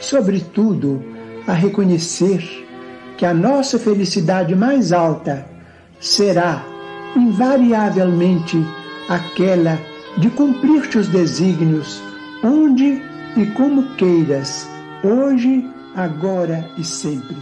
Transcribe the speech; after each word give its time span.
sobretudo, 0.00 1.02
a 1.46 1.52
reconhecer 1.52 2.42
que 3.16 3.24
a 3.24 3.32
nossa 3.32 3.78
felicidade 3.78 4.54
mais 4.54 4.92
alta 4.92 5.46
será 6.00 6.64
invariavelmente 7.16 8.58
aquela 9.08 9.78
de 10.18 10.30
cumprir-te 10.30 10.98
os 10.98 11.08
desígnios, 11.08 12.02
onde 12.42 13.02
e 13.36 13.46
como 13.54 13.94
queiras, 13.96 14.68
hoje, 15.04 15.64
agora 15.94 16.68
e 16.78 16.84
sempre. 16.84 17.36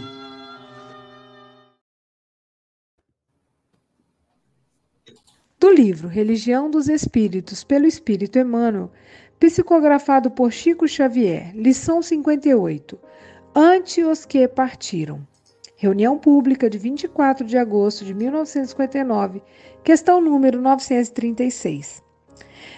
Do 5.57 5.71
livro 5.71 6.07
Religião 6.07 6.69
dos 6.69 6.87
Espíritos, 6.87 7.63
pelo 7.63 7.87
Espírito 7.87 8.37
Emmanuel, 8.37 8.91
psicografado 9.45 10.31
por 10.31 10.51
Chico 10.51 10.87
Xavier, 10.87 11.51
lição 11.55 12.01
58. 12.01 12.97
Ante 13.53 14.03
os 14.03 14.25
que 14.25 14.47
partiram. 14.47 15.21
Reunião 15.77 16.17
Pública 16.17 16.67
de 16.67 16.79
24 16.79 17.45
de 17.45 17.55
agosto 17.55 18.03
de 18.03 18.11
1959, 18.15 19.43
questão 19.83 20.19
número 20.19 20.59
936. 20.59 22.01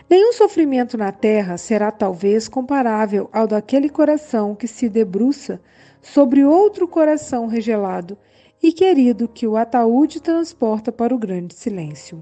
Nenhum 0.09 0.33
sofrimento 0.33 0.97
na 0.97 1.09
terra 1.09 1.57
será 1.57 1.89
talvez 1.89 2.49
comparável 2.49 3.29
ao 3.31 3.47
daquele 3.47 3.87
coração 3.87 4.53
que 4.53 4.67
se 4.67 4.89
debruça 4.89 5.61
sobre 6.01 6.43
outro 6.43 6.85
coração 6.85 7.47
regelado 7.47 8.17
e 8.61 8.73
querido 8.73 9.29
que 9.29 9.47
o 9.47 9.55
ataúde 9.55 10.21
transporta 10.21 10.91
para 10.91 11.15
o 11.15 11.17
grande 11.17 11.53
silêncio. 11.53 12.21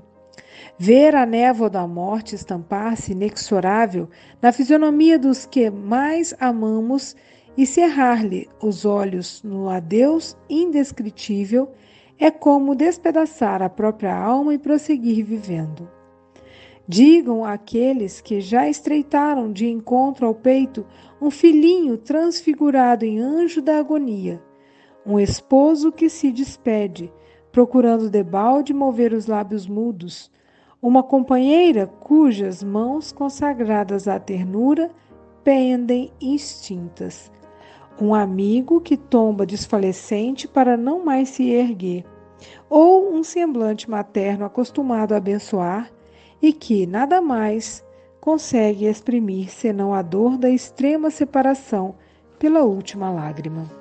Ver 0.78 1.16
a 1.16 1.26
névoa 1.26 1.70
da 1.70 1.88
morte 1.88 2.36
estampar-se 2.36 3.14
inexorável 3.14 4.10
na 4.42 4.52
fisionomia 4.52 5.18
dos 5.18 5.46
que 5.46 5.70
mais 5.70 6.36
amamos 6.38 7.16
e 7.58 7.66
cerrar-lhe 7.66 8.50
os 8.62 8.84
olhos 8.84 9.42
no 9.42 9.70
adeus 9.70 10.36
indescritível 10.50 11.72
é 12.20 12.30
como 12.30 12.76
despedaçar 12.76 13.62
a 13.62 13.70
própria 13.70 14.14
alma 14.14 14.54
e 14.54 14.58
prosseguir 14.58 15.26
vivendo. 15.26 15.90
Digam 16.86 17.46
àqueles 17.46 18.20
que 18.20 18.42
já 18.42 18.68
estreitaram 18.68 19.54
de 19.54 19.68
encontro 19.68 20.28
ao 20.28 20.36
peito 20.36 20.86
um 21.22 21.32
filhinho 21.32 21.98
transfigurado 21.98 23.06
em 23.06 23.20
anjo 23.20 23.62
da 23.62 23.80
agonia, 23.80 24.44
um 25.06 25.18
esposo 25.18 25.90
que 25.90 26.10
se 26.10 26.34
despede, 26.34 27.12
procurando 27.50 28.10
debalde 28.10 28.74
mover 28.74 29.14
os 29.14 29.26
lábios 29.26 29.66
mudos, 29.68 30.30
uma 30.88 31.02
companheira 31.02 31.88
cujas 31.88 32.64
mãos 32.64 33.12
consagradas 33.12 34.08
à 34.08 34.20
ternura 34.20 34.92
pendem 35.44 36.12
instintas, 36.22 37.32
um 38.00 38.14
amigo 38.14 38.80
que 38.80 38.96
tomba 38.96 39.48
desfalecente 39.48 40.48
para 40.48 40.78
não 40.78 41.04
mais 41.04 41.30
se 41.30 41.50
erguer, 41.50 42.06
ou 42.70 43.12
um 43.12 43.24
semblante 43.24 43.90
materno 43.90 44.46
acostumado 44.46 45.14
a 45.14 45.18
abençoar 45.18 45.92
e 46.40 46.54
que 46.54 46.86
nada 46.86 47.20
mais 47.20 47.84
consegue 48.22 48.86
exprimir 48.86 49.50
senão 49.50 49.92
a 49.92 50.04
dor 50.04 50.38
da 50.38 50.52
extrema 50.52 51.10
separação 51.10 51.96
pela 52.38 52.62
última 52.62 53.10
lágrima. 53.10 53.72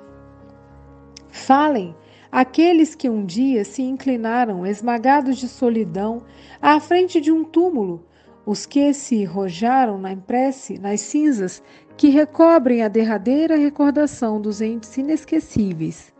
Falem 1.29 1.95
aqueles 2.35 2.93
que 2.95 3.09
um 3.09 3.25
dia 3.25 3.63
se 3.63 3.81
inclinaram 3.81 4.65
esmagados 4.65 5.37
de 5.37 5.47
solidão 5.47 6.21
à 6.61 6.81
frente 6.81 7.21
de 7.21 7.31
um 7.31 7.45
túmulo, 7.45 8.05
os 8.45 8.65
que 8.65 8.93
se 8.93 9.23
rojaram 9.23 9.97
na 9.97 10.13
prece 10.17 10.77
nas 10.77 10.99
cinzas 10.99 11.63
que 11.95 12.09
recobrem 12.09 12.83
a 12.83 12.89
derradeira 12.89 13.55
recordação 13.55 14.41
dos 14.41 14.59
entes 14.59 14.97
inesquecíveis, 14.97 16.13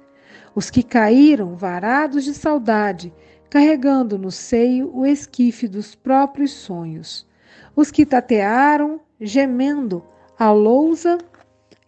os 0.55 0.69
que 0.69 0.83
caíram 0.83 1.57
varados 1.57 2.23
de 2.23 2.33
saudade, 2.33 3.13
carregando 3.49 4.17
no 4.17 4.31
seio 4.31 4.89
o 4.95 5.05
esquife 5.05 5.67
dos 5.67 5.95
próprios 5.95 6.51
sonhos, 6.51 7.27
os 7.75 7.91
que 7.91 8.05
tatearam, 8.05 9.01
gemendo, 9.19 10.01
a 10.39 10.49
lousa 10.49 11.17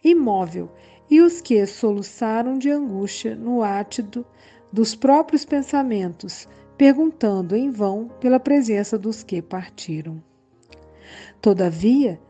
imóvel, 0.04 0.70
e 1.10 1.20
os 1.20 1.40
que 1.40 1.64
soluçaram 1.66 2.58
de 2.58 2.70
angústia 2.70 3.34
no 3.34 3.62
átido 3.62 4.24
dos 4.72 4.94
próprios 4.94 5.44
pensamentos, 5.44 6.48
perguntando 6.76 7.56
em 7.56 7.70
vão 7.70 8.08
pela 8.20 8.38
presença 8.38 8.98
dos 8.98 9.22
que 9.22 9.40
partiram. 9.40 10.22
Todavia, 11.40 12.20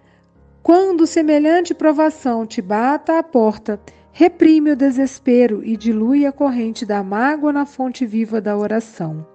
quando 0.63 1.07
semelhante 1.07 1.75
provação 1.75 2.47
te 2.47 2.61
bata 2.61 3.19
à 3.19 3.23
porta, 3.23 3.81
reprime 4.13 4.73
o 4.73 4.77
desespero 4.77 5.65
e 5.65 5.77
dilui 5.77 6.27
a 6.27 6.33
corrente 6.33 6.85
da 6.85 7.03
mágoa 7.03 7.53
na 7.53 7.65
fonte 7.65 8.05
viva 8.05 8.41
da 8.41 8.57
oração. 8.57 9.27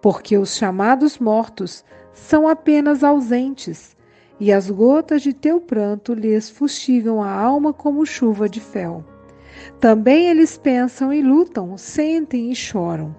Porque 0.00 0.38
os 0.38 0.56
chamados 0.56 1.18
mortos 1.18 1.84
são 2.12 2.46
apenas 2.46 3.02
ausentes, 3.02 3.96
e 4.40 4.52
as 4.52 4.70
gotas 4.70 5.22
de 5.22 5.32
teu 5.32 5.60
pranto 5.60 6.14
lhes 6.14 6.48
fustigam 6.48 7.22
a 7.22 7.30
alma 7.30 7.72
como 7.72 8.06
chuva 8.06 8.48
de 8.48 8.60
fel. 8.60 9.04
Também 9.80 10.28
eles 10.28 10.56
pensam 10.56 11.12
e 11.12 11.22
lutam, 11.22 11.76
sentem 11.76 12.50
e 12.50 12.54
choram. 12.54 13.14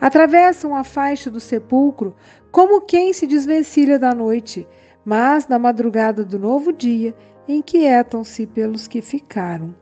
Atravessam 0.00 0.74
a 0.74 0.84
faixa 0.84 1.30
do 1.30 1.40
sepulcro 1.40 2.14
como 2.50 2.80
quem 2.82 3.12
se 3.12 3.26
desvencilha 3.26 3.98
da 3.98 4.14
noite 4.14 4.66
mas 5.04 5.48
na 5.48 5.58
madrugada 5.58 6.24
do 6.24 6.38
novo 6.38 6.72
dia 6.72 7.14
inquietam-se 7.48 8.46
pelos 8.46 8.86
que 8.86 9.00
ficaram. 9.00 9.74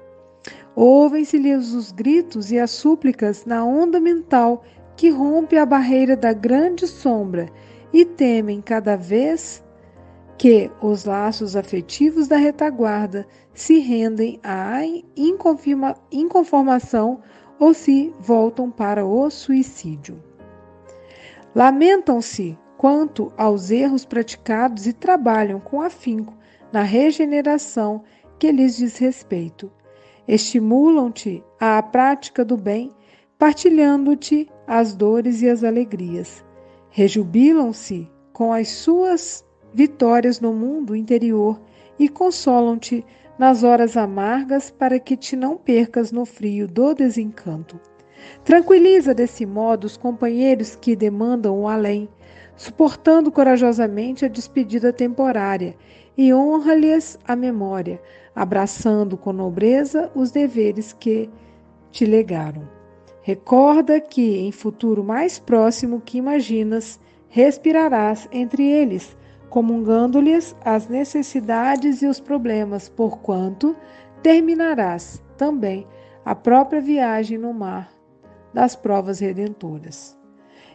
Ouvem-se-lhes 0.75 1.73
os 1.73 1.93
gritos 1.93 2.51
e 2.51 2.59
as 2.59 2.71
súplicas 2.71 3.45
na 3.45 3.65
onda 3.65 4.01
mental 4.01 4.65
que 4.97 5.11
rompe 5.11 5.57
a 5.57 5.67
barreira 5.67 6.17
da 6.17 6.33
grande 6.33 6.87
sombra 6.87 7.49
e 7.93 8.05
temem 8.05 8.61
cada 8.61 8.97
vez 8.97 9.63
que 10.41 10.71
os 10.81 11.05
laços 11.05 11.55
afetivos 11.55 12.27
da 12.27 12.39
retaguarda 12.39 13.29
se 13.53 13.79
rendem 13.79 14.41
à 14.43 14.81
inconformação 16.11 17.21
ou 17.59 17.75
se 17.75 18.11
voltam 18.19 18.71
para 18.71 19.05
o 19.05 19.29
suicídio. 19.29 20.19
Lamentam-se 21.55 22.59
quanto 22.79 23.31
aos 23.37 23.71
erros 23.71 24.07
praticados 24.07 24.87
e 24.87 24.95
trabalham 24.95 25.61
com 25.61 25.83
afinco 25.83 26.33
na 26.73 26.81
regeneração 26.81 28.03
que 28.39 28.51
lhes 28.51 28.79
diz 28.79 28.97
respeito. 28.97 29.71
estimulam-te 30.27 31.45
à 31.61 31.83
prática 31.83 32.43
do 32.47 32.57
bem, 32.57 32.91
partilhando-te 33.39 34.49
as 34.67 34.95
dores 34.95 35.43
e 35.43 35.51
as 35.51 35.63
alegrias. 35.63 36.43
Rejubilam-se 36.89 38.11
com 38.33 38.55
as 38.55 38.69
suas 38.69 39.45
vitórias 39.73 40.41
no 40.41 40.53
mundo 40.53 40.97
interior 40.97 41.61
e 41.99 42.09
consolam-te 42.09 43.05
nas 43.39 43.63
horas 43.63 43.97
amargas 43.97 44.71
para 44.71 44.99
que 44.99 45.17
te 45.17 45.35
não 45.35 45.57
percas 45.57 46.13
no 46.13 46.25
frio 46.25 46.69
do 46.69 46.95
desencanto. 46.95 47.81
Tranquiliza 48.45 49.15
desse 49.15 49.47
modo 49.47 49.85
os 49.85 49.97
companheiros 49.97 50.77
que 50.77 50.95
demandam 50.95 51.59
o 51.59 51.69
além, 51.69 52.09
suportando 52.57 53.33
corajosamente 53.33 54.25
a 54.25 54.29
despedida 54.29 54.93
temporária, 54.93 55.75
e 56.19 56.35
honra-lhes 56.35 57.19
a 57.27 57.35
memória, 57.35 57.99
abraçando 58.35 59.17
com 59.17 59.33
nobreza 59.33 60.11
os 60.15 60.31
deveres 60.31 60.93
que 60.93 61.31
te 61.91 62.05
legaram. 62.05 62.69
Recorda 63.23 64.01
que, 64.01 64.39
em 64.39 64.53
futuro 64.53 65.03
mais 65.03 65.39
próximo 65.39 66.01
que 66.01 66.19
imaginas, 66.19 67.01
respirarás 67.29 68.29
entre 68.33 68.63
eles, 68.63 69.17
comungando-lhes 69.51 70.57
as 70.65 70.89
necessidades 70.89 72.01
e 72.01 72.07
os 72.07 72.21
problemas, 72.21 72.89
porquanto 72.89 73.77
terminarás 74.23 75.23
também 75.37 75.87
a 76.25 76.35
própria 76.35 76.81
viagem 76.81 77.37
no 77.37 77.53
mar 77.53 77.93
das 78.55 78.77
provas 78.77 79.19
redentoras. 79.19 80.17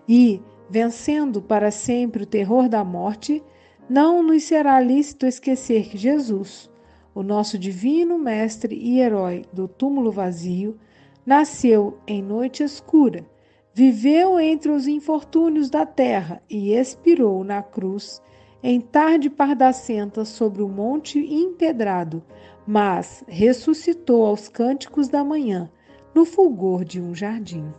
E, 0.07 0.41
vencendo 0.69 1.41
para 1.41 1.71
sempre 1.71 2.23
o 2.23 2.27
terror 2.27 2.67
da 2.67 2.83
morte, 2.83 3.41
não 3.89 4.21
nos 4.21 4.43
será 4.43 4.79
lícito 4.79 5.25
esquecer 5.25 5.87
que 5.87 5.97
Jesus, 5.97 6.69
o 7.13 7.23
nosso 7.23 7.57
divino 7.57 8.17
mestre 8.17 8.75
e 8.75 8.99
herói 8.99 9.45
do 9.53 9.67
túmulo 9.67 10.11
vazio, 10.11 10.77
nasceu 11.25 11.97
em 12.05 12.21
noite 12.21 12.63
escura, 12.63 13.25
viveu 13.73 14.39
entre 14.39 14.71
os 14.71 14.87
infortúnios 14.87 15.69
da 15.69 15.85
terra 15.85 16.41
e 16.49 16.73
expirou 16.73 17.43
na 17.43 17.61
cruz 17.61 18.21
em 18.67 18.81
tarde 18.81 19.29
pardacenta 19.29 20.25
sobre 20.25 20.63
o 20.63 20.67
monte 20.67 21.19
empedrado, 21.19 22.23
mas 22.65 23.23
ressuscitou 23.27 24.25
aos 24.25 24.47
cânticos 24.47 25.07
da 25.07 25.23
manhã, 25.23 25.69
no 26.15 26.25
fulgor 26.25 26.83
de 26.83 26.99
um 26.99 27.13
jardim. 27.13 27.71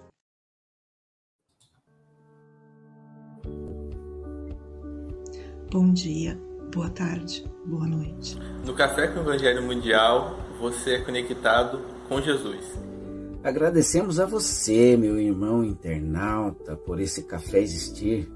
Bom 5.73 5.93
dia, 5.93 6.41
boa 6.73 6.89
tarde, 6.91 7.45
boa 7.65 7.89
noite. 7.89 8.39
No 8.65 8.73
Café 8.73 9.09
com 9.09 9.19
o 9.19 9.23
Evangelho 9.23 9.65
Mundial, 9.65 10.39
você 10.61 10.95
é 10.95 11.01
conectado 11.01 11.81
com 12.09 12.23
Jesus. 12.23 12.79
Agradecemos 13.43 14.21
a 14.21 14.25
você, 14.25 14.97
meu 14.97 15.19
irmão 15.19 15.65
internauta, 15.65 16.77
por 16.77 17.01
esse 17.01 17.25
café 17.25 17.59
existir. 17.59 18.36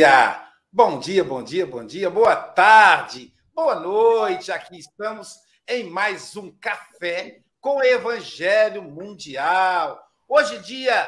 Dia! 0.00 0.48
Bom 0.72 0.98
dia, 0.98 1.22
bom 1.22 1.42
dia, 1.42 1.66
bom 1.66 1.84
dia, 1.84 2.08
boa 2.08 2.34
tarde, 2.34 3.34
boa 3.54 3.74
noite. 3.74 4.50
Aqui 4.50 4.78
estamos 4.78 5.36
em 5.68 5.90
mais 5.90 6.34
um 6.36 6.50
café 6.52 7.42
com 7.60 7.76
o 7.76 7.84
Evangelho 7.84 8.82
Mundial. 8.82 10.02
Hoje, 10.26 10.58
dia 10.60 11.06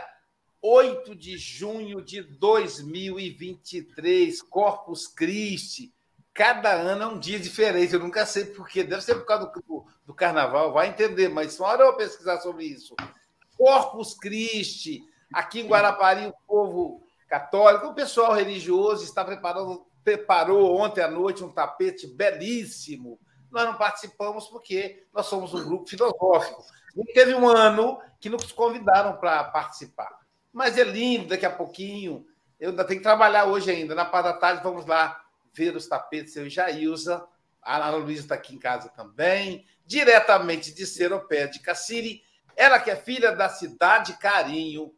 8 0.60 1.16
de 1.16 1.38
junho 1.38 2.02
de 2.02 2.20
2023, 2.20 4.42
Corpus 4.42 5.06
Christi. 5.06 5.90
Cada 6.34 6.72
ano 6.72 7.04
é 7.04 7.06
um 7.06 7.18
dia 7.18 7.40
diferente, 7.40 7.94
eu 7.94 8.00
nunca 8.00 8.26
sei 8.26 8.44
porquê. 8.44 8.84
Deve 8.84 9.00
ser 9.00 9.14
por 9.14 9.24
causa 9.24 9.46
do, 9.46 9.86
do 10.04 10.12
carnaval, 10.12 10.70
vai 10.70 10.88
entender, 10.88 11.30
mas 11.30 11.58
uma 11.58 11.70
hora 11.70 11.80
eu 11.80 11.86
vou 11.86 11.96
pesquisar 11.96 12.42
sobre 12.42 12.66
isso. 12.66 12.94
Corpus 13.56 14.12
Christi, 14.12 15.02
aqui 15.32 15.60
em 15.60 15.66
Guarapari, 15.66 16.26
o 16.26 16.34
povo 16.46 17.01
católico, 17.32 17.86
o 17.86 17.94
pessoal 17.94 18.34
religioso 18.34 19.04
está 19.04 19.24
preparando, 19.24 19.86
preparou 20.04 20.78
ontem 20.78 21.00
à 21.00 21.08
noite 21.08 21.42
um 21.42 21.50
tapete 21.50 22.06
belíssimo. 22.06 23.18
Nós 23.50 23.64
não 23.64 23.74
participamos 23.74 24.48
porque 24.48 25.06
nós 25.14 25.24
somos 25.24 25.54
um 25.54 25.64
grupo 25.64 25.88
filosófico. 25.88 26.62
E 26.94 27.02
teve 27.14 27.34
um 27.34 27.48
ano 27.48 27.98
que 28.20 28.28
nos 28.28 28.52
convidaram 28.52 29.16
para 29.16 29.44
participar. 29.44 30.10
Mas 30.52 30.76
é 30.76 30.84
lindo, 30.84 31.28
daqui 31.28 31.46
a 31.46 31.50
pouquinho. 31.50 32.26
Eu 32.60 32.68
ainda 32.68 32.84
tenho 32.84 33.00
que 33.00 33.04
trabalhar 33.04 33.46
hoje 33.46 33.70
ainda. 33.70 33.94
Na 33.94 34.04
parte 34.04 34.26
da 34.26 34.34
tarde, 34.34 34.62
vamos 34.62 34.84
lá 34.84 35.18
ver 35.54 35.74
os 35.74 35.86
tapetes. 35.86 36.36
Eu 36.36 36.46
e 36.46 36.50
Jailza. 36.50 37.26
A 37.62 37.76
Ana 37.76 37.96
Luísa 37.96 38.24
está 38.24 38.34
aqui 38.34 38.54
em 38.54 38.58
casa 38.58 38.90
também. 38.90 39.64
Diretamente 39.86 40.74
de 40.74 40.84
Seropé 40.84 41.46
de 41.46 41.60
Cassiri. 41.60 42.22
Ela 42.54 42.78
que 42.78 42.90
é 42.90 42.96
filha 42.96 43.32
da 43.34 43.48
cidade 43.48 44.18
Carinho, 44.18 44.92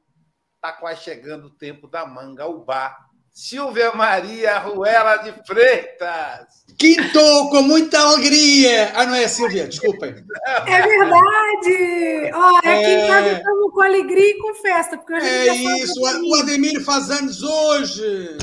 Está 0.64 0.72
quase 0.72 1.02
chegando 1.02 1.48
o 1.48 1.50
tempo 1.50 1.86
da 1.86 2.06
manga 2.06 2.46
ubá. 2.46 2.96
Silvia 3.30 3.92
Maria 3.92 4.58
Ruela 4.60 5.18
de 5.18 5.30
Freitas. 5.46 6.64
Quinto, 6.78 7.50
com 7.50 7.60
muita 7.60 8.00
alegria. 8.00 8.90
Ah, 8.94 9.04
não 9.04 9.14
é, 9.14 9.28
Silvia? 9.28 9.68
Desculpa. 9.68 10.06
É 10.06 10.80
verdade. 10.80 12.30
Aqui 12.32 12.66
é... 12.66 13.04
em 13.04 13.06
casa 13.06 13.32
estamos 13.32 13.74
com 13.74 13.82
alegria 13.82 14.30
e 14.30 14.38
com 14.38 14.54
festa. 14.54 14.96
Porque 14.96 15.12
é 15.12 15.54
isso, 15.54 16.00
o 16.00 16.34
Ademir 16.36 16.82
faz 16.82 17.10
anos 17.10 17.42
hoje. 17.42 18.38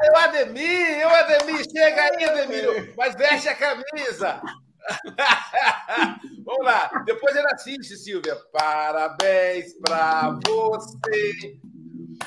Aí, 0.00 0.10
o 0.14 0.16
Ademir, 0.16 1.06
o 1.06 1.10
Ademir, 1.10 1.62
chega 1.70 2.04
aí, 2.04 2.24
Ademir, 2.24 2.94
mas 2.96 3.14
veste 3.16 3.50
a 3.50 3.54
camisa. 3.54 4.40
Vamos 6.50 6.66
lá. 6.66 6.88
Depois 7.06 7.36
ele 7.36 7.46
assiste, 7.52 7.96
Silvia. 7.96 8.34
Parabéns 8.52 9.72
para 9.74 10.36
você. 10.44 11.60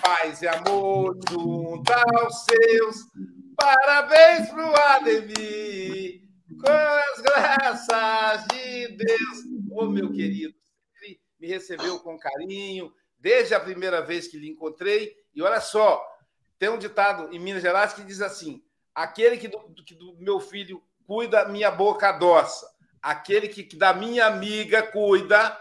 Paz 0.02 0.42
e 0.42 0.48
amor 0.48 1.20
junto 1.30 1.92
aos 1.92 2.46
seus. 2.46 2.96
Parabéns 3.58 4.50
para 4.50 4.72
o 4.72 4.76
Ademir. 4.76 6.22
Com 6.58 6.72
as 6.72 7.22
graças 7.22 8.46
de 8.48 8.96
Deus. 8.96 9.40
Ô, 9.70 9.84
oh, 9.84 9.90
meu 9.90 10.10
querido, 10.10 10.54
ele 11.02 11.20
me 11.38 11.48
recebeu 11.50 12.00
com 12.00 12.18
carinho 12.18 12.94
desde 13.20 13.54
a 13.54 13.60
primeira 13.60 14.02
vez 14.02 14.30
que 14.30 14.38
lhe 14.38 14.50
encontrei. 14.50 15.14
E 15.36 15.42
olha 15.42 15.60
só, 15.60 16.02
tem 16.58 16.70
um 16.70 16.78
ditado 16.78 17.28
em 17.36 17.40
Minas 17.40 17.62
Gerais 17.62 17.92
que 17.92 18.06
diz 18.06 18.22
assim: 18.22 18.64
aquele 18.96 19.36
que 19.36 19.50
do, 19.50 19.60
que 19.86 19.94
do 19.94 20.16
meu 20.18 20.40
filho 20.40 20.82
cuida, 21.06 21.50
minha 21.50 21.70
boca 21.70 22.08
adoça. 22.08 22.73
Aquele 23.04 23.50
que, 23.50 23.64
que 23.64 23.76
da 23.76 23.94
minha 23.94 24.26
amiga 24.28 24.82
cuida, 24.82 25.60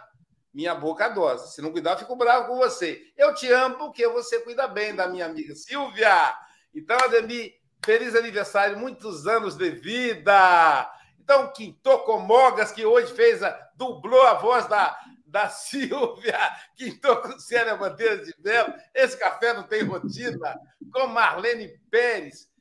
minha 0.55 0.77
boca 0.77 1.07
adora. 1.07 1.39
Se 1.39 1.61
não 1.61 1.73
cuidar, 1.73 1.93
eu 1.93 1.99
fico 1.99 2.15
bravo 2.15 2.47
com 2.47 2.57
você. 2.57 3.03
Eu 3.17 3.35
te 3.35 3.51
amo 3.51 3.79
porque 3.79 4.07
você 4.07 4.39
cuida 4.39 4.69
bem 4.69 4.95
da 4.95 5.09
minha 5.09 5.27
amiga 5.27 5.53
Silvia. 5.57 6.37
Então, 6.73 6.97
Ademir, 6.97 7.55
feliz 7.85 8.15
aniversário, 8.15 8.79
muitos 8.79 9.27
anos 9.27 9.57
de 9.57 9.71
vida. 9.71 10.89
Então, 11.19 11.53
Quinto 11.53 11.99
Comogas, 12.01 12.71
que 12.71 12.87
hoje 12.87 13.13
fez 13.13 13.43
a, 13.43 13.51
dublou 13.75 14.25
a 14.27 14.35
voz 14.35 14.69
da, 14.69 14.97
da 15.27 15.49
Silvia, 15.49 16.39
Quinto 16.77 17.17
com 17.23 17.39
Célia 17.41 17.75
Bandeira 17.75 18.25
de 18.25 18.33
Belo. 18.39 18.73
Esse 18.95 19.17
café 19.17 19.53
não 19.53 19.65
tem 19.65 19.83
rotina. 19.83 20.61
Com 20.93 21.09
Marlene 21.09 21.69
Pérez, 21.91 22.52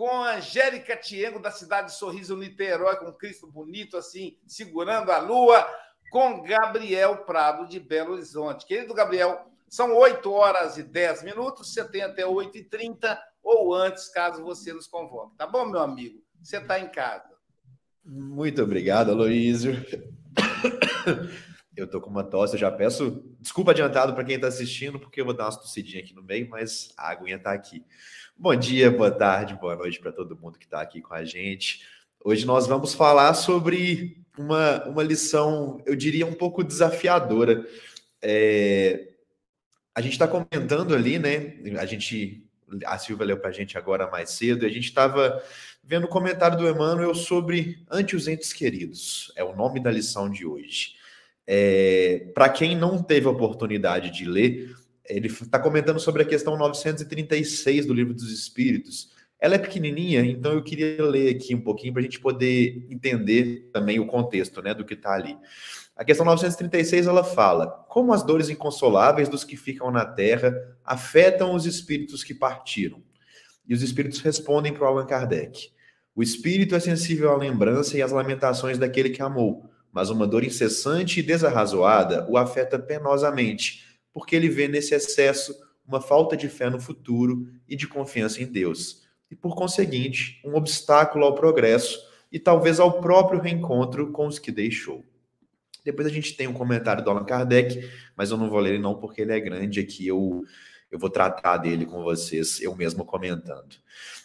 com 0.00 0.24
Angélica 0.24 0.96
Tiengo, 0.96 1.38
da 1.38 1.50
cidade 1.50 1.88
de 1.88 1.98
Sorriso, 1.98 2.34
Niterói, 2.34 2.96
com 2.96 3.12
Cristo 3.12 3.46
bonito, 3.46 3.98
assim, 3.98 4.34
segurando 4.46 5.12
a 5.12 5.18
lua 5.18 5.68
com 6.10 6.42
Gabriel 6.42 7.18
Prado, 7.18 7.68
de 7.68 7.78
Belo 7.78 8.14
Horizonte. 8.14 8.64
Querido 8.64 8.94
Gabriel, 8.94 9.46
são 9.68 9.94
8 9.94 10.32
horas 10.32 10.78
e 10.78 10.82
10 10.82 11.24
minutos, 11.24 11.74
você 11.74 11.84
tem 11.84 12.00
até 12.00 12.24
8 12.24 12.56
e 12.56 12.64
30 12.64 13.22
ou 13.42 13.74
antes, 13.74 14.08
caso 14.08 14.42
você 14.42 14.72
nos 14.72 14.86
convoque. 14.86 15.36
Tá 15.36 15.46
bom, 15.46 15.66
meu 15.66 15.80
amigo? 15.80 16.18
Você 16.42 16.56
está 16.56 16.80
em 16.80 16.88
casa. 16.88 17.28
Muito 18.02 18.62
obrigado, 18.62 19.10
Aloysio. 19.10 19.84
Eu 21.76 21.86
tô 21.86 22.00
com 22.00 22.10
uma 22.10 22.24
tosse, 22.24 22.54
eu 22.54 22.58
já 22.58 22.70
peço 22.70 23.24
desculpa 23.38 23.70
adiantado 23.70 24.12
para 24.12 24.24
quem 24.24 24.34
está 24.34 24.48
assistindo, 24.48 24.98
porque 24.98 25.20
eu 25.20 25.24
vou 25.24 25.34
dar 25.34 25.44
uma 25.44 25.56
tossidinha 25.56 26.02
aqui 26.02 26.12
no 26.12 26.22
meio, 26.22 26.48
mas 26.50 26.92
a 26.96 27.10
aguinha 27.10 27.36
está 27.36 27.52
aqui. 27.52 27.84
Bom 28.36 28.54
dia, 28.56 28.90
boa 28.90 29.10
tarde, 29.10 29.54
boa 29.54 29.76
noite 29.76 30.00
para 30.00 30.10
todo 30.10 30.36
mundo 30.36 30.58
que 30.58 30.64
está 30.64 30.80
aqui 30.80 31.00
com 31.00 31.14
a 31.14 31.24
gente. 31.24 31.86
Hoje 32.24 32.44
nós 32.44 32.66
vamos 32.66 32.92
falar 32.92 33.34
sobre 33.34 34.20
uma, 34.36 34.84
uma 34.86 35.02
lição, 35.02 35.80
eu 35.86 35.94
diria, 35.94 36.26
um 36.26 36.34
pouco 36.34 36.64
desafiadora. 36.64 37.64
É, 38.20 39.12
a 39.94 40.00
gente 40.00 40.12
está 40.12 40.26
comentando 40.26 40.92
ali, 40.92 41.18
né? 41.18 41.54
A 41.78 41.86
gente, 41.86 42.44
a 42.84 42.98
Silvia 42.98 43.26
leu 43.26 43.38
para 43.38 43.50
a 43.50 43.52
gente 43.52 43.78
agora 43.78 44.10
mais 44.10 44.30
cedo, 44.30 44.64
e 44.64 44.66
a 44.66 44.72
gente 44.72 44.86
estava 44.86 45.40
vendo 45.84 46.04
o 46.04 46.08
comentário 46.08 46.58
do 46.58 46.68
Emmanuel 46.68 47.14
sobre 47.14 47.84
ante 47.88 48.16
os 48.16 48.26
entes 48.26 48.52
queridos. 48.52 49.32
É 49.36 49.44
o 49.44 49.54
nome 49.54 49.80
da 49.80 49.90
lição 49.90 50.28
de 50.28 50.44
hoje. 50.44 50.99
É, 51.46 52.30
para 52.34 52.48
quem 52.48 52.76
não 52.76 53.02
teve 53.02 53.26
a 53.26 53.30
oportunidade 53.30 54.10
de 54.10 54.24
ler, 54.24 54.74
ele 55.08 55.26
está 55.26 55.58
comentando 55.58 55.98
sobre 55.98 56.22
a 56.22 56.26
questão 56.26 56.56
936 56.56 57.86
do 57.86 57.94
Livro 57.94 58.14
dos 58.14 58.30
Espíritos 58.30 59.10
ela 59.40 59.54
é 59.54 59.58
pequenininha, 59.58 60.20
então 60.20 60.52
eu 60.52 60.62
queria 60.62 61.02
ler 61.02 61.34
aqui 61.34 61.54
um 61.54 61.60
pouquinho 61.60 61.94
para 61.94 62.00
a 62.00 62.02
gente 62.02 62.20
poder 62.20 62.86
entender 62.90 63.70
também 63.72 63.98
o 63.98 64.06
contexto 64.06 64.60
né, 64.60 64.74
do 64.74 64.84
que 64.84 64.92
está 64.92 65.14
ali. 65.14 65.36
A 65.96 66.04
questão 66.04 66.26
936 66.26 67.06
ela 67.06 67.24
fala: 67.24 67.66
como 67.88 68.12
as 68.12 68.22
dores 68.22 68.50
inconsoláveis 68.50 69.28
dos 69.28 69.42
que 69.42 69.56
ficam 69.56 69.90
na 69.90 70.04
terra 70.04 70.54
afetam 70.84 71.54
os 71.54 71.64
espíritos 71.64 72.22
que 72.22 72.34
partiram. 72.34 73.02
E 73.66 73.72
os 73.72 73.82
espíritos 73.82 74.20
respondem 74.20 74.74
para 74.74 74.86
Allan 74.86 75.06
Kardec: 75.06 75.70
o 76.14 76.22
espírito 76.22 76.74
é 76.74 76.80
sensível 76.80 77.30
à 77.30 77.36
lembrança 77.36 77.96
e 77.96 78.02
às 78.02 78.12
lamentações 78.12 78.76
daquele 78.76 79.08
que 79.08 79.22
amou, 79.22 79.69
mas 79.92 80.10
uma 80.10 80.26
dor 80.26 80.44
incessante 80.44 81.20
e 81.20 81.22
desarrazoada 81.22 82.26
o 82.28 82.36
afeta 82.36 82.78
penosamente, 82.78 83.84
porque 84.12 84.36
ele 84.36 84.48
vê 84.48 84.68
nesse 84.68 84.94
excesso 84.94 85.54
uma 85.86 86.00
falta 86.00 86.36
de 86.36 86.48
fé 86.48 86.70
no 86.70 86.80
futuro 86.80 87.48
e 87.68 87.74
de 87.74 87.86
confiança 87.86 88.42
em 88.42 88.46
Deus 88.46 89.00
e, 89.30 89.36
por 89.36 89.54
conseguinte, 89.54 90.40
um 90.44 90.54
obstáculo 90.56 91.24
ao 91.24 91.34
progresso 91.34 91.98
e 92.32 92.38
talvez 92.38 92.80
ao 92.80 93.00
próprio 93.00 93.40
reencontro 93.40 94.10
com 94.10 94.26
os 94.26 94.38
que 94.38 94.50
deixou. 94.50 95.04
Depois 95.84 96.06
a 96.06 96.10
gente 96.10 96.36
tem 96.36 96.46
um 96.46 96.52
comentário 96.52 97.02
do 97.02 97.10
Allan 97.10 97.24
Kardec, 97.24 97.88
mas 98.16 98.30
eu 98.30 98.36
não 98.36 98.50
vou 98.50 98.58
ler 98.58 98.74
ele 98.74 98.82
não 98.82 98.94
porque 98.94 99.22
ele 99.22 99.32
é 99.32 99.40
grande 99.40 99.80
aqui, 99.80 100.06
eu, 100.06 100.44
eu 100.90 100.98
vou 100.98 101.08
tratar 101.08 101.56
dele 101.56 101.86
com 101.86 102.02
vocês, 102.02 102.60
eu 102.60 102.74
mesmo 102.76 103.04
comentando. 103.04 103.76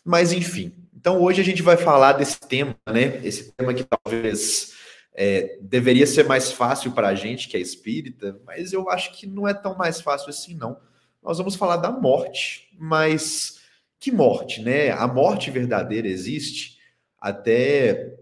Mas 0.03 0.33
enfim, 0.33 0.73
então 0.93 1.21
hoje 1.21 1.41
a 1.41 1.43
gente 1.43 1.61
vai 1.61 1.77
falar 1.77 2.13
desse 2.13 2.39
tema, 2.39 2.75
né? 2.87 3.21
Esse 3.23 3.51
tema 3.53 3.73
que 3.73 3.83
talvez 3.83 4.73
é, 5.15 5.57
deveria 5.61 6.05
ser 6.05 6.25
mais 6.25 6.51
fácil 6.51 6.91
para 6.91 7.07
a 7.07 7.15
gente, 7.15 7.47
que 7.47 7.55
é 7.55 7.59
espírita, 7.59 8.39
mas 8.45 8.73
eu 8.73 8.89
acho 8.89 9.17
que 9.17 9.25
não 9.25 9.47
é 9.47 9.53
tão 9.53 9.75
mais 9.75 10.01
fácil 10.01 10.29
assim, 10.29 10.55
não. 10.55 10.77
Nós 11.23 11.37
vamos 11.37 11.55
falar 11.55 11.77
da 11.77 11.91
morte, 11.91 12.69
mas 12.77 13.61
que 13.99 14.11
morte, 14.11 14.61
né? 14.61 14.91
A 14.91 15.07
morte 15.07 15.49
verdadeira 15.49 16.07
existe. 16.07 16.77
Até 17.19 18.13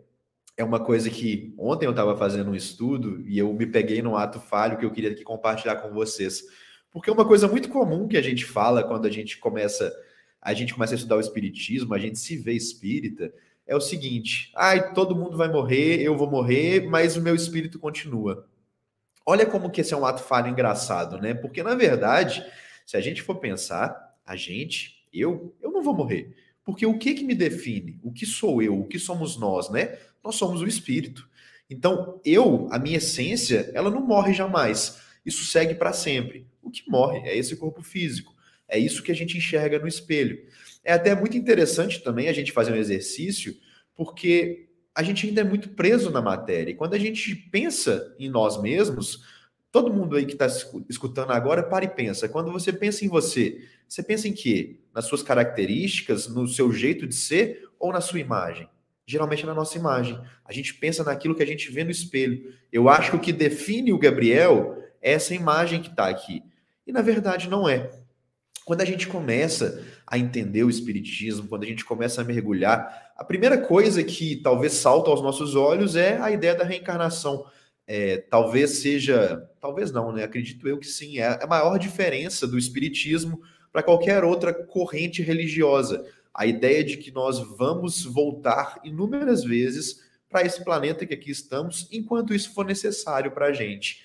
é 0.55 0.63
uma 0.63 0.79
coisa 0.79 1.09
que 1.09 1.53
ontem 1.57 1.85
eu 1.85 1.91
estava 1.91 2.15
fazendo 2.15 2.51
um 2.51 2.55
estudo 2.55 3.21
e 3.27 3.37
eu 3.37 3.51
me 3.53 3.65
peguei 3.65 4.01
num 4.01 4.15
ato 4.15 4.39
falho 4.39 4.77
que 4.77 4.85
eu 4.85 4.91
queria 4.91 5.11
aqui 5.11 5.23
compartilhar 5.23 5.77
com 5.77 5.91
vocês. 5.91 6.43
Porque 6.91 7.09
é 7.09 7.13
uma 7.13 7.25
coisa 7.25 7.47
muito 7.47 7.69
comum 7.69 8.07
que 8.07 8.17
a 8.17 8.21
gente 8.21 8.45
fala 8.45 8.83
quando 8.83 9.07
a 9.07 9.09
gente 9.09 9.39
começa 9.39 9.91
a 10.39 10.53
gente 10.53 10.73
começa 10.73 10.93
a 10.93 10.97
estudar 10.97 11.15
o 11.15 11.21
espiritismo, 11.21 11.93
a 11.93 11.97
gente 11.97 12.19
se 12.19 12.35
vê 12.35 12.51
espírita, 12.51 13.33
é 13.65 13.75
o 13.75 13.81
seguinte: 13.81 14.51
ai, 14.55 14.93
todo 14.93 15.15
mundo 15.15 15.37
vai 15.37 15.47
morrer, 15.47 16.01
eu 16.01 16.17
vou 16.17 16.29
morrer, 16.29 16.87
mas 16.87 17.15
o 17.15 17.21
meu 17.21 17.35
espírito 17.35 17.79
continua. 17.79 18.47
Olha 19.25 19.45
como 19.45 19.69
que 19.69 19.81
esse 19.81 19.93
é 19.93 19.97
um 19.97 20.05
ato 20.05 20.21
falho 20.21 20.49
engraçado, 20.49 21.17
né? 21.17 21.33
Porque 21.33 21.63
na 21.63 21.75
verdade, 21.75 22.45
se 22.85 22.97
a 22.97 23.01
gente 23.01 23.21
for 23.21 23.35
pensar, 23.35 24.15
a 24.25 24.35
gente 24.35 25.03
eu, 25.13 25.55
eu 25.61 25.71
não 25.71 25.83
vou 25.83 25.95
morrer. 25.95 26.35
Porque 26.65 26.85
o 26.85 26.97
que 26.97 27.13
que 27.13 27.23
me 27.23 27.35
define? 27.35 27.99
O 28.01 28.11
que 28.11 28.25
sou 28.25 28.61
eu? 28.61 28.79
O 28.79 28.87
que 28.87 28.97
somos 28.97 29.37
nós, 29.37 29.69
né? 29.69 29.97
Nós 30.23 30.35
somos 30.35 30.61
o 30.61 30.67
espírito. 30.67 31.29
Então, 31.69 32.19
eu, 32.25 32.67
a 32.71 32.79
minha 32.79 32.97
essência, 32.97 33.69
ela 33.73 33.89
não 33.89 34.01
morre 34.01 34.33
jamais. 34.33 34.99
Isso 35.25 35.45
segue 35.45 35.75
para 35.75 35.93
sempre. 35.93 36.47
O 36.61 36.69
que 36.69 36.89
morre 36.89 37.19
é 37.27 37.37
esse 37.37 37.55
corpo 37.55 37.83
físico. 37.83 38.33
É 38.67 38.77
isso 38.77 39.03
que 39.03 39.11
a 39.11 39.15
gente 39.15 39.37
enxerga 39.37 39.79
no 39.79 39.87
espelho. 39.87 40.45
É 40.83 40.93
até 40.93 41.15
muito 41.15 41.37
interessante 41.37 42.03
também 42.03 42.27
a 42.27 42.33
gente 42.33 42.51
fazer 42.51 42.71
um 42.71 42.77
exercício, 42.77 43.55
porque 43.95 44.67
a 44.95 45.01
gente 45.01 45.27
ainda 45.27 45.41
é 45.41 45.43
muito 45.43 45.69
preso 45.69 46.09
na 46.11 46.21
matéria. 46.21 46.71
E 46.71 46.75
quando 46.75 46.93
a 46.93 46.99
gente 46.99 47.35
pensa 47.35 48.15
em 48.19 48.29
nós 48.29 48.61
mesmos, 48.61 49.23
todo 49.71 49.91
mundo 49.91 50.15
aí 50.15 50.25
que 50.25 50.33
está 50.33 50.47
escutando 50.87 51.31
agora, 51.31 51.63
para 51.63 51.85
e 51.85 51.87
pensa. 51.87 52.29
Quando 52.29 52.51
você 52.51 52.71
pensa 52.71 53.03
em 53.03 53.07
você, 53.07 53.67
você 53.87 54.03
pensa 54.03 54.27
em 54.27 54.33
quê? 54.33 54.79
Nas 54.93 55.05
suas 55.05 55.23
características, 55.23 56.27
no 56.27 56.47
seu 56.47 56.71
jeito 56.71 57.07
de 57.07 57.15
ser 57.15 57.67
ou 57.79 57.91
na 57.91 58.01
sua 58.01 58.19
imagem? 58.19 58.69
Geralmente 59.05 59.43
é 59.43 59.47
na 59.47 59.53
nossa 59.53 59.77
imagem. 59.77 60.19
A 60.45 60.53
gente 60.53 60.75
pensa 60.75 61.03
naquilo 61.03 61.35
que 61.35 61.43
a 61.43 61.47
gente 61.47 61.71
vê 61.71 61.83
no 61.83 61.91
espelho. 61.91 62.53
Eu 62.71 62.87
acho 62.87 63.11
que 63.11 63.17
o 63.17 63.19
que 63.19 63.33
define 63.33 63.91
o 63.91 63.97
Gabriel 63.97 64.77
é 65.01 65.13
essa 65.13 65.33
imagem 65.33 65.81
que 65.81 65.89
está 65.89 66.07
aqui. 66.07 66.43
E 66.85 66.91
na 66.91 67.01
verdade 67.01 67.49
não 67.49 67.67
é. 67.67 67.89
Quando 68.65 68.81
a 68.81 68.85
gente 68.85 69.07
começa 69.07 69.83
a 70.07 70.17
entender 70.17 70.63
o 70.63 70.69
Espiritismo, 70.69 71.47
quando 71.47 71.63
a 71.63 71.67
gente 71.67 71.83
começa 71.83 72.21
a 72.21 72.23
mergulhar, 72.23 73.11
a 73.17 73.23
primeira 73.23 73.57
coisa 73.57 74.03
que 74.03 74.37
talvez 74.37 74.73
salta 74.73 75.09
aos 75.09 75.21
nossos 75.21 75.55
olhos 75.55 75.95
é 75.95 76.17
a 76.19 76.31
ideia 76.31 76.55
da 76.55 76.63
reencarnação. 76.63 77.45
É, 77.85 78.17
talvez 78.17 78.77
seja, 78.77 79.49
talvez 79.59 79.91
não, 79.91 80.13
né? 80.13 80.23
Acredito 80.23 80.67
eu 80.67 80.77
que 80.77 80.87
sim, 80.87 81.19
é 81.19 81.43
a 81.43 81.47
maior 81.47 81.77
diferença 81.77 82.47
do 82.47 82.57
Espiritismo 82.57 83.41
para 83.71 83.83
qualquer 83.83 84.23
outra 84.23 84.53
corrente 84.53 85.21
religiosa. 85.21 86.05
A 86.33 86.45
ideia 86.45 86.83
de 86.83 86.97
que 86.97 87.11
nós 87.11 87.39
vamos 87.57 88.05
voltar 88.05 88.79
inúmeras 88.83 89.43
vezes 89.43 90.01
para 90.29 90.45
esse 90.45 90.63
planeta 90.63 91.05
que 91.05 91.13
aqui 91.13 91.29
estamos, 91.29 91.87
enquanto 91.91 92.33
isso 92.33 92.53
for 92.53 92.65
necessário 92.65 93.31
para 93.31 93.47
a 93.47 93.53
gente. 93.53 94.03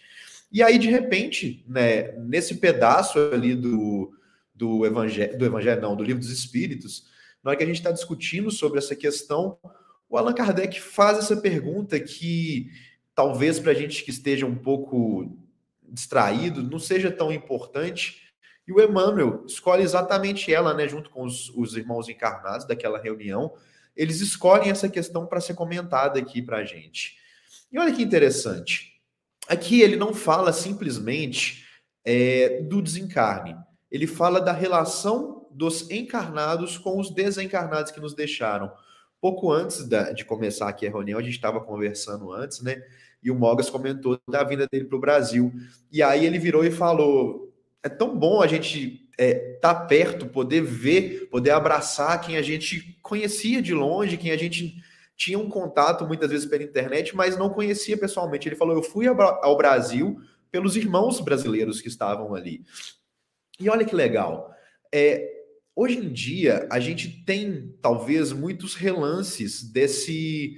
E 0.50 0.62
aí, 0.62 0.78
de 0.78 0.90
repente, 0.90 1.64
né, 1.66 2.12
nesse 2.18 2.56
pedaço 2.56 3.18
ali 3.32 3.54
do, 3.54 4.12
do 4.58 4.84
evangelho, 4.84 5.38
do 5.38 5.46
evangelho, 5.46 5.80
não, 5.80 5.96
do 5.96 6.02
livro 6.02 6.20
dos 6.20 6.30
Espíritos, 6.30 7.06
na 7.42 7.50
hora 7.50 7.56
que 7.56 7.62
a 7.62 7.66
gente 7.66 7.76
está 7.76 7.92
discutindo 7.92 8.50
sobre 8.50 8.78
essa 8.78 8.96
questão, 8.96 9.56
o 10.08 10.18
Allan 10.18 10.34
Kardec 10.34 10.80
faz 10.80 11.18
essa 11.18 11.36
pergunta 11.36 11.98
que 12.00 12.70
talvez 13.14 13.60
para 13.60 13.72
a 13.72 13.74
gente 13.74 14.04
que 14.04 14.10
esteja 14.10 14.44
um 14.44 14.56
pouco 14.56 15.38
distraído 15.82 16.62
não 16.62 16.78
seja 16.78 17.10
tão 17.10 17.32
importante, 17.32 18.28
e 18.66 18.72
o 18.72 18.82
Emmanuel 18.82 19.44
escolhe 19.46 19.82
exatamente 19.82 20.52
ela, 20.52 20.74
né, 20.74 20.86
junto 20.86 21.08
com 21.08 21.24
os, 21.24 21.48
os 21.50 21.74
irmãos 21.74 22.08
encarnados 22.08 22.66
daquela 22.66 23.00
reunião. 23.00 23.54
Eles 23.96 24.20
escolhem 24.20 24.70
essa 24.70 24.90
questão 24.90 25.26
para 25.26 25.40
ser 25.40 25.54
comentada 25.54 26.18
aqui 26.18 26.42
para 26.42 26.58
a 26.58 26.64
gente. 26.64 27.16
E 27.72 27.78
olha 27.78 27.94
que 27.94 28.02
interessante. 28.02 29.00
Aqui 29.48 29.80
ele 29.80 29.96
não 29.96 30.12
fala 30.12 30.52
simplesmente 30.52 31.66
é, 32.04 32.60
do 32.62 32.82
desencarne. 32.82 33.56
Ele 33.90 34.06
fala 34.06 34.40
da 34.40 34.52
relação 34.52 35.46
dos 35.50 35.90
encarnados 35.90 36.78
com 36.78 36.98
os 36.98 37.10
desencarnados 37.10 37.90
que 37.90 38.00
nos 38.00 38.14
deixaram. 38.14 38.70
Pouco 39.20 39.50
antes 39.50 39.86
da, 39.86 40.12
de 40.12 40.24
começar 40.24 40.68
aqui 40.68 40.86
a 40.86 40.90
reunião, 40.90 41.18
a 41.18 41.22
gente 41.22 41.34
estava 41.34 41.60
conversando 41.60 42.32
antes, 42.32 42.62
né? 42.62 42.82
E 43.22 43.30
o 43.30 43.34
Mogas 43.34 43.68
comentou 43.68 44.18
da 44.28 44.44
vinda 44.44 44.66
dele 44.70 44.84
para 44.84 44.96
o 44.96 45.00
Brasil. 45.00 45.52
E 45.90 46.02
aí 46.02 46.24
ele 46.24 46.38
virou 46.38 46.64
e 46.64 46.70
falou: 46.70 47.52
é 47.82 47.88
tão 47.88 48.16
bom 48.16 48.40
a 48.40 48.46
gente 48.46 49.08
estar 49.18 49.24
é, 49.24 49.58
tá 49.60 49.74
perto, 49.74 50.26
poder 50.26 50.62
ver, 50.62 51.28
poder 51.28 51.50
abraçar 51.50 52.20
quem 52.20 52.36
a 52.36 52.42
gente 52.42 52.96
conhecia 53.02 53.60
de 53.60 53.74
longe, 53.74 54.16
quem 54.16 54.30
a 54.30 54.36
gente 54.36 54.76
tinha 55.16 55.38
um 55.38 55.48
contato 55.48 56.06
muitas 56.06 56.30
vezes 56.30 56.46
pela 56.46 56.62
internet, 56.62 57.16
mas 57.16 57.36
não 57.36 57.50
conhecia 57.50 57.98
pessoalmente. 57.98 58.48
Ele 58.48 58.54
falou: 58.54 58.76
Eu 58.76 58.82
fui 58.82 59.06
ao 59.08 59.56
Brasil 59.56 60.20
pelos 60.50 60.76
irmãos 60.76 61.20
brasileiros 61.20 61.80
que 61.80 61.88
estavam 61.88 62.34
ali. 62.34 62.64
E 63.60 63.68
olha 63.68 63.84
que 63.84 63.94
legal. 63.94 64.54
É, 64.92 65.28
hoje 65.74 65.98
em 65.98 66.12
dia, 66.12 66.68
a 66.70 66.78
gente 66.78 67.24
tem 67.24 67.74
talvez 67.82 68.32
muitos 68.32 68.74
relances 68.74 69.62
desse. 69.62 70.56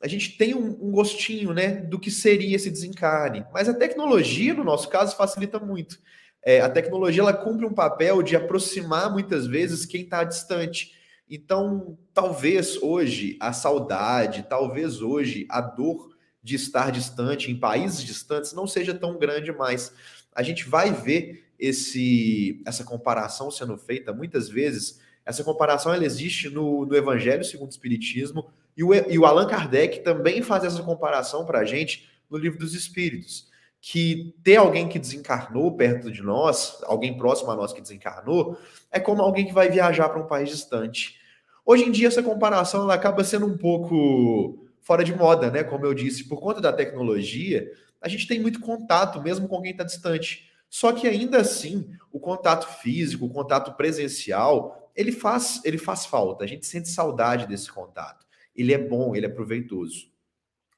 A 0.00 0.06
gente 0.06 0.36
tem 0.38 0.54
um, 0.54 0.68
um 0.80 0.92
gostinho 0.92 1.52
né, 1.52 1.74
do 1.74 1.98
que 1.98 2.10
seria 2.10 2.54
esse 2.54 2.70
desencarne. 2.70 3.44
Mas 3.52 3.68
a 3.68 3.74
tecnologia, 3.74 4.54
no 4.54 4.62
nosso 4.62 4.88
caso, 4.88 5.16
facilita 5.16 5.58
muito. 5.58 5.98
É, 6.44 6.60
a 6.60 6.70
tecnologia 6.70 7.22
ela 7.22 7.32
cumpre 7.32 7.66
um 7.66 7.74
papel 7.74 8.22
de 8.22 8.36
aproximar 8.36 9.12
muitas 9.12 9.46
vezes 9.46 9.84
quem 9.84 10.02
está 10.02 10.22
distante. 10.22 10.94
Então, 11.28 11.98
talvez 12.14 12.80
hoje 12.80 13.36
a 13.40 13.52
saudade, 13.52 14.46
talvez 14.48 15.02
hoje 15.02 15.46
a 15.50 15.60
dor 15.60 16.16
de 16.42 16.54
estar 16.54 16.90
distante 16.92 17.50
em 17.50 17.58
países 17.58 18.02
distantes 18.02 18.52
não 18.52 18.66
seja 18.66 18.94
tão 18.94 19.18
grande 19.18 19.52
mais. 19.52 19.92
A 20.32 20.42
gente 20.42 20.68
vai 20.68 20.92
ver 20.92 21.47
esse 21.58 22.62
essa 22.66 22.84
comparação 22.84 23.50
sendo 23.50 23.76
feita 23.76 24.12
muitas 24.12 24.48
vezes. 24.48 25.00
Essa 25.24 25.44
comparação 25.44 25.92
ela 25.92 26.04
existe 26.04 26.48
no, 26.48 26.86
no 26.86 26.96
Evangelho 26.96 27.44
segundo 27.44 27.68
o 27.68 27.72
Espiritismo 27.72 28.46
e 28.76 28.84
o, 28.84 28.94
e 28.94 29.18
o 29.18 29.26
Allan 29.26 29.46
Kardec 29.46 30.00
também 30.00 30.40
faz 30.40 30.64
essa 30.64 30.82
comparação 30.82 31.44
para 31.44 31.58
a 31.58 31.64
gente 31.64 32.08
no 32.30 32.38
Livro 32.38 32.58
dos 32.58 32.74
Espíritos. 32.74 33.48
Que 33.80 34.34
ter 34.42 34.56
alguém 34.56 34.88
que 34.88 34.98
desencarnou 34.98 35.76
perto 35.76 36.10
de 36.10 36.22
nós, 36.22 36.78
alguém 36.84 37.16
próximo 37.16 37.50
a 37.50 37.56
nós 37.56 37.72
que 37.72 37.80
desencarnou, 37.80 38.58
é 38.90 38.98
como 38.98 39.22
alguém 39.22 39.46
que 39.46 39.52
vai 39.52 39.68
viajar 39.68 40.08
para 40.08 40.20
um 40.20 40.26
país 40.26 40.48
distante. 40.48 41.16
Hoje 41.64 41.84
em 41.84 41.90
dia, 41.90 42.08
essa 42.08 42.22
comparação 42.22 42.82
ela 42.82 42.94
acaba 42.94 43.22
sendo 43.22 43.46
um 43.46 43.56
pouco 43.56 44.66
fora 44.80 45.04
de 45.04 45.14
moda, 45.14 45.50
né? 45.50 45.62
Como 45.62 45.84
eu 45.84 45.92
disse, 45.92 46.24
por 46.24 46.40
conta 46.40 46.60
da 46.60 46.72
tecnologia, 46.72 47.70
a 48.00 48.08
gente 48.08 48.26
tem 48.26 48.40
muito 48.40 48.60
contato, 48.60 49.20
mesmo 49.20 49.46
com 49.46 49.60
quem 49.60 49.72
está 49.72 49.84
distante. 49.84 50.47
Só 50.70 50.92
que 50.92 51.06
ainda 51.06 51.40
assim, 51.40 51.90
o 52.12 52.20
contato 52.20 52.66
físico, 52.80 53.26
o 53.26 53.30
contato 53.30 53.74
presencial, 53.76 54.90
ele 54.94 55.12
faz, 55.12 55.60
ele 55.64 55.78
faz 55.78 56.04
falta. 56.06 56.44
A 56.44 56.46
gente 56.46 56.66
sente 56.66 56.88
saudade 56.88 57.46
desse 57.46 57.70
contato. 57.70 58.26
Ele 58.54 58.74
é 58.74 58.78
bom, 58.78 59.14
ele 59.14 59.26
é 59.26 59.28
proveitoso. 59.28 60.10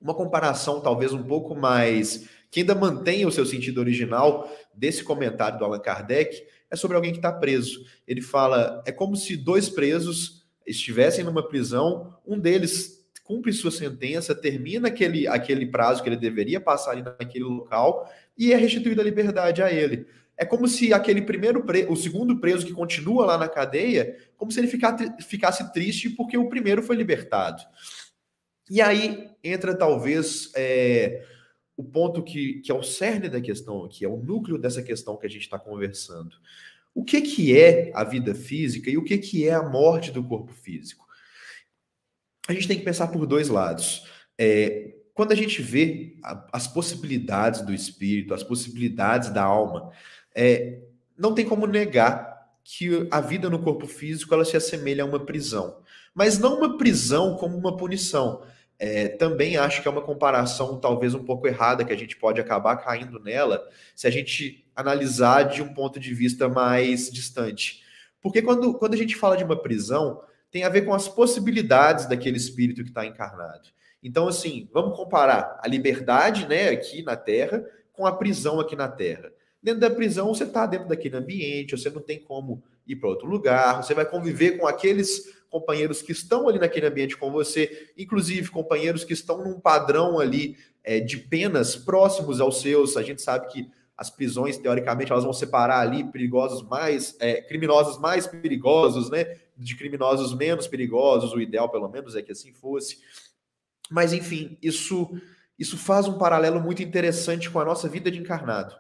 Uma 0.01 0.15
comparação 0.15 0.81
talvez 0.81 1.13
um 1.13 1.23
pouco 1.23 1.55
mais 1.55 2.29
que 2.51 2.61
ainda 2.61 2.75
mantém 2.75 3.25
o 3.27 3.33
seu 3.33 3.47
sentido 3.47 3.79
original 3.79 4.51
desse 4.75 5.05
comentário 5.05 5.59
do 5.59 5.65
Allan 5.65 5.79
Kardec 5.79 6.47
é 6.71 6.77
sobre 6.77 6.97
alguém 6.97 7.13
que 7.13 7.19
está 7.19 7.33
preso. 7.33 7.85
Ele 8.07 8.23
fala: 8.23 8.83
é 8.87 8.93
como 8.93 9.17
se 9.17 9.37
dois 9.37 9.69
presos 9.69 10.47
estivessem 10.67 11.25
numa 11.25 11.47
prisão, 11.47 12.17
um 12.27 12.39
deles 12.39 13.00
cumpre 13.31 13.53
sua 13.53 13.71
sentença, 13.71 14.35
termina 14.35 14.89
aquele, 14.89 15.29
aquele 15.29 15.65
prazo 15.65 16.03
que 16.03 16.09
ele 16.09 16.17
deveria 16.17 16.61
passar 16.61 16.91
ali 16.91 17.03
naquele 17.03 17.45
local 17.45 18.13
e 18.37 18.53
é 18.53 18.57
restituída 18.57 19.03
a 19.03 19.05
liberdade 19.05 19.63
a 19.63 19.73
ele. 19.73 20.05
É 20.37 20.45
como 20.45 20.67
se 20.67 20.93
aquele 20.93 21.23
primeiro 21.23 21.63
preso, 21.65 21.93
o 21.93 21.97
segundo 21.97 22.41
preso 22.41 22.67
que 22.67 22.73
continua 22.73 23.25
lá 23.25 23.39
na 23.39 23.49
cadeia, 23.49 24.17
como 24.37 24.51
se 24.51 24.59
ele 24.59 24.67
ficasse 24.67 25.73
triste 25.73 26.11
porque 26.11 26.37
o 26.37 26.49
primeiro 26.49 26.83
foi 26.83 26.97
libertado. 26.97 27.63
E 28.69 28.81
aí 28.81 29.31
entra 29.45 29.77
talvez 29.77 30.51
é, 30.57 31.25
o 31.77 31.85
ponto 31.85 32.25
que, 32.25 32.55
que 32.63 32.73
é 32.73 32.75
o 32.75 32.83
cerne 32.83 33.29
da 33.29 33.41
questão 33.41 33.85
aqui, 33.85 34.05
é 34.05 34.09
o 34.09 34.17
núcleo 34.17 34.59
dessa 34.59 34.83
questão 34.83 35.17
que 35.17 35.27
a 35.27 35.31
gente 35.31 35.43
está 35.43 35.59
conversando. 35.59 36.35
O 36.93 37.05
que, 37.05 37.21
que 37.21 37.57
é 37.57 37.93
a 37.95 38.03
vida 38.03 38.35
física 38.35 38.91
e 38.91 38.99
o 38.99 39.05
que, 39.05 39.19
que 39.19 39.47
é 39.47 39.55
a 39.55 39.63
morte 39.63 40.11
do 40.11 40.25
corpo 40.25 40.53
físico? 40.53 41.07
A 42.51 42.55
gente 42.55 42.69
tem 42.69 42.79
que 42.79 42.85
pensar 42.85 43.09
por 43.09 43.27
dois 43.27 43.49
lados. 43.49 44.07
É, 44.39 44.95
quando 45.15 45.33
a 45.33 45.37
gente 45.37 45.61
vê 45.63 46.17
a, 46.23 46.47
as 46.53 46.67
possibilidades 46.67 47.63
do 47.63 47.73
espírito, 47.73 48.35
as 48.35 48.43
possibilidades 48.43 49.31
da 49.31 49.43
alma, 49.43 49.91
é, 50.35 50.81
não 51.17 51.35
tem 51.35 51.45
como 51.45 51.67
negar 51.67 52.31
que 52.65 53.07
a 53.11 53.21
vida 53.21 53.51
no 53.51 53.63
corpo 53.63 53.87
físico 53.87 54.33
ela 54.33 54.45
se 54.45 54.57
assemelha 54.57 55.03
a 55.03 55.07
uma 55.07 55.21
prisão, 55.21 55.79
mas 56.15 56.39
não 56.39 56.59
uma 56.59 56.77
prisão 56.77 57.37
como 57.37 57.57
uma 57.57 57.77
punição. 57.77 58.43
É, 58.79 59.09
também 59.09 59.59
acho 59.59 59.83
que 59.83 59.89
é 59.89 59.91
uma 59.91 60.01
comparação 60.01 60.81
talvez 60.81 61.13
um 61.13 61.23
pouco 61.23 61.47
errada 61.47 61.85
que 61.85 61.93
a 61.93 61.97
gente 61.97 62.17
pode 62.17 62.41
acabar 62.41 62.77
caindo 62.77 63.21
nela 63.21 63.63
se 63.95 64.07
a 64.07 64.11
gente 64.11 64.65
analisar 64.75 65.43
de 65.43 65.61
um 65.61 65.75
ponto 65.75 66.01
de 66.01 66.15
vista 66.15 66.49
mais 66.49 67.11
distante. 67.11 67.83
Porque 68.23 68.41
quando, 68.41 68.73
quando 68.75 68.95
a 68.95 68.97
gente 68.97 69.17
fala 69.17 69.37
de 69.37 69.45
uma 69.45 69.61
prisão, 69.61 70.23
tem 70.51 70.65
a 70.65 70.69
ver 70.69 70.83
com 70.83 70.93
as 70.93 71.09
possibilidades 71.09 72.07
daquele 72.07 72.37
espírito 72.37 72.83
que 72.83 72.91
está 72.91 73.07
encarnado. 73.07 73.69
Então, 74.03 74.27
assim, 74.27 74.69
vamos 74.73 74.97
comparar 74.97 75.59
a 75.63 75.69
liberdade 75.69 76.47
né, 76.47 76.71
aqui 76.71 77.03
na 77.03 77.17
Terra 77.17 77.65
com 77.93 78.07
a 78.07 78.13
prisão 78.13 78.59
aqui 78.59 78.75
na 78.75 78.89
Terra. 78.89 79.31
Dentro 79.63 79.81
da 79.81 79.91
prisão, 79.91 80.29
você 80.35 80.45
está 80.45 80.65
dentro 80.67 80.89
daquele 80.89 81.17
ambiente, 81.17 81.77
você 81.77 81.91
não 81.91 82.01
tem 82.01 82.19
como 82.19 82.63
ir 82.87 82.97
para 82.97 83.11
outro 83.11 83.29
lugar, 83.29 83.83
você 83.83 83.93
vai 83.93 84.07
conviver 84.07 84.53
com 84.53 84.67
aqueles 84.67 85.39
companheiros 85.51 86.01
que 86.01 86.13
estão 86.13 86.49
ali 86.49 86.59
naquele 86.59 86.87
ambiente 86.87 87.17
com 87.17 87.31
você, 87.31 87.91
inclusive 87.99 88.49
companheiros 88.51 89.05
que 89.05 89.13
estão 89.13 89.45
num 89.45 89.61
padrão 89.61 90.19
ali 90.19 90.57
é, 90.83 90.99
de 90.99 91.19
penas 91.19 91.77
próximos 91.77 92.41
aos 92.41 92.61
seus. 92.61 92.97
A 92.97 93.03
gente 93.03 93.21
sabe 93.21 93.49
que 93.49 93.71
as 94.01 94.09
prisões, 94.09 94.57
teoricamente, 94.57 95.13
elas 95.13 95.25
vão 95.25 95.33
separar 95.35 95.81
ali 95.81 96.03
perigosos 96.05 96.67
mais, 96.67 97.15
é, 97.21 97.43
criminosos 97.43 97.99
mais 97.99 98.27
perigosos, 98.27 99.11
né? 99.11 99.37
De 99.55 99.77
criminosos 99.77 100.35
menos 100.35 100.67
perigosos, 100.67 101.35
o 101.35 101.41
ideal, 101.41 101.69
pelo 101.69 101.87
menos, 101.87 102.17
é 102.17 102.23
que 102.23 102.33
assim 102.33 102.51
fosse. 102.51 102.97
Mas, 103.91 104.15
enfim, 104.15 104.57
isso, 104.63 105.11
isso 105.59 105.77
faz 105.77 106.09
um 106.09 106.17
paralelo 106.17 106.63
muito 106.63 106.83
interessante 106.83 107.51
com 107.51 107.61
a 107.61 107.65
nossa 107.67 107.91
vida 107.91 108.11
de 108.11 108.19
encarnado. 108.19 108.75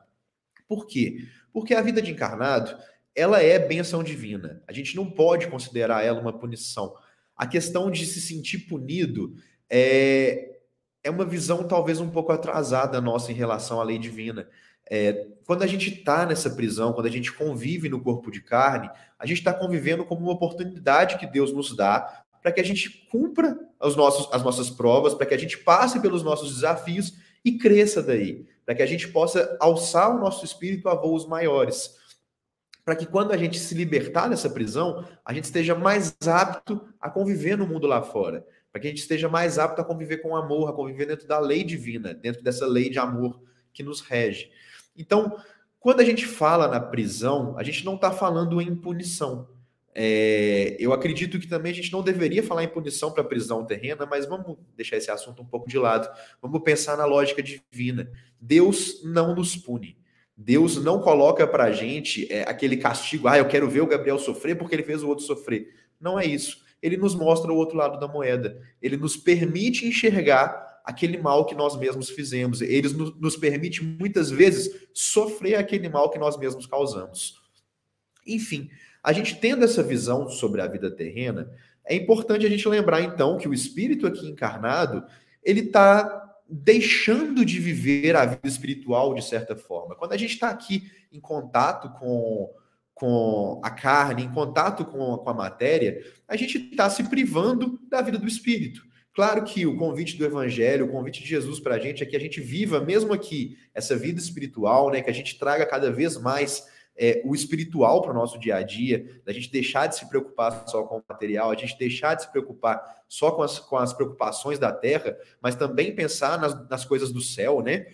Por 0.66 0.86
quê? 0.86 1.28
Porque 1.52 1.74
a 1.74 1.82
vida 1.82 2.00
de 2.00 2.12
encarnado, 2.12 2.74
ela 3.14 3.42
é 3.42 3.58
benção 3.58 4.02
divina. 4.02 4.62
A 4.66 4.72
gente 4.72 4.96
não 4.96 5.10
pode 5.10 5.48
considerar 5.48 6.02
ela 6.02 6.18
uma 6.18 6.32
punição. 6.32 6.94
A 7.36 7.46
questão 7.46 7.90
de 7.90 8.06
se 8.06 8.22
sentir 8.22 8.60
punido 8.60 9.34
é, 9.68 10.60
é 11.04 11.10
uma 11.10 11.26
visão 11.26 11.68
talvez 11.68 12.00
um 12.00 12.08
pouco 12.08 12.32
atrasada 12.32 13.02
nossa 13.02 13.30
em 13.30 13.34
relação 13.34 13.82
à 13.82 13.84
lei 13.84 13.98
divina. 13.98 14.48
É, 14.92 15.28
quando 15.46 15.62
a 15.62 15.66
gente 15.68 15.94
está 15.94 16.26
nessa 16.26 16.50
prisão, 16.50 16.92
quando 16.92 17.06
a 17.06 17.10
gente 17.10 17.32
convive 17.32 17.88
no 17.88 18.00
corpo 18.00 18.28
de 18.28 18.40
carne, 18.40 18.90
a 19.16 19.24
gente 19.24 19.38
está 19.38 19.54
convivendo 19.54 20.04
como 20.04 20.22
uma 20.22 20.32
oportunidade 20.32 21.16
que 21.16 21.26
Deus 21.26 21.52
nos 21.52 21.76
dá 21.76 22.24
para 22.42 22.52
que 22.52 22.60
a 22.60 22.64
gente 22.64 23.06
cumpra 23.10 23.56
os 23.80 23.94
nossos, 23.94 24.32
as 24.32 24.42
nossas 24.42 24.70
provas, 24.70 25.14
para 25.14 25.26
que 25.26 25.34
a 25.34 25.38
gente 25.38 25.58
passe 25.58 26.00
pelos 26.00 26.22
nossos 26.22 26.54
desafios 26.54 27.14
e 27.44 27.56
cresça 27.56 28.02
daí, 28.02 28.46
para 28.64 28.74
que 28.74 28.82
a 28.82 28.86
gente 28.86 29.08
possa 29.08 29.56
alçar 29.60 30.14
o 30.14 30.18
nosso 30.18 30.44
espírito 30.44 30.88
a 30.88 30.94
voos 30.94 31.26
maiores. 31.26 31.96
Para 32.84 32.96
que 32.96 33.06
quando 33.06 33.32
a 33.32 33.36
gente 33.36 33.58
se 33.58 33.74
libertar 33.74 34.28
dessa 34.28 34.50
prisão, 34.50 35.06
a 35.24 35.32
gente 35.32 35.44
esteja 35.44 35.74
mais 35.74 36.16
apto 36.26 36.88
a 37.00 37.08
conviver 37.10 37.56
no 37.56 37.66
mundo 37.66 37.86
lá 37.86 38.02
fora. 38.02 38.44
Para 38.72 38.80
que 38.80 38.86
a 38.86 38.90
gente 38.90 39.00
esteja 39.00 39.28
mais 39.28 39.58
apto 39.58 39.80
a 39.80 39.84
conviver 39.84 40.18
com 40.18 40.34
amor, 40.34 40.68
a 40.68 40.72
conviver 40.72 41.06
dentro 41.06 41.28
da 41.28 41.38
lei 41.38 41.62
divina, 41.62 42.14
dentro 42.14 42.42
dessa 42.42 42.66
lei 42.66 42.88
de 42.88 42.98
amor 42.98 43.40
que 43.72 43.82
nos 43.82 44.00
rege. 44.00 44.50
Então, 45.00 45.36
quando 45.78 46.00
a 46.00 46.04
gente 46.04 46.26
fala 46.26 46.68
na 46.68 46.78
prisão, 46.78 47.56
a 47.56 47.62
gente 47.62 47.84
não 47.84 47.94
está 47.94 48.10
falando 48.10 48.60
em 48.60 48.74
punição. 48.74 49.48
É, 49.94 50.76
eu 50.78 50.92
acredito 50.92 51.38
que 51.40 51.48
também 51.48 51.72
a 51.72 51.74
gente 51.74 51.90
não 51.90 52.02
deveria 52.02 52.42
falar 52.42 52.62
em 52.62 52.68
punição 52.68 53.10
para 53.10 53.24
prisão 53.24 53.64
terrena, 53.64 54.06
mas 54.06 54.26
vamos 54.26 54.56
deixar 54.76 54.98
esse 54.98 55.10
assunto 55.10 55.42
um 55.42 55.46
pouco 55.46 55.68
de 55.68 55.78
lado. 55.78 56.08
Vamos 56.40 56.62
pensar 56.62 56.96
na 56.96 57.04
lógica 57.04 57.42
divina. 57.42 58.10
Deus 58.40 59.02
não 59.02 59.34
nos 59.34 59.56
pune. 59.56 59.96
Deus 60.36 60.82
não 60.82 61.00
coloca 61.00 61.46
para 61.46 61.64
a 61.64 61.72
gente 61.72 62.30
é, 62.32 62.42
aquele 62.42 62.76
castigo, 62.76 63.28
ah, 63.28 63.36
eu 63.36 63.46
quero 63.46 63.68
ver 63.68 63.82
o 63.82 63.86
Gabriel 63.86 64.18
sofrer 64.18 64.56
porque 64.56 64.74
ele 64.74 64.82
fez 64.82 65.02
o 65.02 65.08
outro 65.08 65.24
sofrer. 65.24 65.68
Não 66.00 66.18
é 66.18 66.24
isso. 66.24 66.64
Ele 66.80 66.96
nos 66.96 67.14
mostra 67.14 67.52
o 67.52 67.56
outro 67.56 67.76
lado 67.76 67.98
da 67.98 68.08
moeda. 68.08 68.58
Ele 68.80 68.96
nos 68.96 69.16
permite 69.16 69.86
enxergar 69.86 70.69
aquele 70.84 71.18
mal 71.18 71.46
que 71.46 71.54
nós 71.54 71.76
mesmos 71.76 72.10
fizemos. 72.10 72.60
Eles 72.60 72.92
nos 72.92 73.36
permite 73.36 73.84
muitas 73.84 74.30
vezes 74.30 74.88
sofrer 74.92 75.56
aquele 75.56 75.88
mal 75.88 76.10
que 76.10 76.18
nós 76.18 76.36
mesmos 76.36 76.66
causamos. 76.66 77.40
Enfim, 78.26 78.70
a 79.02 79.12
gente 79.12 79.36
tendo 79.36 79.64
essa 79.64 79.82
visão 79.82 80.28
sobre 80.28 80.60
a 80.60 80.66
vida 80.66 80.90
terrena, 80.90 81.50
é 81.84 81.94
importante 81.94 82.46
a 82.46 82.48
gente 82.48 82.68
lembrar 82.68 83.00
então 83.00 83.38
que 83.38 83.48
o 83.48 83.54
espírito 83.54 84.06
aqui 84.06 84.28
encarnado, 84.28 85.04
ele 85.42 85.60
está 85.60 86.38
deixando 86.48 87.44
de 87.44 87.58
viver 87.58 88.16
a 88.16 88.26
vida 88.26 88.46
espiritual 88.46 89.14
de 89.14 89.24
certa 89.24 89.56
forma. 89.56 89.94
Quando 89.94 90.12
a 90.12 90.16
gente 90.16 90.34
está 90.34 90.50
aqui 90.50 90.90
em 91.12 91.20
contato 91.20 91.88
com, 91.98 92.52
com 92.92 93.60
a 93.62 93.70
carne, 93.70 94.24
em 94.24 94.32
contato 94.32 94.84
com, 94.84 95.16
com 95.16 95.30
a 95.30 95.34
matéria, 95.34 96.04
a 96.26 96.36
gente 96.36 96.58
está 96.70 96.90
se 96.90 97.04
privando 97.04 97.78
da 97.88 98.02
vida 98.02 98.18
do 98.18 98.26
espírito. 98.26 98.84
Claro 99.12 99.44
que 99.44 99.66
o 99.66 99.76
convite 99.76 100.16
do 100.16 100.24
Evangelho, 100.24 100.86
o 100.86 100.90
convite 100.90 101.22
de 101.22 101.28
Jesus 101.28 101.58
para 101.58 101.74
a 101.74 101.78
gente 101.78 102.02
é 102.02 102.06
que 102.06 102.16
a 102.16 102.20
gente 102.20 102.40
viva, 102.40 102.80
mesmo 102.80 103.12
aqui, 103.12 103.58
essa 103.74 103.96
vida 103.96 104.20
espiritual, 104.20 104.90
né? 104.90 105.02
Que 105.02 105.10
a 105.10 105.14
gente 105.14 105.38
traga 105.38 105.66
cada 105.66 105.90
vez 105.90 106.16
mais 106.16 106.64
é, 106.96 107.22
o 107.24 107.34
espiritual 107.34 108.02
para 108.02 108.12
o 108.12 108.14
nosso 108.14 108.38
dia 108.38 108.56
a 108.56 108.62
dia, 108.62 109.20
da 109.24 109.32
gente 109.32 109.50
deixar 109.50 109.86
de 109.86 109.96
se 109.96 110.08
preocupar 110.08 110.64
só 110.68 110.84
com 110.84 110.98
o 110.98 111.04
material, 111.08 111.50
a 111.50 111.56
gente 111.56 111.76
deixar 111.78 112.14
de 112.14 112.22
se 112.22 112.30
preocupar 112.30 113.02
só 113.08 113.32
com 113.32 113.42
as, 113.42 113.58
com 113.58 113.76
as 113.76 113.92
preocupações 113.92 114.58
da 114.58 114.70
terra, 114.70 115.16
mas 115.40 115.56
também 115.56 115.94
pensar 115.94 116.38
nas, 116.38 116.68
nas 116.68 116.84
coisas 116.84 117.10
do 117.10 117.20
céu, 117.20 117.62
né? 117.62 117.86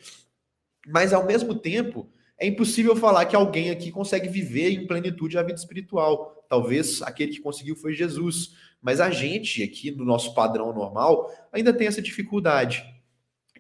Mas 0.87 1.13
ao 1.13 1.25
mesmo 1.25 1.55
tempo, 1.55 2.11
é 2.39 2.47
impossível 2.47 2.95
falar 2.95 3.25
que 3.25 3.35
alguém 3.35 3.71
aqui 3.71 3.91
consegue 3.91 4.29
viver 4.29 4.71
em 4.71 4.87
plenitude 4.87 5.39
a 5.39 5.43
vida 5.43 5.59
espiritual. 5.59 6.45
Talvez 6.49 7.01
aquele 7.03 7.33
que 7.33 7.41
conseguiu 7.41 7.75
foi 7.75 7.95
Jesus, 7.95 8.55
mas 8.81 9.01
a 9.01 9.11
gente 9.11 9.63
aqui 9.63 9.91
no 9.91 10.05
nosso 10.05 10.35
padrão 10.35 10.73
normal 10.73 11.31
ainda 11.51 11.73
tem 11.73 11.87
essa 11.87 12.03
dificuldade. 12.03 12.85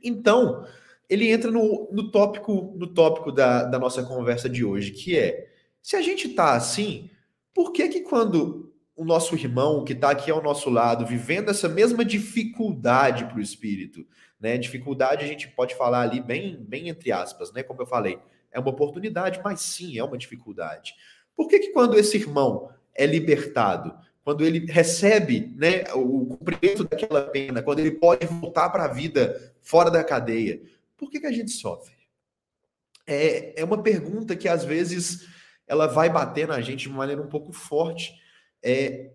Então, 0.03 0.67
ele 1.09 1.31
entra 1.31 1.51
no, 1.51 1.89
no 1.91 2.11
tópico 2.11 2.75
no 2.77 2.87
tópico 2.87 3.33
da, 3.33 3.65
da 3.65 3.79
nossa 3.79 4.03
conversa 4.03 4.49
de 4.49 4.65
hoje, 4.65 4.91
que 4.91 5.17
é: 5.19 5.49
se 5.81 5.97
a 5.97 6.03
gente 6.03 6.29
está 6.29 6.55
assim, 6.55 7.09
por 7.55 7.73
que 7.73 7.89
que 7.89 8.01
quando 8.01 8.73
o 8.95 9.05
nosso 9.05 9.35
irmão 9.35 9.85
que 9.85 9.93
está 9.93 10.11
aqui 10.11 10.31
ao 10.31 10.43
nosso 10.43 10.71
lado, 10.71 11.07
vivendo 11.07 11.51
essa 11.51 11.69
mesma 11.69 12.05
dificuldade 12.05 13.27
para 13.27 13.37
o 13.37 13.43
espírito, 13.43 14.07
né? 14.41 14.59
Dificuldade 14.59 15.25
a 15.25 15.29
gente 15.29 15.49
pode 15.49 15.75
falar 15.75 16.03
ali 16.03 16.21
bem, 16.21 16.57
bem 16.57 16.89
entre 16.89 17.13
aspas, 17.13 17.53
né? 17.53 17.63
Como 17.63 17.83
eu 17.83 17.87
falei, 17.87 18.19
é 18.53 18.61
uma 18.61 18.71
oportunidade, 18.71 19.41
mas 19.45 19.61
sim 19.61 19.99
é 19.99 20.05
uma 20.05 20.19
dificuldade. 20.19 20.95
Por 21.35 21.49
que, 21.49 21.59
que 21.59 21.73
quando 21.73 21.99
esse 21.99 22.17
irmão 22.17 22.71
é 22.95 23.07
libertado, 23.07 23.95
quando 24.25 24.45
ele 24.45 24.67
recebe 24.67 25.53
né, 25.57 25.85
o 25.95 26.27
cumprimento 26.27 26.85
daquela 26.85 27.23
pena, 27.23 27.63
quando 27.63 27.79
ele 27.79 27.93
pode 27.93 28.27
voltar 28.27 28.71
para 28.71 28.85
a 28.85 28.93
vida 28.93 29.55
fora 29.63 29.91
da 29.91 30.03
cadeia, 30.03 30.61
por 30.97 31.11
que, 31.11 31.21
que 31.21 31.27
a 31.27 31.33
gente 31.33 31.53
sofre? 31.53 31.95
É, 33.07 33.61
é 33.61 33.65
uma 33.65 33.83
pergunta 33.83 34.35
que 34.35 34.49
às 34.49 34.65
vezes 34.65 35.29
ela 35.67 35.87
vai 35.87 36.11
bater 36.11 36.49
na 36.49 36.61
gente 36.61 36.89
de 36.89 36.89
maneira 36.89 37.23
um 37.23 37.29
pouco 37.29 37.53
forte. 37.53 38.15
É, 38.63 39.11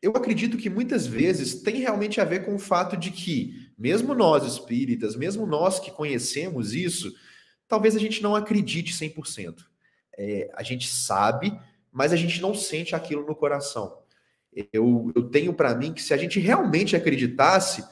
eu 0.00 0.12
acredito 0.12 0.56
que 0.56 0.70
muitas 0.70 1.06
vezes 1.06 1.62
tem 1.62 1.76
realmente 1.76 2.20
a 2.20 2.24
ver 2.24 2.44
com 2.44 2.54
o 2.54 2.58
fato 2.58 2.96
de 2.96 3.10
que, 3.10 3.72
mesmo 3.76 4.14
nós 4.14 4.44
espíritas, 4.44 5.16
mesmo 5.16 5.46
nós 5.46 5.80
que 5.80 5.90
conhecemos 5.90 6.72
isso, 6.72 7.12
talvez 7.68 7.94
a 7.94 8.00
gente 8.00 8.22
não 8.22 8.34
acredite 8.34 8.92
100%. 8.92 9.64
É, 10.16 10.50
a 10.54 10.62
gente 10.62 10.88
sabe, 10.88 11.56
mas 11.92 12.12
a 12.12 12.16
gente 12.16 12.40
não 12.40 12.54
sente 12.54 12.94
aquilo 12.94 13.24
no 13.26 13.36
coração. 13.36 13.98
Eu, 14.72 15.12
eu 15.14 15.28
tenho 15.28 15.52
para 15.52 15.74
mim 15.74 15.92
que 15.92 16.02
se 16.02 16.12
a 16.12 16.16
gente 16.16 16.40
realmente 16.40 16.96
acreditasse, 16.96 17.84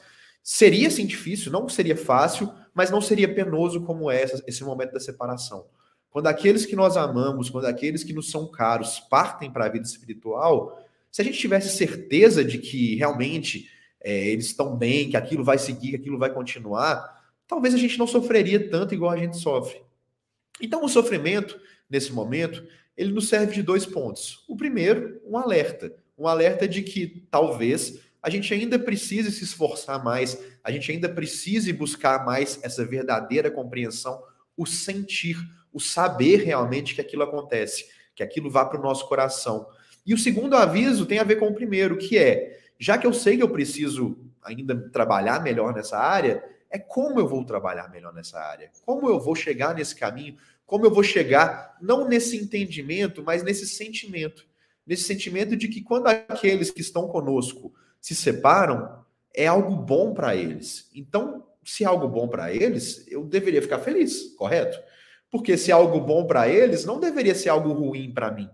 seria 0.43 0.89
sim 0.89 1.05
difícil, 1.05 1.51
não 1.51 1.69
seria 1.69 1.95
fácil, 1.95 2.51
mas 2.73 2.89
não 2.89 2.99
seria 2.99 3.33
penoso 3.33 3.81
como 3.81 4.11
é 4.11 4.25
esse 4.45 4.63
momento 4.63 4.93
da 4.93 4.99
separação. 4.99 5.67
Quando 6.09 6.27
aqueles 6.27 6.65
que 6.65 6.75
nós 6.75 6.97
amamos, 6.97 7.49
quando 7.49 7.65
aqueles 7.65 8.03
que 8.03 8.13
nos 8.13 8.31
são 8.31 8.49
caros 8.49 8.99
partem 8.99 9.51
para 9.51 9.65
a 9.65 9.69
vida 9.69 9.85
espiritual, 9.85 10.83
se 11.11 11.21
a 11.21 11.25
gente 11.25 11.37
tivesse 11.37 11.75
certeza 11.75 12.43
de 12.43 12.57
que 12.57 12.95
realmente 12.95 13.69
é, 14.01 14.27
eles 14.27 14.47
estão 14.47 14.75
bem, 14.75 15.09
que 15.09 15.17
aquilo 15.17 15.43
vai 15.43 15.57
seguir, 15.57 15.91
que 15.91 15.95
aquilo 15.95 16.17
vai 16.17 16.33
continuar, 16.33 17.16
talvez 17.47 17.73
a 17.73 17.77
gente 17.77 17.97
não 17.97 18.07
sofreria 18.07 18.69
tanto 18.69 18.93
igual 18.93 19.11
a 19.11 19.17
gente 19.17 19.37
sofre. 19.37 19.81
Então, 20.61 20.83
o 20.83 20.89
sofrimento, 20.89 21.59
nesse 21.89 22.11
momento, 22.11 22.65
ele 22.95 23.11
nos 23.11 23.29
serve 23.29 23.53
de 23.53 23.63
dois 23.63 23.85
pontos. 23.85 24.43
O 24.47 24.55
primeiro, 24.55 25.21
um 25.25 25.37
alerta. 25.37 25.93
Um 26.17 26.27
alerta 26.27 26.67
de 26.67 26.81
que 26.81 27.27
talvez 27.29 27.99
a 28.21 28.29
gente 28.29 28.53
ainda 28.53 28.77
precise 28.77 29.31
se 29.31 29.43
esforçar 29.43 30.03
mais, 30.03 30.37
a 30.63 30.71
gente 30.71 30.91
ainda 30.91 31.07
precise 31.07 31.71
buscar 31.71 32.25
mais 32.25 32.59
essa 32.63 32.83
verdadeira 32.83 33.51
compreensão, 33.51 34.21
o 34.55 34.65
sentir, 34.65 35.37
o 35.71 35.79
saber 35.79 36.43
realmente 36.43 36.95
que 36.95 37.01
aquilo 37.01 37.23
acontece, 37.23 37.85
que 38.15 38.23
aquilo 38.23 38.49
vá 38.49 38.65
para 38.65 38.79
o 38.79 38.83
nosso 38.83 39.07
coração. 39.07 39.67
E 40.05 40.13
o 40.13 40.17
segundo 40.17 40.55
aviso 40.55 41.05
tem 41.05 41.19
a 41.19 41.23
ver 41.23 41.35
com 41.35 41.47
o 41.47 41.53
primeiro, 41.53 41.97
que 41.97 42.17
é, 42.17 42.59
já 42.79 42.97
que 42.97 43.05
eu 43.05 43.13
sei 43.13 43.37
que 43.37 43.43
eu 43.43 43.49
preciso 43.49 44.17
ainda 44.41 44.75
trabalhar 44.89 45.43
melhor 45.43 45.73
nessa 45.73 45.97
área, 45.97 46.43
é 46.69 46.77
como 46.77 47.19
eu 47.19 47.27
vou 47.27 47.43
trabalhar 47.45 47.89
melhor 47.89 48.13
nessa 48.13 48.39
área, 48.39 48.71
como 48.85 49.09
eu 49.09 49.19
vou 49.19 49.35
chegar 49.35 49.73
nesse 49.73 49.95
caminho, 49.95 50.37
como 50.65 50.85
eu 50.85 50.93
vou 50.93 51.03
chegar, 51.03 51.77
não 51.81 52.07
nesse 52.07 52.37
entendimento, 52.37 53.23
mas 53.23 53.43
nesse 53.43 53.67
sentimento. 53.67 54.45
Nesse 54.85 55.03
sentimento 55.03 55.55
de 55.55 55.67
que 55.67 55.81
quando 55.81 56.07
aqueles 56.07 56.71
que 56.71 56.81
estão 56.81 57.07
conosco 57.07 57.73
se 58.01 58.15
separam, 58.15 59.05
é 59.33 59.47
algo 59.47 59.75
bom 59.75 60.13
para 60.13 60.35
eles. 60.35 60.89
Então, 60.93 61.45
se 61.63 61.83
é 61.83 61.87
algo 61.87 62.07
bom 62.07 62.27
para 62.27 62.53
eles, 62.53 63.05
eu 63.07 63.23
deveria 63.23 63.61
ficar 63.61 63.79
feliz, 63.79 64.33
correto? 64.35 64.77
Porque 65.29 65.57
se 65.57 65.71
é 65.71 65.73
algo 65.73 65.99
bom 65.99 66.25
para 66.25 66.47
eles, 66.47 66.85
não 66.85 66.99
deveria 66.99 67.35
ser 67.35 67.49
algo 67.49 67.71
ruim 67.73 68.13
para 68.13 68.31
mim. 68.31 68.49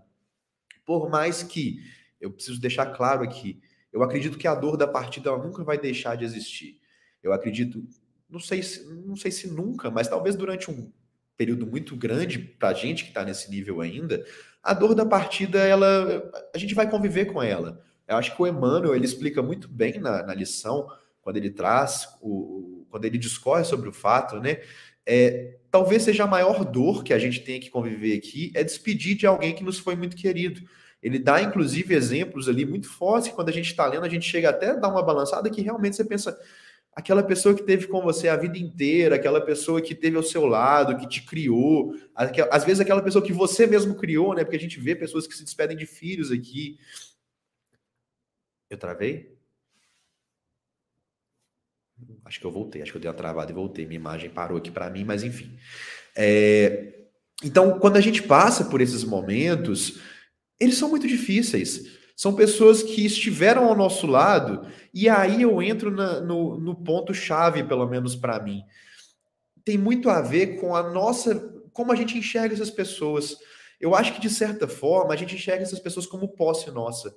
Por 0.84 1.08
mais 1.08 1.42
que, 1.42 1.80
eu 2.20 2.30
preciso 2.30 2.60
deixar 2.60 2.86
claro 2.86 3.22
aqui, 3.22 3.60
eu 3.92 4.02
acredito 4.02 4.38
que 4.38 4.48
a 4.48 4.54
dor 4.54 4.76
da 4.76 4.86
partida 4.86 5.36
nunca 5.36 5.62
vai 5.62 5.78
deixar 5.78 6.16
de 6.16 6.24
existir. 6.24 6.80
Eu 7.22 7.32
acredito 7.32 7.86
não 8.28 8.40
sei 8.40 8.62
se, 8.62 8.84
não 9.06 9.16
sei 9.16 9.30
se 9.30 9.48
nunca, 9.48 9.90
mas 9.90 10.08
talvez 10.08 10.36
durante 10.36 10.70
um 10.70 10.90
período 11.36 11.66
muito 11.66 11.96
grande 11.96 12.38
para 12.38 12.68
a 12.68 12.74
gente 12.74 13.04
que 13.04 13.10
está 13.10 13.24
nesse 13.24 13.50
nível 13.50 13.80
ainda, 13.80 14.24
a 14.62 14.72
dor 14.72 14.94
da 14.94 15.04
partida, 15.04 15.58
ela, 15.58 16.30
a 16.54 16.58
gente 16.58 16.74
vai 16.74 16.88
conviver 16.88 17.26
com 17.26 17.42
ela. 17.42 17.82
Eu 18.06 18.16
acho 18.16 18.34
que 18.34 18.42
o 18.42 18.46
Emmanuel 18.46 18.94
ele 18.94 19.04
explica 19.04 19.42
muito 19.42 19.68
bem 19.68 19.98
na, 19.98 20.22
na 20.22 20.34
lição 20.34 20.88
quando 21.20 21.36
ele 21.36 21.50
traz 21.50 22.08
o, 22.20 22.86
quando 22.90 23.04
ele 23.06 23.18
discorre 23.18 23.64
sobre 23.64 23.88
o 23.88 23.92
fato, 23.92 24.38
né? 24.38 24.60
É, 25.06 25.58
talvez 25.70 26.02
seja 26.02 26.24
a 26.24 26.26
maior 26.26 26.64
dor 26.64 27.04
que 27.04 27.12
a 27.12 27.18
gente 27.18 27.40
tem 27.40 27.60
que 27.60 27.68
conviver 27.68 28.16
aqui 28.16 28.50
é 28.54 28.64
despedir 28.64 29.16
de 29.16 29.26
alguém 29.26 29.54
que 29.54 29.64
nos 29.64 29.78
foi 29.78 29.96
muito 29.96 30.16
querido. 30.16 30.62
Ele 31.02 31.18
dá, 31.18 31.42
inclusive, 31.42 31.94
exemplos 31.94 32.48
ali 32.48 32.64
muito 32.64 32.88
fortes 32.88 33.28
que 33.28 33.34
quando 33.34 33.50
a 33.50 33.52
gente 33.52 33.66
está 33.66 33.86
lendo, 33.86 34.06
a 34.06 34.08
gente 34.08 34.26
chega 34.26 34.48
até 34.48 34.70
a 34.70 34.76
dar 34.76 34.88
uma 34.88 35.02
balançada 35.02 35.50
que 35.50 35.60
realmente 35.60 35.96
você 35.96 36.04
pensa, 36.04 36.38
aquela 36.94 37.22
pessoa 37.22 37.54
que 37.54 37.62
teve 37.62 37.88
com 37.88 38.00
você 38.00 38.28
a 38.28 38.36
vida 38.36 38.56
inteira, 38.56 39.16
aquela 39.16 39.40
pessoa 39.40 39.82
que 39.82 39.94
teve 39.94 40.16
ao 40.16 40.22
seu 40.22 40.46
lado, 40.46 40.96
que 40.96 41.08
te 41.08 41.22
criou, 41.22 41.94
às 42.14 42.64
vezes 42.64 42.80
aquela 42.80 43.02
pessoa 43.02 43.24
que 43.24 43.32
você 43.32 43.66
mesmo 43.66 43.96
criou, 43.96 44.34
né? 44.34 44.44
Porque 44.44 44.56
a 44.56 44.60
gente 44.60 44.78
vê 44.78 44.94
pessoas 44.94 45.26
que 45.26 45.34
se 45.34 45.44
despedem 45.44 45.76
de 45.76 45.86
filhos 45.86 46.30
aqui. 46.30 46.78
Eu 48.70 48.78
travei? 48.78 49.34
Acho 52.24 52.40
que 52.40 52.46
eu 52.46 52.50
voltei, 52.50 52.82
acho 52.82 52.92
que 52.92 52.96
eu 52.96 53.00
dei 53.00 53.10
uma 53.10 53.16
travada 53.16 53.50
e 53.50 53.54
voltei. 53.54 53.86
Minha 53.86 54.00
imagem 54.00 54.30
parou 54.30 54.58
aqui 54.58 54.70
para 54.70 54.90
mim, 54.90 55.04
mas 55.04 55.22
enfim. 55.22 55.58
É... 56.16 57.06
Então, 57.42 57.78
quando 57.78 57.96
a 57.96 58.00
gente 58.00 58.22
passa 58.22 58.64
por 58.64 58.80
esses 58.80 59.04
momentos, 59.04 60.00
eles 60.58 60.76
são 60.76 60.88
muito 60.88 61.06
difíceis. 61.06 62.03
São 62.16 62.34
pessoas 62.34 62.82
que 62.82 63.04
estiveram 63.04 63.68
ao 63.68 63.74
nosso 63.74 64.06
lado, 64.06 64.66
e 64.92 65.08
aí 65.08 65.42
eu 65.42 65.60
entro 65.60 65.90
na, 65.90 66.20
no, 66.20 66.58
no 66.58 66.74
ponto-chave, 66.74 67.64
pelo 67.64 67.86
menos 67.88 68.14
para 68.14 68.40
mim. 68.40 68.62
Tem 69.64 69.76
muito 69.76 70.08
a 70.08 70.20
ver 70.20 70.60
com 70.60 70.76
a 70.76 70.82
nossa. 70.90 71.34
como 71.72 71.90
a 71.90 71.96
gente 71.96 72.16
enxerga 72.16 72.54
essas 72.54 72.70
pessoas. 72.70 73.36
Eu 73.80 73.94
acho 73.94 74.14
que, 74.14 74.20
de 74.20 74.30
certa 74.30 74.68
forma, 74.68 75.12
a 75.12 75.16
gente 75.16 75.34
enxerga 75.34 75.62
essas 75.62 75.80
pessoas 75.80 76.06
como 76.06 76.28
posse 76.28 76.70
nossa. 76.70 77.16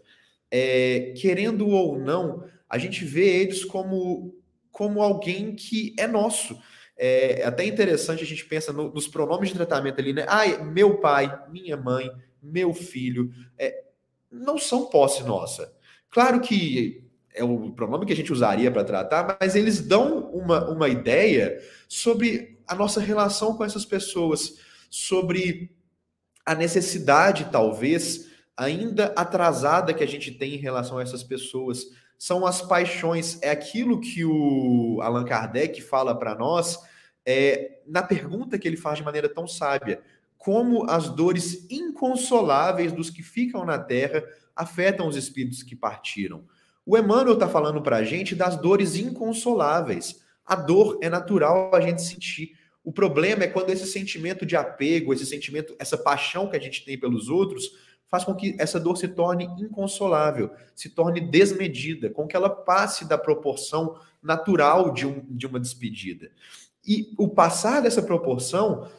É, 0.50 1.14
querendo 1.16 1.68
ou 1.68 2.00
não, 2.00 2.44
a 2.68 2.78
gente 2.78 3.06
vê 3.06 3.42
eles 3.42 3.64
como, 3.64 4.36
como 4.72 5.02
alguém 5.02 5.56
que 5.56 5.94
é 6.00 6.08
nosso. 6.08 6.60
É 6.98 7.44
até 7.46 7.64
interessante 7.64 8.24
a 8.24 8.26
gente 8.26 8.46
pensa 8.46 8.74
no, 8.74 8.92
nos 8.92 9.08
pronomes 9.08 9.50
de 9.50 9.56
tratamento 9.56 10.00
ali, 10.00 10.14
né? 10.14 10.26
Ah, 10.28 10.64
meu 10.64 10.98
pai, 10.98 11.32
minha 11.52 11.78
mãe, 11.78 12.10
meu 12.42 12.74
filho. 12.74 13.32
É, 13.58 13.84
não 14.32 14.58
são 14.58 14.86
posse 14.86 15.24
nossa. 15.24 15.74
Claro 16.10 16.40
que 16.40 17.04
é 17.34 17.44
o 17.44 17.72
pronome 17.72 18.06
que 18.06 18.14
a 18.14 18.16
gente 18.16 18.34
usaria 18.34 18.72
para 18.72 18.84
tratar, 18.84 19.38
mas 19.40 19.56
eles 19.56 19.80
dão 19.80 20.30
uma, 20.32 20.70
uma 20.70 20.90
ideia 20.90 21.62
sobre 21.88 22.60
a 22.68 22.76
nossa 22.76 23.00
relação 23.00 23.56
com 23.56 23.64
essas 23.64 23.86
pessoas, 23.86 24.56
sobre 24.90 25.72
a 26.46 26.56
necessidade, 26.56 27.50
talvez, 27.52 28.28
ainda 28.56 29.14
atrasada 29.16 29.94
que 29.94 30.04
a 30.04 30.08
gente 30.08 30.32
tem 30.32 30.56
em 30.56 30.60
relação 30.60 30.98
a 30.98 31.04
essas 31.04 31.24
pessoas. 31.24 31.86
São 32.18 32.48
as 32.48 32.62
paixões, 32.62 33.38
é 33.44 33.52
aquilo 33.52 34.00
que 34.00 34.26
o 34.26 35.00
Allan 35.04 35.24
Kardec 35.24 35.82
fala 35.82 36.18
para 36.18 36.34
nós 36.34 36.80
é, 37.24 37.82
na 37.86 38.02
pergunta 38.02 38.58
que 38.58 38.68
ele 38.68 38.78
faz 38.78 38.98
de 38.98 39.04
maneira 39.04 39.28
tão 39.28 39.46
sábia 39.46 40.02
como 40.38 40.90
as 40.90 41.10
dores 41.10 41.66
inconsoláveis 41.70 42.92
dos 42.92 43.10
que 43.10 43.24
ficam 43.24 43.66
na 43.66 43.80
terra 43.80 44.24
afetam 44.56 45.08
os 45.08 45.16
espíritos 45.16 45.64
que 45.64 45.76
partiram. 45.76 46.46
O 46.86 46.98
Emmanuel 46.98 47.34
está 47.34 47.48
falando 47.48 47.82
para 47.82 47.98
a 47.98 48.04
gente 48.04 48.34
das 48.34 48.56
dores 48.56 48.96
inconsoláveis. 48.96 50.22
A 50.46 50.56
dor 50.56 50.98
é 51.02 51.10
natural 51.10 51.74
a 51.76 51.82
gente 51.82 52.02
sentir. 52.02 52.58
O 52.84 52.92
problema 52.92 53.44
é 53.44 53.48
quando 53.48 53.70
esse 53.70 53.86
sentimento 53.86 54.46
de 54.46 54.56
apego, 54.56 55.14
esse 55.14 55.26
sentimento, 55.26 55.76
essa 55.78 55.98
paixão 55.98 56.50
que 56.50 56.56
a 56.56 56.60
gente 56.60 56.86
tem 56.86 56.98
pelos 56.98 57.28
outros, 57.28 57.70
faz 58.08 58.24
com 58.24 58.34
que 58.34 58.56
essa 58.58 58.80
dor 58.80 58.96
se 58.96 59.10
torne 59.10 59.44
inconsolável, 59.60 60.52
se 60.74 60.90
torne 60.90 61.20
desmedida, 61.20 62.10
com 62.10 62.26
que 62.26 62.36
ela 62.36 62.50
passe 62.50 63.04
da 63.04 63.18
proporção 63.18 64.00
natural 64.24 64.94
de, 64.94 65.06
um, 65.06 65.26
de 65.30 65.46
uma 65.46 65.60
despedida. 65.60 66.32
E 66.88 67.14
o 67.18 67.28
passar 67.28 67.82
dessa 67.82 68.02
proporção 68.02 68.90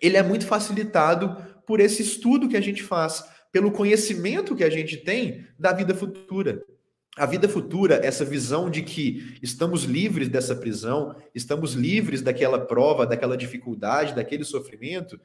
ele 0.00 0.16
é 0.16 0.22
muito 0.22 0.46
facilitado 0.46 1.36
por 1.66 1.80
esse 1.80 2.02
estudo 2.02 2.48
que 2.48 2.56
a 2.56 2.60
gente 2.60 2.82
faz, 2.82 3.24
pelo 3.50 3.70
conhecimento 3.70 4.56
que 4.56 4.64
a 4.64 4.70
gente 4.70 4.96
tem 4.98 5.46
da 5.58 5.72
vida 5.72 5.94
futura. 5.94 6.62
a 7.16 7.26
vida 7.26 7.48
futura, 7.48 8.00
essa 8.04 8.24
visão 8.24 8.68
de 8.68 8.82
que 8.82 9.38
estamos 9.40 9.84
livres 9.84 10.28
dessa 10.28 10.56
prisão, 10.56 11.14
estamos 11.32 11.74
livres 11.74 12.20
daquela 12.20 12.58
prova, 12.58 13.06
daquela 13.06 13.36
dificuldade, 13.36 14.16
daquele 14.16 14.44
sofrimento, 14.44 15.20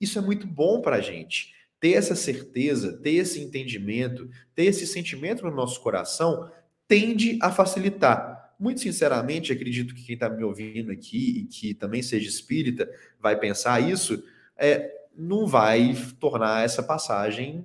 isso 0.00 0.18
é 0.18 0.22
muito 0.22 0.46
bom 0.46 0.80
para 0.80 0.96
a 0.96 1.00
gente. 1.00 1.54
Ter 1.80 1.92
essa 1.92 2.16
certeza, 2.16 2.98
ter 2.98 3.12
esse 3.12 3.40
entendimento, 3.40 4.28
ter 4.54 4.64
esse 4.64 4.86
sentimento 4.86 5.44
no 5.44 5.54
nosso 5.54 5.80
coração, 5.80 6.50
tende 6.88 7.38
a 7.40 7.52
facilitar. 7.52 8.37
Muito 8.58 8.80
sinceramente, 8.80 9.52
acredito 9.52 9.94
que 9.94 10.04
quem 10.04 10.14
está 10.14 10.28
me 10.28 10.42
ouvindo 10.42 10.90
aqui 10.90 11.40
e 11.40 11.44
que 11.44 11.74
também 11.74 12.02
seja 12.02 12.28
espírita 12.28 12.90
vai 13.20 13.38
pensar 13.38 13.80
isso, 13.80 14.22
é, 14.56 14.90
não 15.16 15.46
vai 15.46 15.96
tornar 16.18 16.64
essa 16.64 16.82
passagem 16.82 17.64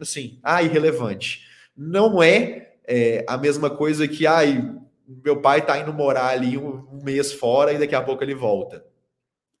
assim, 0.00 0.38
ah, 0.42 0.62
irrelevante. 0.62 1.46
Não 1.76 2.22
é 2.22 2.64
é, 2.86 3.24
a 3.26 3.36
mesma 3.36 3.70
coisa 3.70 4.06
que, 4.06 4.26
ai, 4.26 4.74
meu 5.06 5.40
pai 5.40 5.60
está 5.60 5.78
indo 5.78 5.92
morar 5.92 6.28
ali 6.28 6.56
um, 6.56 6.86
um, 6.92 7.02
mês 7.02 7.32
fora 7.32 7.72
e 7.72 7.78
daqui 7.78 7.94
a 7.94 8.02
pouco 8.02 8.22
ele 8.22 8.34
volta. 8.34 8.84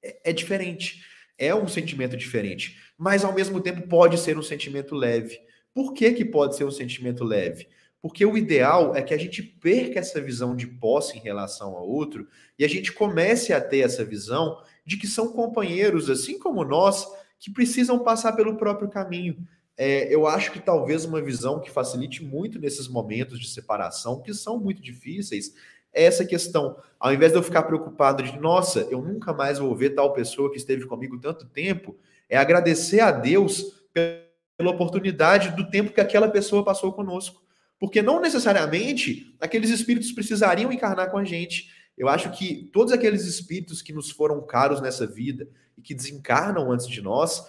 É, 0.02 0.30
é 0.30 0.32
diferente. 0.32 1.02
É 1.38 1.54
um 1.54 1.66
sentimento 1.66 2.16
diferente. 2.16 2.78
Mas, 2.96 3.24
ao 3.24 3.34
mesmo 3.34 3.60
tempo, 3.60 3.88
pode 3.88 4.18
ser 4.18 4.38
um 4.38 4.42
sentimento 4.42 4.94
leve. 4.94 5.40
Por 5.72 5.92
que, 5.92 6.12
que 6.12 6.24
pode 6.24 6.56
ser 6.56 6.64
um 6.64 6.70
sentimento 6.70 7.24
leve? 7.24 7.66
Porque 8.04 8.26
o 8.26 8.36
ideal 8.36 8.94
é 8.94 9.00
que 9.00 9.14
a 9.14 9.18
gente 9.18 9.42
perca 9.42 9.98
essa 9.98 10.20
visão 10.20 10.54
de 10.54 10.66
posse 10.66 11.16
em 11.16 11.22
relação 11.22 11.74
ao 11.74 11.88
outro 11.88 12.28
e 12.58 12.64
a 12.64 12.68
gente 12.68 12.92
comece 12.92 13.54
a 13.54 13.60
ter 13.60 13.78
essa 13.78 14.04
visão 14.04 14.58
de 14.84 14.98
que 14.98 15.06
são 15.06 15.32
companheiros, 15.32 16.10
assim 16.10 16.38
como 16.38 16.62
nós, 16.64 17.06
que 17.38 17.50
precisam 17.50 17.98
passar 18.00 18.32
pelo 18.32 18.58
próprio 18.58 18.90
caminho 18.90 19.46
é, 19.76 20.12
eu 20.14 20.26
acho 20.26 20.52
que 20.52 20.60
talvez 20.60 21.04
uma 21.04 21.20
visão 21.20 21.60
que 21.60 21.70
facilite 21.70 22.22
muito 22.22 22.58
nesses 22.58 22.86
momentos 22.86 23.40
de 23.40 23.48
separação, 23.48 24.20
que 24.20 24.32
são 24.32 24.58
muito 24.58 24.80
difíceis, 24.80 25.54
é 25.92 26.04
essa 26.04 26.24
questão. 26.24 26.76
Ao 26.98 27.12
invés 27.12 27.32
de 27.32 27.38
eu 27.38 27.42
ficar 27.42 27.64
preocupado 27.64 28.22
de, 28.22 28.38
nossa, 28.38 28.80
eu 28.90 29.02
nunca 29.02 29.32
mais 29.32 29.58
vou 29.58 29.74
ver 29.74 29.90
tal 29.90 30.12
pessoa 30.12 30.50
que 30.50 30.56
esteve 30.56 30.86
comigo 30.86 31.18
tanto 31.18 31.46
tempo, 31.46 31.96
é 32.28 32.36
agradecer 32.36 33.00
a 33.00 33.10
Deus 33.10 33.84
pela 33.92 34.70
oportunidade 34.70 35.50
do 35.56 35.68
tempo 35.68 35.92
que 35.92 36.00
aquela 36.00 36.28
pessoa 36.28 36.64
passou 36.64 36.92
conosco. 36.92 37.42
Porque 37.78 38.02
não 38.02 38.20
necessariamente 38.20 39.34
aqueles 39.40 39.70
espíritos 39.70 40.12
precisariam 40.12 40.72
encarnar 40.72 41.10
com 41.10 41.18
a 41.18 41.24
gente. 41.24 41.70
Eu 41.96 42.08
acho 42.08 42.30
que 42.30 42.70
todos 42.72 42.92
aqueles 42.92 43.24
espíritos 43.26 43.82
que 43.82 43.92
nos 43.92 44.10
foram 44.10 44.44
caros 44.46 44.80
nessa 44.80 45.06
vida 45.06 45.48
e 45.76 45.82
que 45.82 45.94
desencarnam 45.94 46.70
antes 46.70 46.88
de 46.88 47.02
nós, 47.02 47.46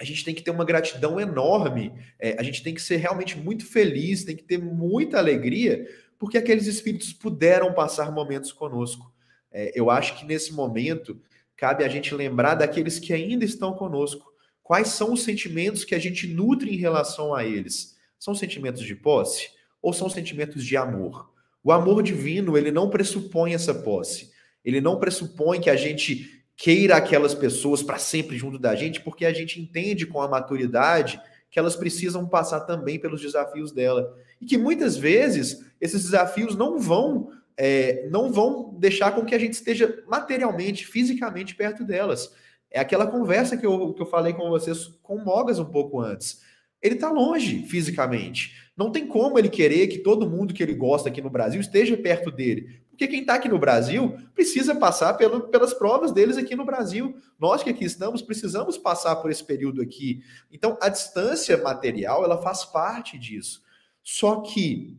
a 0.00 0.04
gente 0.04 0.24
tem 0.24 0.34
que 0.34 0.42
ter 0.42 0.50
uma 0.50 0.64
gratidão 0.64 1.18
enorme, 1.18 1.92
é, 2.20 2.36
a 2.38 2.42
gente 2.42 2.62
tem 2.62 2.72
que 2.72 2.80
ser 2.80 2.96
realmente 2.96 3.36
muito 3.36 3.66
feliz, 3.66 4.24
tem 4.24 4.36
que 4.36 4.44
ter 4.44 4.58
muita 4.58 5.18
alegria, 5.18 5.86
porque 6.18 6.38
aqueles 6.38 6.66
espíritos 6.66 7.12
puderam 7.12 7.74
passar 7.74 8.12
momentos 8.12 8.52
conosco. 8.52 9.12
É, 9.50 9.72
eu 9.74 9.90
acho 9.90 10.16
que 10.18 10.24
nesse 10.24 10.52
momento 10.52 11.20
cabe 11.56 11.82
a 11.82 11.88
gente 11.88 12.14
lembrar 12.14 12.54
daqueles 12.54 12.98
que 12.98 13.12
ainda 13.12 13.44
estão 13.44 13.74
conosco. 13.74 14.32
Quais 14.62 14.88
são 14.88 15.12
os 15.12 15.24
sentimentos 15.24 15.84
que 15.84 15.94
a 15.94 15.98
gente 15.98 16.28
nutre 16.28 16.72
em 16.72 16.78
relação 16.78 17.34
a 17.34 17.44
eles? 17.44 17.97
São 18.18 18.34
sentimentos 18.34 18.82
de 18.82 18.94
posse 18.94 19.50
ou 19.80 19.92
são 19.92 20.08
sentimentos 20.08 20.64
de 20.64 20.76
amor? 20.76 21.30
O 21.62 21.72
amor 21.72 22.02
divino, 22.02 22.56
ele 22.56 22.70
não 22.70 22.90
pressupõe 22.90 23.54
essa 23.54 23.74
posse. 23.74 24.30
Ele 24.64 24.80
não 24.80 24.98
pressupõe 24.98 25.60
que 25.60 25.70
a 25.70 25.76
gente 25.76 26.42
queira 26.56 26.96
aquelas 26.96 27.34
pessoas 27.34 27.82
para 27.82 27.98
sempre 27.98 28.36
junto 28.36 28.58
da 28.58 28.74
gente, 28.74 29.00
porque 29.00 29.24
a 29.24 29.32
gente 29.32 29.60
entende 29.60 30.06
com 30.06 30.20
a 30.20 30.28
maturidade 30.28 31.20
que 31.50 31.58
elas 31.58 31.76
precisam 31.76 32.26
passar 32.26 32.60
também 32.60 32.98
pelos 32.98 33.20
desafios 33.20 33.72
dela. 33.72 34.14
E 34.40 34.46
que 34.46 34.58
muitas 34.58 34.96
vezes 34.96 35.64
esses 35.80 36.02
desafios 36.02 36.56
não 36.56 36.78
vão 36.78 37.30
é, 37.56 38.08
não 38.08 38.32
vão 38.32 38.72
deixar 38.78 39.10
com 39.12 39.24
que 39.24 39.34
a 39.34 39.38
gente 39.38 39.54
esteja 39.54 40.02
materialmente, 40.06 40.86
fisicamente 40.86 41.56
perto 41.56 41.84
delas. 41.84 42.32
É 42.70 42.78
aquela 42.78 43.06
conversa 43.06 43.56
que 43.56 43.66
eu, 43.66 43.92
que 43.94 44.02
eu 44.02 44.06
falei 44.06 44.32
com 44.32 44.48
vocês 44.48 44.86
com 45.02 45.18
Mogas 45.18 45.58
um 45.58 45.64
pouco 45.64 46.00
antes. 46.00 46.40
Ele 46.82 46.94
está 46.94 47.10
longe 47.10 47.64
fisicamente. 47.66 48.68
Não 48.76 48.92
tem 48.92 49.06
como 49.06 49.38
ele 49.38 49.48
querer 49.48 49.88
que 49.88 49.98
todo 49.98 50.28
mundo 50.28 50.54
que 50.54 50.62
ele 50.62 50.74
gosta 50.74 51.08
aqui 51.08 51.20
no 51.20 51.30
Brasil 51.30 51.60
esteja 51.60 51.96
perto 51.96 52.30
dele. 52.30 52.80
Porque 52.88 53.08
quem 53.08 53.20
está 53.20 53.34
aqui 53.34 53.48
no 53.48 53.58
Brasil 53.58 54.16
precisa 54.34 54.74
passar 54.74 55.14
pelo, 55.14 55.48
pelas 55.48 55.72
provas 55.72 56.12
deles 56.12 56.36
aqui 56.36 56.56
no 56.56 56.64
Brasil. 56.64 57.16
Nós 57.38 57.62
que 57.62 57.70
aqui 57.70 57.84
estamos 57.84 58.22
precisamos 58.22 58.76
passar 58.76 59.16
por 59.16 59.30
esse 59.30 59.44
período 59.44 59.80
aqui. 59.80 60.22
Então, 60.50 60.76
a 60.80 60.88
distância 60.88 61.56
material 61.56 62.24
ela 62.24 62.42
faz 62.42 62.64
parte 62.64 63.18
disso. 63.18 63.62
Só 64.02 64.40
que 64.40 64.96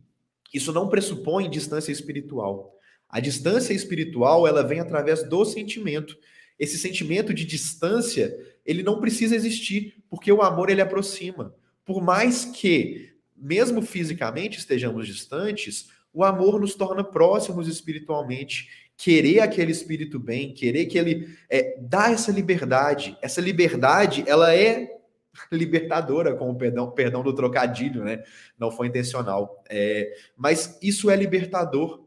isso 0.52 0.72
não 0.72 0.88
pressupõe 0.88 1.48
distância 1.48 1.92
espiritual. 1.92 2.74
A 3.08 3.20
distância 3.20 3.72
espiritual 3.72 4.46
ela 4.46 4.62
vem 4.62 4.80
através 4.80 5.22
do 5.22 5.44
sentimento. 5.44 6.16
Esse 6.58 6.78
sentimento 6.78 7.34
de 7.34 7.44
distância 7.44 8.34
ele 8.64 8.82
não 8.82 9.00
precisa 9.00 9.34
existir, 9.34 10.02
porque 10.08 10.30
o 10.32 10.42
amor 10.42 10.70
ele 10.70 10.80
aproxima. 10.80 11.54
Por 11.90 12.00
mais 12.00 12.44
que, 12.44 13.14
mesmo 13.36 13.82
fisicamente 13.82 14.60
estejamos 14.60 15.08
distantes, 15.08 15.88
o 16.12 16.22
amor 16.22 16.60
nos 16.60 16.76
torna 16.76 17.02
próximos 17.02 17.66
espiritualmente. 17.66 18.68
Querer 18.96 19.40
aquele 19.40 19.72
espírito 19.72 20.16
bem, 20.16 20.54
querer 20.54 20.86
que 20.86 20.96
ele 20.96 21.36
é, 21.48 21.76
dá 21.80 22.12
essa 22.12 22.30
liberdade. 22.30 23.18
Essa 23.20 23.40
liberdade, 23.40 24.22
ela 24.28 24.54
é 24.54 25.00
libertadora, 25.50 26.36
com 26.36 26.48
o 26.52 26.54
perdão, 26.54 26.88
perdão 26.92 27.24
do 27.24 27.34
trocadilho, 27.34 28.04
né? 28.04 28.22
Não 28.56 28.70
foi 28.70 28.86
intencional. 28.86 29.60
É, 29.68 30.14
mas 30.36 30.78
isso 30.80 31.10
é 31.10 31.16
libertador. 31.16 32.06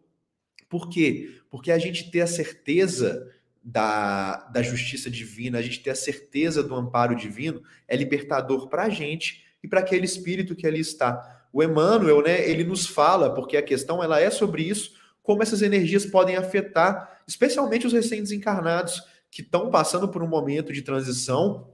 Por 0.69 0.87
quê? 0.87 1.41
Porque 1.49 1.73
a 1.73 1.77
gente 1.77 2.09
ter 2.09 2.21
a 2.21 2.27
certeza 2.27 3.29
da, 3.61 4.47
da 4.47 4.61
justiça 4.61 5.11
divina, 5.11 5.57
a 5.57 5.61
gente 5.61 5.83
ter 5.83 5.89
a 5.89 5.95
certeza 5.95 6.63
do 6.63 6.73
amparo 6.73 7.13
divino, 7.17 7.61
é 7.85 7.97
libertador 7.97 8.69
para 8.69 8.83
a 8.83 8.89
gente 8.89 9.43
e 9.63 9.67
para 9.67 9.79
aquele 9.79 10.05
espírito 10.05 10.55
que 10.55 10.67
ali 10.67 10.81
está. 10.81 11.47
O 11.53 11.63
Emmanuel, 11.63 12.21
né, 12.21 12.47
ele 12.47 12.63
nos 12.63 12.85
fala, 12.85 13.33
porque 13.33 13.55
a 13.55 13.61
questão 13.63 14.03
ela 14.03 14.19
é 14.19 14.29
sobre 14.29 14.63
isso, 14.63 14.91
como 15.21 15.41
essas 15.41 15.61
energias 15.61 16.05
podem 16.05 16.35
afetar, 16.35 17.21
especialmente 17.25 17.87
os 17.87 17.93
recém-desencarnados, 17.93 19.01
que 19.31 19.41
estão 19.41 19.71
passando 19.71 20.09
por 20.09 20.21
um 20.21 20.27
momento 20.27 20.73
de 20.73 20.81
transição, 20.81 21.71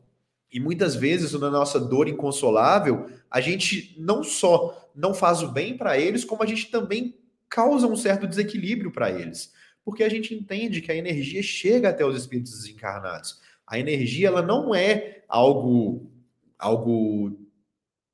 e 0.52 0.60
muitas 0.60 0.96
vezes, 0.96 1.34
na 1.34 1.50
nossa 1.50 1.80
dor 1.80 2.08
inconsolável, 2.08 3.08
a 3.30 3.40
gente 3.40 3.96
não 4.00 4.24
só 4.24 4.90
não 4.96 5.14
faz 5.14 5.42
o 5.42 5.48
bem 5.48 5.78
para 5.78 5.98
eles, 5.98 6.26
como 6.26 6.44
a 6.44 6.46
gente 6.46 6.72
também 6.72 7.16
causa 7.48 7.88
um 7.88 7.96
certo 7.96 8.28
desequilíbrio 8.28 8.92
para 8.92 9.12
eles. 9.12 9.54
Porque 9.84 10.04
a 10.04 10.10
gente 10.10 10.34
entende 10.34 10.82
que 10.82 10.92
a 10.92 10.96
energia 10.96 11.42
chega 11.42 11.90
até 11.90 12.06
os 12.06 12.18
espíritos 12.18 12.52
desencarnados. 12.52 13.40
A 13.66 13.80
energia 13.80 14.28
ela 14.28 14.42
não 14.42 14.74
é 14.74 15.24
algo 15.28 16.12
algo 16.58 17.40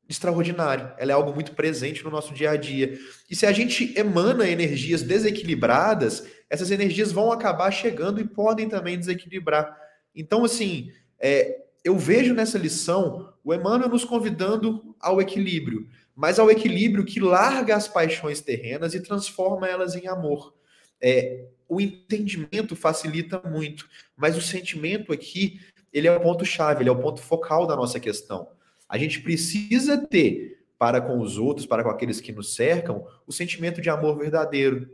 extraordinário, 0.08 0.92
ela 0.98 1.12
é 1.12 1.16
algo 1.16 1.34
muito 1.34 1.54
presente 1.54 2.04
no 2.04 2.12
nosso 2.12 2.34
dia 2.34 2.52
a 2.52 2.56
dia. 2.56 2.98
E 3.30 3.36
se 3.36 3.46
a 3.46 3.52
gente 3.52 3.98
emana 3.98 4.48
energias 4.48 5.02
desequilibradas, 5.02 6.28
essas 6.50 6.72
energias 6.72 7.12
vão 7.12 7.32
acabar 7.32 7.72
chegando 7.72 8.22
e 8.22 8.28
podem 8.28 8.70
também 8.70 9.00
desequilibrar. 9.00 9.76
Então, 10.16 10.46
assim, 10.46 10.92
é, 11.20 11.64
eu 11.84 11.98
vejo 11.98 12.34
nessa 12.34 12.58
lição 12.58 13.34
o 13.44 13.54
Emmanuel 13.54 13.90
nos 13.90 14.06
convidando 14.06 14.96
ao 15.00 15.22
equilíbrio, 15.22 15.88
mas 16.16 16.40
ao 16.40 16.50
equilíbrio 16.50 17.06
que 17.06 17.20
larga 17.20 17.76
as 17.76 17.88
paixões 17.88 18.42
terrenas 18.42 18.94
e 18.94 19.02
transforma 19.02 19.68
elas 19.68 19.96
em 19.96 20.08
amor. 20.08 20.54
É, 21.02 21.46
o 21.68 21.82
entendimento 21.82 22.76
facilita 22.76 23.42
muito, 23.48 23.88
mas 24.16 24.38
o 24.38 24.42
sentimento 24.42 25.12
aqui, 25.12 25.60
ele 25.92 26.08
é 26.08 26.12
o 26.12 26.20
ponto-chave, 26.20 26.82
ele 26.82 26.90
é 26.90 26.92
o 26.92 27.02
ponto 27.02 27.22
focal 27.22 27.68
da 27.68 27.76
nossa 27.76 28.00
questão. 28.00 28.48
A 28.88 28.98
gente 28.98 29.22
precisa 29.22 29.98
ter 29.98 30.56
para 30.78 31.02
com 31.02 31.20
os 31.20 31.38
outros, 31.38 31.66
para 31.66 31.84
com 31.84 31.90
aqueles 31.90 32.20
que 32.20 32.32
nos 32.32 32.54
cercam, 32.54 33.06
o 33.26 33.32
sentimento 33.32 33.82
de 33.82 33.90
amor 33.90 34.18
verdadeiro. 34.18 34.90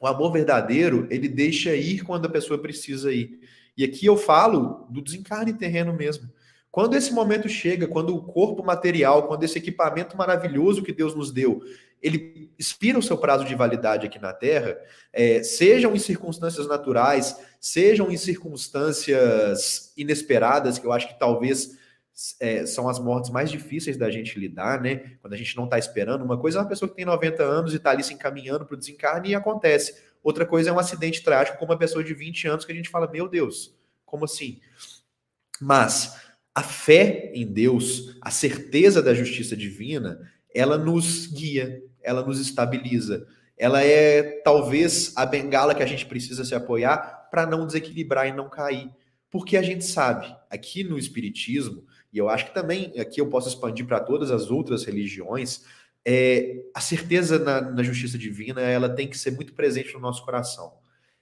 O 0.00 0.06
amor 0.06 0.32
verdadeiro, 0.32 1.06
ele 1.10 1.28
deixa 1.28 1.74
ir 1.74 2.02
quando 2.02 2.26
a 2.26 2.30
pessoa 2.30 2.60
precisa 2.60 3.12
ir. 3.12 3.40
E 3.76 3.84
aqui 3.84 4.06
eu 4.06 4.16
falo 4.16 4.86
do 4.90 5.00
desencarne 5.00 5.52
terreno 5.52 5.92
mesmo. 5.92 6.28
Quando 6.70 6.96
esse 6.96 7.12
momento 7.12 7.48
chega, 7.48 7.86
quando 7.86 8.16
o 8.16 8.22
corpo 8.22 8.64
material, 8.64 9.28
quando 9.28 9.44
esse 9.44 9.58
equipamento 9.58 10.16
maravilhoso 10.16 10.82
que 10.82 10.92
Deus 10.92 11.14
nos 11.14 11.30
deu, 11.30 11.60
ele 12.02 12.50
expira 12.58 12.98
o 12.98 13.02
seu 13.02 13.16
prazo 13.16 13.44
de 13.44 13.54
validade 13.54 14.06
aqui 14.06 14.18
na 14.18 14.32
Terra, 14.32 14.76
é, 15.12 15.42
sejam 15.42 15.94
em 15.94 15.98
circunstâncias 15.98 16.66
naturais, 16.66 17.36
sejam 17.60 18.10
em 18.10 18.16
circunstâncias 18.16 19.92
inesperadas, 19.96 20.78
que 20.78 20.86
eu 20.86 20.92
acho 20.92 21.08
que 21.08 21.18
talvez 21.18 21.78
é, 22.40 22.66
são 22.66 22.88
as 22.88 22.98
mortes 22.98 23.30
mais 23.30 23.50
difíceis 23.50 23.96
da 23.96 24.10
gente 24.10 24.38
lidar, 24.38 24.80
né? 24.80 25.16
Quando 25.20 25.32
a 25.32 25.36
gente 25.36 25.56
não 25.56 25.64
está 25.64 25.78
esperando. 25.78 26.24
Uma 26.24 26.38
coisa 26.38 26.58
é 26.58 26.62
uma 26.62 26.68
pessoa 26.68 26.88
que 26.88 26.96
tem 26.96 27.04
90 27.04 27.42
anos 27.42 27.72
e 27.72 27.76
está 27.76 27.90
ali 27.90 28.02
se 28.02 28.14
encaminhando 28.14 28.64
para 28.64 28.74
o 28.74 28.78
desencarne 28.78 29.30
e 29.30 29.34
acontece. 29.34 29.94
Outra 30.22 30.46
coisa 30.46 30.70
é 30.70 30.72
um 30.72 30.78
acidente 30.78 31.22
trágico 31.22 31.58
com 31.58 31.64
uma 31.64 31.78
pessoa 31.78 32.04
de 32.04 32.14
20 32.14 32.48
anos 32.48 32.64
que 32.64 32.72
a 32.72 32.74
gente 32.74 32.88
fala, 32.88 33.10
meu 33.10 33.28
Deus, 33.28 33.74
como 34.04 34.24
assim? 34.24 34.60
Mas 35.60 36.16
a 36.54 36.62
fé 36.62 37.32
em 37.34 37.46
Deus, 37.46 38.16
a 38.20 38.30
certeza 38.30 39.02
da 39.02 39.14
justiça 39.14 39.56
divina, 39.56 40.20
ela 40.54 40.76
nos 40.76 41.26
guia, 41.26 41.82
ela 42.02 42.24
nos 42.24 42.38
estabiliza. 42.38 43.26
Ela 43.56 43.82
é 43.82 44.22
talvez 44.42 45.12
a 45.16 45.24
bengala 45.24 45.74
que 45.74 45.82
a 45.82 45.86
gente 45.86 46.06
precisa 46.06 46.44
se 46.44 46.54
apoiar 46.54 47.28
para 47.30 47.46
não 47.46 47.66
desequilibrar 47.66 48.28
e 48.28 48.32
não 48.32 48.48
cair. 48.48 48.90
Porque 49.30 49.56
a 49.56 49.62
gente 49.62 49.84
sabe, 49.84 50.26
aqui 50.50 50.84
no 50.84 50.98
Espiritismo, 50.98 51.84
e 52.12 52.18
eu 52.18 52.28
acho 52.28 52.46
que 52.46 52.54
também 52.54 52.92
aqui 53.00 53.20
eu 53.20 53.28
posso 53.28 53.48
expandir 53.48 53.86
para 53.86 54.00
todas 54.00 54.30
as 54.30 54.50
outras 54.50 54.84
religiões, 54.84 55.64
é, 56.04 56.62
a 56.74 56.80
certeza 56.80 57.38
na, 57.38 57.60
na 57.60 57.82
justiça 57.82 58.18
divina 58.18 58.60
ela 58.60 58.88
tem 58.88 59.08
que 59.08 59.16
ser 59.16 59.30
muito 59.30 59.54
presente 59.54 59.94
no 59.94 60.00
nosso 60.00 60.24
coração. 60.24 60.74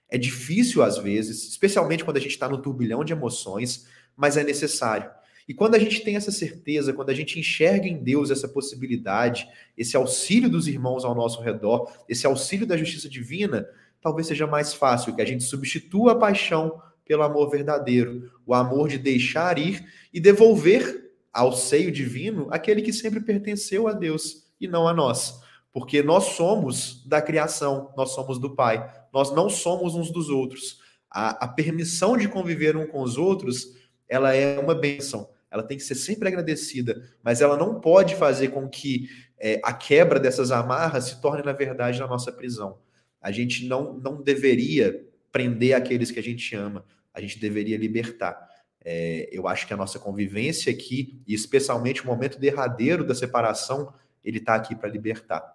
É 0.09 0.19
difícil 0.19 0.83
às 0.83 0.99
vezes, 0.99 1.49
especialmente 1.49 2.05
quando 2.05 2.17
a 2.17 2.21
gente 2.21 2.33
está 2.33 2.49
no 2.49 2.61
turbilhão 2.61 3.05
de 3.05 3.13
emoções, 3.13 3.87
mas 4.17 4.37
é 4.37 4.43
necessário. 4.43 5.11
E 5.47 5.55
quando 5.55 5.75
a 5.75 5.79
gente 5.79 6.01
tem 6.03 6.17
essa 6.17 6.31
certeza, 6.31 6.93
quando 6.93 7.11
a 7.11 7.15
gente 7.15 7.39
enxerga 7.39 7.87
em 7.87 8.03
Deus 8.03 8.31
essa 8.31 8.49
possibilidade, 8.49 9.49
esse 9.77 9.97
auxílio 9.97 10.49
dos 10.49 10.69
irmãos 10.69 11.05
ao 11.05 11.15
nosso 11.15 11.41
redor, 11.41 11.91
esse 12.09 12.27
auxílio 12.27 12.67
da 12.67 12.77
justiça 12.77 13.09
divina, 13.09 13.69
talvez 14.01 14.27
seja 14.27 14.47
mais 14.47 14.73
fácil 14.73 15.15
que 15.15 15.23
a 15.23 15.25
gente 15.25 15.45
substitua 15.45 16.13
a 16.13 16.17
paixão 16.17 16.81
pelo 17.11 17.25
amor 17.25 17.51
verdadeiro, 17.51 18.31
o 18.47 18.55
amor 18.55 18.89
de 18.89 18.97
deixar 18.97 19.59
ir 19.59 19.85
e 20.15 20.21
devolver 20.21 21.11
ao 21.33 21.53
seio 21.53 21.91
divino 21.91 22.47
aquele 22.53 22.83
que 22.83 22.93
sempre 22.93 23.19
pertenceu 23.19 23.89
a 23.89 23.93
Deus 23.93 24.45
e 24.61 24.69
não 24.69 24.87
a 24.87 24.95
nós. 24.95 25.41
Porque 25.73 26.05
nós 26.05 26.37
somos 26.37 27.05
da 27.05 27.21
criação, 27.21 27.93
nós 27.97 28.11
somos 28.11 28.39
do 28.39 28.55
Pai, 28.55 28.89
nós 29.13 29.35
não 29.35 29.51
somos 29.51 29.97
uns 29.97 30.13
dos 30.13 30.29
outros. 30.29 30.79
A, 31.11 31.47
a 31.47 31.49
permissão 31.49 32.17
de 32.17 32.29
conviver 32.29 32.77
um 32.77 32.87
com 32.87 33.03
os 33.03 33.19
outros, 33.19 33.75
ela 34.09 34.33
é 34.33 34.57
uma 34.61 34.77
bênção 34.77 35.29
ela 35.51 35.65
tem 35.65 35.77
que 35.77 35.83
ser 35.83 35.97
sempre 35.97 36.29
agradecida, 36.29 37.03
mas 37.25 37.41
ela 37.41 37.57
não 37.57 37.81
pode 37.81 38.15
fazer 38.15 38.51
com 38.51 38.69
que 38.69 39.09
é, 39.37 39.61
a 39.65 39.73
quebra 39.73 40.21
dessas 40.21 40.53
amarras 40.53 41.07
se 41.07 41.21
torne, 41.21 41.43
na 41.43 41.53
verdade, 41.53 42.01
a 42.01 42.07
nossa 42.07 42.31
prisão. 42.31 42.79
A 43.21 43.33
gente 43.33 43.67
não, 43.67 43.95
não 43.95 44.23
deveria 44.23 45.05
prender 45.33 45.75
aqueles 45.75 46.13
que 46.13 46.21
a 46.21 46.23
gente 46.23 46.55
ama, 46.55 46.85
a 47.13 47.21
gente 47.21 47.39
deveria 47.39 47.77
libertar. 47.77 48.49
É, 48.83 49.29
eu 49.31 49.47
acho 49.47 49.67
que 49.67 49.75
a 49.75 49.77
nossa 49.77 49.99
convivência 49.99 50.73
aqui, 50.73 51.23
e 51.27 51.35
especialmente 51.35 52.03
o 52.03 52.07
momento 52.07 52.39
derradeiro 52.39 53.07
da 53.07 53.15
separação, 53.15 53.93
ele 54.25 54.39
está 54.39 54.55
aqui 54.55 54.75
para 54.75 54.89
libertar. 54.89 55.55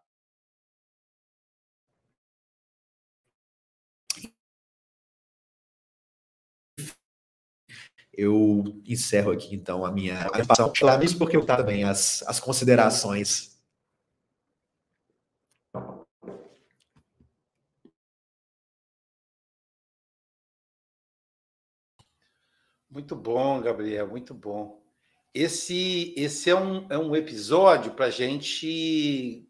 eu 8.17 8.63
encerro 8.85 9.31
aqui 9.31 9.53
então 9.53 9.85
a 9.85 9.91
minha 9.91 10.17
participação 10.29 10.71
porque 11.13 11.35
eu 11.35 11.45
também 11.45 11.83
as, 11.83 12.23
as 12.27 12.39
considerações. 12.39 13.54
Muito 22.95 23.13
bom, 23.13 23.59
Gabriel, 23.59 24.07
muito 24.07 24.33
bom. 24.33 24.81
Esse, 25.33 26.13
esse 26.15 26.49
é, 26.49 26.55
um, 26.55 26.87
é 26.89 26.97
um 26.97 27.13
episódio 27.13 27.91
para 27.91 28.05
a 28.05 28.09
gente 28.09 29.45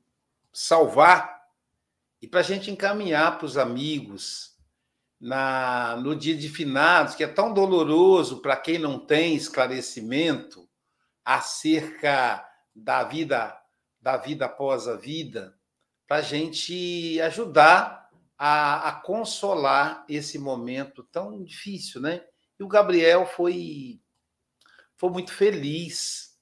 salvar 0.52 1.44
e 2.20 2.28
para 2.28 2.40
a 2.40 2.44
gente 2.44 2.72
encaminhar 2.72 3.38
para 3.38 3.46
os 3.46 3.56
amigos, 3.56 4.58
na, 5.22 5.96
no 5.98 6.16
dia 6.16 6.36
de 6.36 6.50
finados, 6.50 7.14
que 7.14 7.24
é 7.24 7.28
tão 7.28 7.54
doloroso 7.54 8.42
para 8.42 8.58
quem 8.58 8.80
não 8.80 8.98
tem 8.98 9.36
esclarecimento 9.36 10.68
acerca 11.24 12.44
da 12.76 13.04
vida, 13.04 13.56
da 14.02 14.18
vida 14.18 14.46
após 14.48 14.88
a 14.88 14.96
vida, 14.96 15.56
para 16.08 16.18
a 16.18 16.22
gente 16.22 17.22
ajudar 17.22 18.10
a, 18.40 18.90
a, 18.90 18.92
consolar 19.02 20.04
esse 20.10 20.40
momento 20.40 21.04
tão 21.04 21.44
difícil, 21.44 22.02
né? 22.02 22.24
E 22.60 22.64
o 22.64 22.68
Gabriel 22.68 23.26
foi, 23.26 24.02
foi 24.96 25.10
muito 25.10 25.34
feliz 25.34 26.40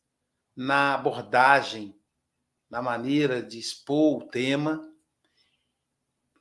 na 0.55 0.93
abordagem, 0.93 1.99
na 2.69 2.81
maneira 2.81 3.41
de 3.41 3.59
expor 3.59 4.23
o 4.23 4.27
tema 4.27 4.93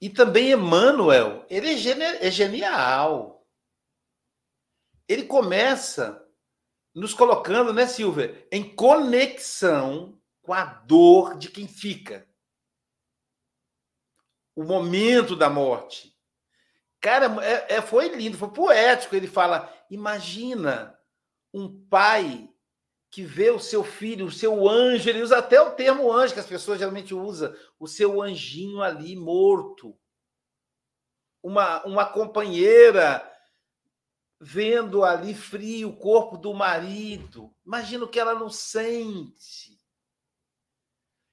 e 0.03 0.11
também 0.11 0.51
Emmanuel, 0.51 1.47
ele 1.49 1.75
é, 1.75 1.77
geni 1.77 2.03
é 2.03 2.29
genial. 2.29 3.47
Ele 5.07 5.23
começa 5.27 6.29
nos 6.93 7.15
colocando, 7.15 7.73
né, 7.73 7.87
Silvia, 7.87 8.45
em 8.51 8.75
conexão 8.75 10.21
com 10.43 10.53
a 10.53 10.65
dor 10.65 11.39
de 11.39 11.49
quem 11.49 11.69
fica. 11.69 12.29
O 14.57 14.65
momento 14.65 15.37
da 15.37 15.49
morte. 15.49 16.12
Cara, 17.03 17.27
é, 17.45 17.75
é, 17.75 17.83
foi 17.83 18.09
lindo, 18.11 18.39
foi 18.39 18.51
poético. 18.51 19.17
Ele 19.17 19.27
fala: 19.27 19.71
imagina 19.91 20.97
um 21.53 21.85
pai 21.89 22.49
que 23.11 23.25
vê 23.25 23.51
o 23.51 23.59
seu 23.59 23.85
filho, 23.85 24.27
o 24.27 24.33
seu 24.33 24.67
anjo, 24.67 25.11
ele 25.11 25.21
usa 25.21 25.37
até 25.37 25.61
o 25.61 25.73
termo 25.73 26.11
anjo 26.11 26.33
que 26.33 26.41
as 26.41 26.47
pessoas 26.47 26.79
geralmente 26.79 27.13
usam, 27.13 27.55
o 27.79 27.87
seu 27.87 28.23
anjinho 28.23 28.81
ali 28.81 29.17
morto. 29.17 29.99
Uma, 31.43 31.85
uma 31.85 32.07
companheira 32.07 33.29
vendo 34.41 35.05
ali 35.05 35.35
frio 35.35 35.91
o 35.91 35.97
corpo 35.97 36.37
do 36.37 36.55
marido. 36.55 37.53
Imagina 37.67 38.05
o 38.05 38.09
que 38.09 38.21
ela 38.21 38.35
não 38.35 38.49
sente. 38.49 39.77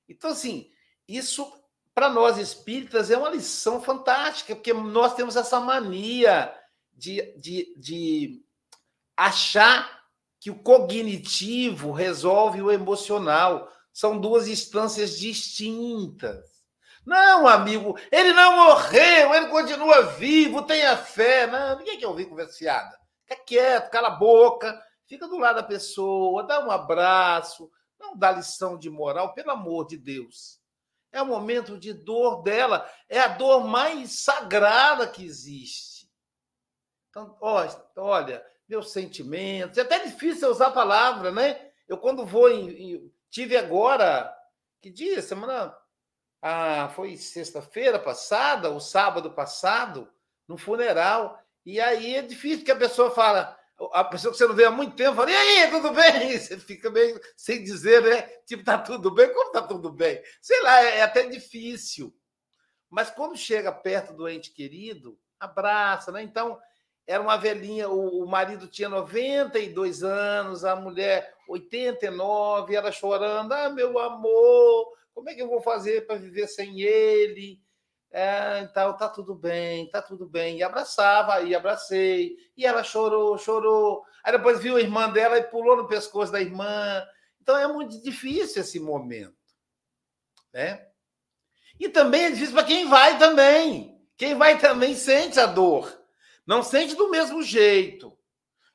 Então, 0.08 0.32
assim, 0.32 0.72
isso 1.08 1.59
para 2.00 2.08
nós 2.08 2.38
espíritas 2.38 3.12
é 3.12 3.18
uma 3.18 3.30
lição 3.30 3.82
fantástica, 3.82 4.56
porque 4.56 4.72
nós 4.72 5.16
temos 5.16 5.36
essa 5.36 5.60
mania 5.60 6.50
de, 6.94 7.22
de, 7.38 7.74
de 7.78 8.42
achar 9.18 10.00
que 10.40 10.50
o 10.50 10.64
cognitivo 10.64 11.92
resolve 11.92 12.62
o 12.62 12.72
emocional. 12.72 13.70
São 13.92 14.18
duas 14.18 14.48
instâncias 14.48 15.20
distintas. 15.20 16.64
Não, 17.06 17.46
amigo, 17.46 18.00
ele 18.10 18.32
não 18.32 18.56
morreu, 18.56 19.34
ele 19.34 19.48
continua 19.48 20.04
vivo, 20.04 20.62
tenha 20.62 20.96
fé. 20.96 21.48
Não, 21.48 21.80
ninguém 21.80 22.00
quer 22.00 22.08
ouvir 22.08 22.30
conversa 22.30 22.58
fiada. 22.58 22.98
Fica 23.26 23.44
quieto, 23.44 23.92
cala 23.92 24.08
a 24.08 24.12
boca, 24.12 24.82
fica 25.06 25.28
do 25.28 25.38
lado 25.38 25.58
da 25.58 25.64
pessoa, 25.64 26.44
dá 26.44 26.66
um 26.66 26.72
abraço, 26.72 27.70
não 28.00 28.16
dá 28.16 28.32
lição 28.32 28.78
de 28.78 28.90
moral, 28.90 29.34
pelo 29.34 29.52
amor 29.52 29.86
de 29.86 29.98
Deus. 29.98 30.59
É 31.12 31.22
o 31.22 31.26
momento 31.26 31.78
de 31.78 31.93
dor 31.93 32.43
dela, 32.43 32.89
é 33.08 33.19
a 33.19 33.28
dor 33.28 33.67
mais 33.67 34.19
sagrada 34.19 35.08
que 35.08 35.26
existe. 35.26 36.10
Então, 37.10 37.36
olha, 37.41 38.45
meus 38.67 38.91
sentimentos. 38.91 39.78
É 39.78 39.82
até 39.82 40.00
difícil 40.00 40.50
usar 40.50 40.67
a 40.67 40.72
palavra, 40.72 41.32
né? 41.32 41.72
Eu, 41.88 41.98
quando 41.98 42.26
vou 42.26 42.50
em. 42.50 42.69
em 42.69 43.13
tive 43.32 43.58
agora. 43.58 44.34
Que 44.80 44.91
dia? 44.91 45.22
Semana. 45.22 45.76
Ah, 46.41 46.89
foi 46.95 47.17
sexta-feira 47.17 48.00
passada, 48.00 48.69
ou 48.69 48.80
sábado 48.80 49.32
passado, 49.32 50.08
no 50.48 50.58
funeral. 50.58 51.38
E 51.65 51.82
aí 51.82 52.15
é 52.15 52.22
difícil 52.22 52.63
que 52.63 52.72
a 52.72 52.76
pessoa 52.76 53.12
fala. 53.12 53.59
A 53.94 54.04
pessoa 54.04 54.32
que 54.32 54.38
você 54.38 54.46
não 54.46 54.56
vê 54.56 54.65
há 54.65 54.72
muito 54.72 54.96
tempo 54.96 55.15
fala, 55.15 55.32
e 55.32 55.36
aí, 55.36 55.71
tudo 55.71 55.92
bem? 55.94 56.36
Você 56.38 56.60
fica 56.60 56.90
meio 56.90 57.19
sem 57.38 57.63
dizer, 57.63 58.02
né? 58.04 58.23
Tipo, 58.46 58.63
tá 58.63 58.77
tudo 58.77 59.10
bem? 59.10 59.34
Como 59.34 59.52
tá 59.52 59.62
tudo 59.62 59.90
bem? 59.90 60.21
Sei 60.42 60.62
lá, 60.62 60.84
é, 60.84 60.98
é 60.98 61.02
até 61.02 61.25
difícil. 61.27 62.13
Mas 62.90 63.10
quando 63.10 63.38
chega 63.38 63.71
perto 63.71 64.13
do 64.13 64.27
ente 64.27 64.52
querido, 64.52 65.17
abraça, 65.40 66.12
né? 66.12 66.21
Então, 66.21 66.60
era 67.08 67.23
uma 67.23 67.38
velhinha, 67.38 67.90
o, 67.90 68.23
o 68.23 68.27
marido 68.27 68.67
tinha 68.67 68.90
92 68.90 70.04
anos, 70.04 70.65
a 70.65 70.75
mulher 70.75 71.34
89, 71.48 72.75
ela 72.75 72.92
chorando, 72.92 73.54
ah, 73.54 73.69
meu 73.69 73.98
amor, 73.98 74.94
como 75.13 75.30
é 75.30 75.34
que 75.34 75.42
eu 75.42 75.48
vou 75.48 75.62
fazer 75.62 76.06
para 76.06 76.17
viver 76.17 76.48
sem 76.48 76.82
ele? 76.82 77.60
É, 78.12 78.62
então, 78.62 78.98
tá 78.98 79.08
tudo 79.08 79.36
bem, 79.36 79.90
tá 79.90 80.02
tudo 80.02 80.28
bem. 80.28 80.58
E 80.58 80.64
abraçava, 80.64 81.36
aí 81.36 81.54
abracei. 81.54 82.38
E 82.58 82.66
ela 82.66 82.84
chorou, 82.84 83.38
chorou. 83.38 84.04
Aí 84.24 84.32
depois 84.32 84.60
viu 84.60 84.78
a 84.78 84.82
irmã 84.82 85.10
dela 85.10 85.38
e 85.38 85.44
pulou 85.44 85.78
no 85.78 85.88
pescoço 85.88 86.32
da 86.32 86.42
irmã. 86.42 87.06
Então 87.42 87.58
é 87.58 87.68
muito 87.68 88.02
difícil 88.02 88.62
esse 88.62 88.80
momento, 88.80 89.36
né? 90.54 90.88
E 91.80 91.88
também 91.88 92.26
é 92.26 92.32
difícil 92.32 92.54
para 92.54 92.66
quem 92.66 92.90
vai 92.90 93.18
também. 93.18 93.98
Quem 94.18 94.36
vai 94.36 94.58
também 94.58 94.96
sente 94.96 95.40
a 95.40 95.46
dor. 95.46 95.98
Não 96.46 96.62
sente 96.62 96.96
do 96.96 97.10
mesmo 97.10 97.42
jeito. 97.42 98.18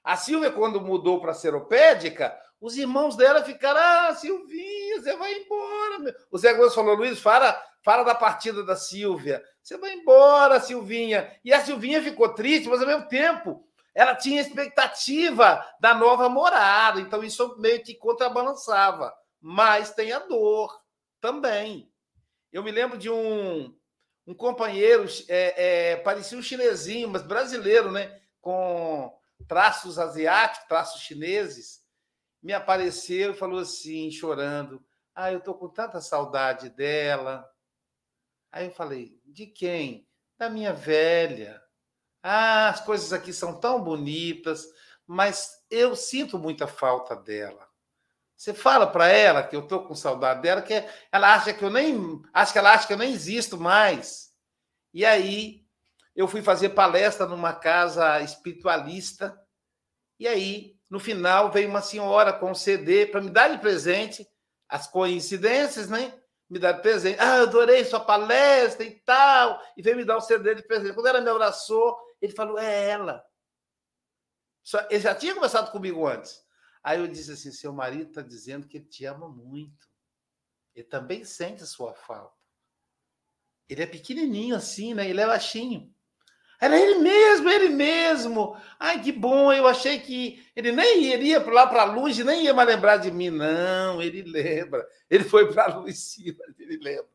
A 0.02 0.16
Silvia, 0.16 0.50
quando 0.50 0.80
mudou 0.80 1.20
para 1.20 1.32
a 1.32 1.34
seropédica, 1.34 2.38
os 2.64 2.78
irmãos 2.78 3.14
dela 3.14 3.44
ficaram, 3.44 3.78
ah, 3.78 4.14
Silvinha, 4.14 4.98
você 4.98 5.14
vai 5.18 5.34
embora. 5.34 5.98
Meu. 5.98 6.14
O 6.30 6.38
Zé 6.38 6.54
Gomes 6.54 6.74
falou, 6.74 6.94
Luiz, 6.94 7.20
fala, 7.20 7.54
fala 7.82 8.02
da 8.04 8.14
partida 8.14 8.64
da 8.64 8.74
Silvia. 8.74 9.44
Você 9.62 9.76
vai 9.76 9.92
embora, 9.92 10.58
Silvinha. 10.58 11.30
E 11.44 11.52
a 11.52 11.62
Silvinha 11.62 12.02
ficou 12.02 12.30
triste, 12.30 12.66
mas 12.66 12.80
ao 12.80 12.86
mesmo 12.86 13.06
tempo 13.06 13.68
ela 13.94 14.14
tinha 14.14 14.40
expectativa 14.40 15.62
da 15.78 15.92
nova 15.92 16.26
morada, 16.30 17.02
então 17.02 17.22
isso 17.22 17.54
meio 17.58 17.82
que 17.82 17.94
contrabalançava. 17.96 19.14
Mas 19.42 19.92
tem 19.92 20.12
a 20.12 20.20
dor 20.20 20.74
também. 21.20 21.92
Eu 22.50 22.62
me 22.62 22.70
lembro 22.70 22.96
de 22.96 23.10
um, 23.10 23.76
um 24.26 24.32
companheiro, 24.32 25.04
é, 25.28 25.90
é, 25.92 25.96
parecia 25.96 26.38
um 26.38 26.42
chinesinho, 26.42 27.10
mas 27.10 27.22
brasileiro, 27.22 27.92
né? 27.92 28.18
Com 28.40 29.14
traços 29.46 29.98
asiáticos, 29.98 30.66
traços 30.66 31.02
chineses, 31.02 31.83
me 32.44 32.52
apareceu 32.52 33.32
e 33.32 33.36
falou 33.36 33.58
assim, 33.58 34.10
chorando: 34.10 34.84
Ah, 35.14 35.32
eu 35.32 35.38
estou 35.38 35.54
com 35.54 35.66
tanta 35.66 35.98
saudade 36.02 36.68
dela. 36.68 37.50
Aí 38.52 38.66
eu 38.66 38.70
falei: 38.70 39.18
De 39.24 39.46
quem? 39.46 40.06
Da 40.36 40.50
minha 40.50 40.74
velha. 40.74 41.62
Ah, 42.22 42.68
as 42.68 42.82
coisas 42.82 43.14
aqui 43.14 43.32
são 43.32 43.58
tão 43.58 43.82
bonitas, 43.82 44.66
mas 45.06 45.64
eu 45.70 45.96
sinto 45.96 46.38
muita 46.38 46.66
falta 46.66 47.16
dela. 47.16 47.66
Você 48.36 48.52
fala 48.52 48.86
para 48.86 49.08
ela 49.08 49.42
que 49.42 49.56
eu 49.56 49.60
estou 49.60 49.86
com 49.86 49.94
saudade 49.94 50.42
dela, 50.42 50.60
que 50.60 50.74
ela 51.10 51.34
acha 51.34 51.54
que 51.54 51.64
eu 51.64 51.70
nem. 51.70 52.22
Acho 52.30 52.52
que 52.52 52.58
ela 52.58 52.74
acha 52.74 52.86
que 52.86 52.92
eu 52.92 52.98
nem 52.98 53.10
existo 53.10 53.58
mais. 53.58 54.34
E 54.92 55.04
aí 55.04 55.64
eu 56.14 56.28
fui 56.28 56.42
fazer 56.42 56.70
palestra 56.70 57.26
numa 57.26 57.54
casa 57.54 58.20
espiritualista, 58.20 59.40
e 60.18 60.28
aí, 60.28 60.78
no 60.94 61.00
final, 61.00 61.50
veio 61.50 61.68
uma 61.68 61.82
senhora 61.82 62.32
com 62.32 62.52
um 62.52 62.54
CD 62.54 63.04
para 63.04 63.20
me 63.20 63.28
dar 63.28 63.48
de 63.48 63.58
presente, 63.58 64.24
as 64.68 64.86
coincidências, 64.86 65.88
né? 65.88 66.16
Me 66.48 66.56
dar 66.56 66.70
de 66.70 66.82
presente. 66.82 67.18
Ah, 67.18 67.42
adorei 67.42 67.84
sua 67.84 67.98
palestra 67.98 68.84
e 68.84 69.00
tal. 69.00 69.60
E 69.76 69.82
veio 69.82 69.96
me 69.96 70.04
dar 70.04 70.16
um 70.16 70.20
CD 70.20 70.54
de 70.54 70.62
presente. 70.62 70.94
Quando 70.94 71.08
ela 71.08 71.20
me 71.20 71.28
abraçou, 71.28 71.98
ele 72.22 72.32
falou: 72.32 72.60
é 72.60 72.90
ela. 72.90 73.24
Ele 74.88 75.00
já 75.00 75.16
tinha 75.16 75.34
conversado 75.34 75.72
comigo 75.72 76.06
antes. 76.06 76.44
Aí 76.80 77.00
eu 77.00 77.08
disse 77.08 77.32
assim: 77.32 77.50
seu 77.50 77.72
marido 77.72 78.10
está 78.10 78.22
dizendo 78.22 78.68
que 78.68 78.76
ele 78.76 78.86
te 78.86 79.04
ama 79.04 79.28
muito. 79.28 79.88
Ele 80.76 80.86
também 80.86 81.24
sente 81.24 81.64
a 81.64 81.66
sua 81.66 81.92
falta. 81.92 82.36
Ele 83.68 83.82
é 83.82 83.86
pequenininho 83.86 84.54
assim, 84.54 84.94
né? 84.94 85.08
Ele 85.08 85.20
é 85.20 85.26
baixinho. 85.26 85.92
Era 86.64 86.80
ele 86.80 86.98
mesmo, 86.98 87.48
ele 87.48 87.68
mesmo. 87.68 88.56
Ai, 88.78 89.02
que 89.02 89.12
bom, 89.12 89.52
eu 89.52 89.66
achei 89.66 89.98
que 89.98 90.42
ele 90.56 90.72
nem 90.72 91.04
iria 91.04 91.38
lá 91.50 91.66
para 91.66 91.82
a 91.82 91.84
luz 91.84 92.18
e 92.18 92.24
nem 92.24 92.44
ia 92.44 92.54
mais 92.54 92.68
lembrar 92.68 92.96
de 92.96 93.10
mim. 93.10 93.30
Não, 93.30 94.00
ele 94.00 94.22
lembra. 94.22 94.86
Ele 95.10 95.24
foi 95.24 95.52
para 95.52 95.64
a 95.64 95.78
luz, 95.78 95.98
sim, 96.14 96.36
ele 96.58 96.78
lembra. 96.78 97.08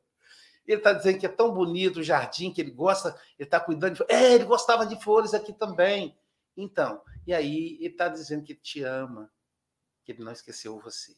Ele 0.68 0.78
está 0.78 0.94
dizendo 0.94 1.20
que 1.20 1.26
é 1.26 1.30
tão 1.30 1.52
bonito 1.52 2.00
o 2.00 2.04
jardim, 2.04 2.54
que 2.54 2.62
ele 2.62 2.70
gosta, 2.70 3.10
ele 3.40 3.48
está 3.48 3.60
cuidando 3.60 3.96
de 3.96 4.06
É, 4.08 4.34
ele 4.36 4.44
gostava 4.44 4.86
de 4.86 5.02
flores 5.02 5.34
aqui 5.34 5.52
também. 5.52 6.16
Então, 6.56 7.02
e 7.26 7.34
aí 7.34 7.78
ele 7.80 7.88
está 7.88 8.08
dizendo 8.08 8.44
que 8.44 8.54
te 8.54 8.84
ama, 8.84 9.32
que 10.04 10.12
ele 10.12 10.24
não 10.24 10.32
esqueceu 10.32 10.80
você. 10.80 11.16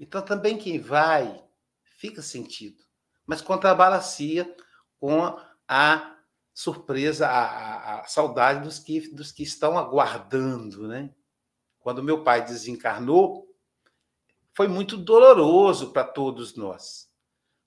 Então, 0.00 0.22
também 0.22 0.56
quem 0.56 0.78
vai, 0.78 1.44
fica 1.98 2.22
sentido 2.22 2.84
mas 3.26 3.40
contrabalanceia 3.40 4.54
com 4.98 5.38
a 5.66 6.13
surpresa, 6.54 7.26
a, 7.26 7.44
a, 7.44 8.00
a, 8.00 8.04
saudade 8.04 8.62
dos 8.62 8.78
que, 8.78 9.12
dos 9.12 9.32
que 9.32 9.42
estão 9.42 9.76
aguardando. 9.76 10.86
Né? 10.86 11.10
Quando 11.80 12.02
meu 12.02 12.22
pai 12.22 12.44
desencarnou, 12.44 13.46
foi 14.54 14.68
muito 14.68 14.96
doloroso 14.96 15.92
para 15.92 16.04
todos 16.04 16.56
nós. 16.56 17.12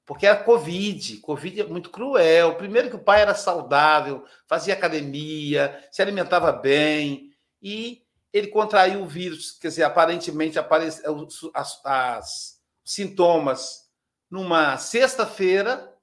Porque 0.06 0.26
era 0.26 0.42
Covid, 0.42 1.18
Covid 1.18 1.62
é 1.62 1.68
muito 1.68 1.90
cruel. 1.90 2.56
Primeiro 2.56 2.90
que 2.90 2.96
o 2.96 3.04
pai 3.04 3.22
era 3.22 3.36
saudável, 3.36 4.24
fazia 4.48 4.74
academia, 4.74 5.86
se 5.92 6.02
alimentava 6.02 6.50
bem, 6.54 7.34
e 7.62 8.08
ele 8.32 8.48
contraiu 8.48 9.02
o 9.02 9.08
vírus, 9.08 9.52
quer 9.52 9.68
dizer, 9.68 9.84
aparentemente 9.84 10.58
apareceu 10.58 11.28
as, 11.54 11.82
as 11.84 12.62
sintomas 12.86 13.90
numa 14.32 14.78
sexta-feira. 14.78 15.94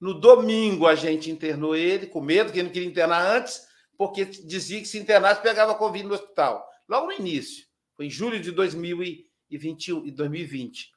No 0.00 0.14
domingo, 0.14 0.86
a 0.86 0.94
gente 0.94 1.30
internou 1.30 1.74
ele, 1.74 2.06
com 2.06 2.20
medo, 2.20 2.52
que 2.52 2.58
ele 2.58 2.68
não 2.68 2.72
queria 2.72 2.88
internar 2.88 3.36
antes, 3.36 3.66
porque 3.96 4.24
dizia 4.24 4.80
que 4.80 4.86
se 4.86 4.98
internasse 4.98 5.42
pegava 5.42 5.74
Covid 5.74 6.06
no 6.06 6.14
hospital. 6.14 6.68
Logo 6.88 7.06
no 7.06 7.12
início, 7.12 7.66
foi 7.96 8.06
em 8.06 8.10
julho 8.10 8.40
de 8.40 8.52
2021 8.52 10.06
e 10.06 10.10
2020. 10.12 10.92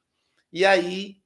E 0.52 0.64
aí, 0.64 1.20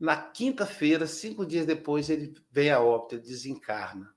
na 0.00 0.16
quinta-feira, 0.16 1.06
cinco 1.06 1.44
dias 1.44 1.66
depois, 1.66 2.08
ele 2.08 2.34
vem 2.50 2.70
a 2.70 2.80
óbito, 2.80 3.16
ele 3.16 3.22
desencarna. 3.22 4.14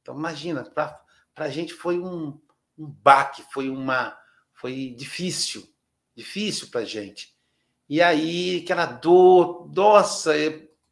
Então, 0.00 0.16
imagina, 0.16 0.64
para 0.64 1.02
a 1.36 1.50
gente 1.50 1.74
foi 1.74 1.98
um, 1.98 2.40
um 2.78 2.86
baque, 2.86 3.42
foi 3.52 3.68
uma. 3.68 4.18
Foi 4.54 4.94
difícil, 4.96 5.68
difícil 6.16 6.68
para 6.68 6.80
a 6.80 6.84
gente. 6.84 7.36
E 7.88 8.02
aí, 8.02 8.62
aquela 8.62 8.86
dor, 8.86 9.70
nossa, 9.74 10.32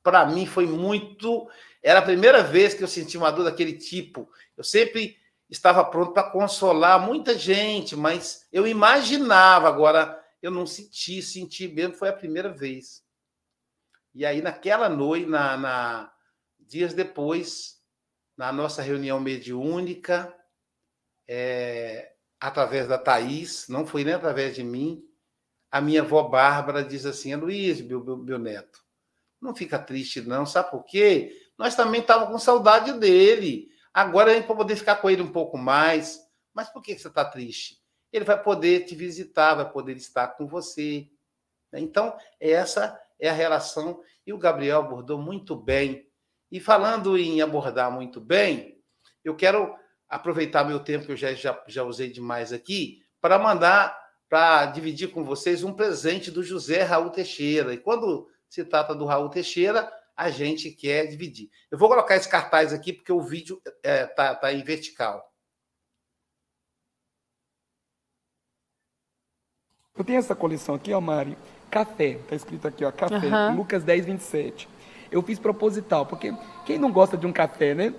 para 0.07 0.25
mim 0.25 0.47
foi 0.47 0.69
muito. 0.69 1.51
Era 1.83 1.99
a 1.99 2.03
primeira 2.03 2.41
vez 2.41 2.75
que 2.75 2.85
eu 2.85 2.87
senti 2.87 3.19
uma 3.19 3.33
dor 3.33 3.43
daquele 3.43 3.73
tipo. 3.73 4.31
Eu 4.57 4.63
sempre 4.63 5.19
estava 5.51 5.85
pronto 5.85 6.13
para 6.13 6.31
consolar 6.31 7.05
muita 7.05 7.37
gente, 7.37 7.97
mas 7.97 8.47
eu 8.53 8.69
imaginava, 8.69 9.67
agora 9.67 10.25
eu 10.41 10.53
não 10.53 10.65
senti, 10.65 11.21
senti 11.21 11.67
mesmo, 11.67 11.97
foi 11.97 12.09
a 12.09 12.13
primeira 12.13 12.49
vez. 12.49 13.05
E 14.15 14.25
aí, 14.25 14.41
naquela 14.41 14.89
noite, 14.89 15.27
na, 15.27 15.57
na 15.57 16.13
dias 16.61 16.95
depois, 16.95 17.83
na 18.37 18.53
nossa 18.53 18.81
reunião 18.81 19.19
mediúnica, 19.19 20.33
é, 21.27 22.13
através 22.39 22.87
da 22.87 22.97
Thaís, 22.97 23.67
não 23.69 23.85
foi 23.85 24.05
nem 24.05 24.15
através 24.15 24.55
de 24.55 24.63
mim, 24.63 25.05
a 25.69 25.81
minha 25.81 26.03
avó 26.03 26.23
Bárbara 26.23 26.85
diz 26.85 27.05
assim: 27.05 27.35
Luiz, 27.35 27.81
meu, 27.81 28.17
meu, 28.19 28.39
neto, 28.39 28.86
não 29.41 29.55
fica 29.55 29.79
triste, 29.79 30.21
não, 30.23 30.47
sabe 30.47 30.71
por 30.71 30.85
quê? 30.85 31.33
Nós 31.59 31.75
também 31.75 32.01
estávamos 32.01 32.33
com 32.33 32.39
saudade 32.39 32.93
dele. 32.95 33.69
Agora 33.93 34.31
a 34.31 34.35
gente 34.35 34.47
vai 34.47 34.57
poder 34.57 34.77
ficar 34.77 34.97
com 34.97 35.09
ele 35.09 35.23
um 35.23 35.33
pouco 35.33 35.57
mais. 35.57 36.21
Mas 36.55 36.69
por 36.69 36.83
que 36.83 36.99
você 36.99 37.09
está 37.09 37.25
triste? 37.25 37.79
Ele 38.13 38.25
vai 38.25 38.43
poder 38.43 38.85
te 38.85 38.95
visitar, 38.95 39.55
vai 39.55 39.71
poder 39.71 39.97
estar 39.97 40.29
com 40.29 40.47
você. 40.47 41.09
Então, 41.73 42.17
essa 42.41 42.99
é 43.19 43.29
a 43.29 43.33
relação. 43.33 44.01
E 44.27 44.33
o 44.33 44.39
Gabriel 44.39 44.81
abordou 44.81 45.19
muito 45.19 45.57
bem. 45.57 46.07
E 46.51 46.61
falando 46.61 47.19
em 47.19 47.41
abordar 47.43 47.91
muito 47.91 48.21
bem, 48.21 48.81
eu 49.25 49.35
quero 49.35 49.75
aproveitar 50.09 50.65
meu 50.65 50.81
tempo, 50.81 51.07
que 51.07 51.13
eu 51.13 51.17
já, 51.17 51.35
já, 51.35 51.63
já 51.67 51.83
usei 51.83 52.11
demais 52.11 52.53
aqui, 52.53 53.03
para 53.21 53.39
mandar 53.39 54.07
para 54.29 54.67
dividir 54.67 55.13
com 55.13 55.25
vocês 55.25 55.63
um 55.63 55.73
presente 55.73 56.31
do 56.31 56.43
José 56.43 56.83
Raul 56.83 57.11
Teixeira. 57.11 57.73
E 57.73 57.79
quando 57.79 58.29
se 58.49 58.65
trata 58.65 58.95
do 58.95 59.05
Raul 59.05 59.29
Teixeira, 59.29 59.91
a 60.17 60.31
gente 60.31 60.71
quer 60.71 61.07
dividir. 61.07 61.51
Eu 61.71 61.79
vou 61.79 61.89
colocar 61.89 62.17
esse 62.17 62.29
cartaz 62.29 62.73
aqui 62.73 62.93
porque 62.93 63.13
o 63.13 63.21
vídeo 63.21 63.61
está 63.65 63.79
é, 63.83 64.07
tá, 64.07 64.35
tá 64.35 64.53
em 64.53 64.65
vertical. 64.65 65.31
Eu 69.97 70.05
tenho 70.05 70.19
essa 70.19 70.35
coleção 70.35 70.75
aqui, 70.75 70.93
ó, 70.93 71.01
Mari. 71.01 71.37
Café, 71.71 72.19
tá 72.29 72.35
escrito 72.37 72.69
aqui, 72.69 72.85
ó, 72.85 72.93
café, 72.93 73.27
uhum. 73.27 73.57
Lucas 73.57 73.83
10, 73.83 74.07
27. 74.07 74.69
Eu 75.11 75.23
fiz 75.23 75.39
proposital, 75.39 76.07
porque 76.07 76.35
quem 76.65 76.79
não 76.79 76.93
gosta 76.93 77.17
de 77.17 77.27
um 77.27 77.33
café, 77.33 77.75
né? 77.75 77.95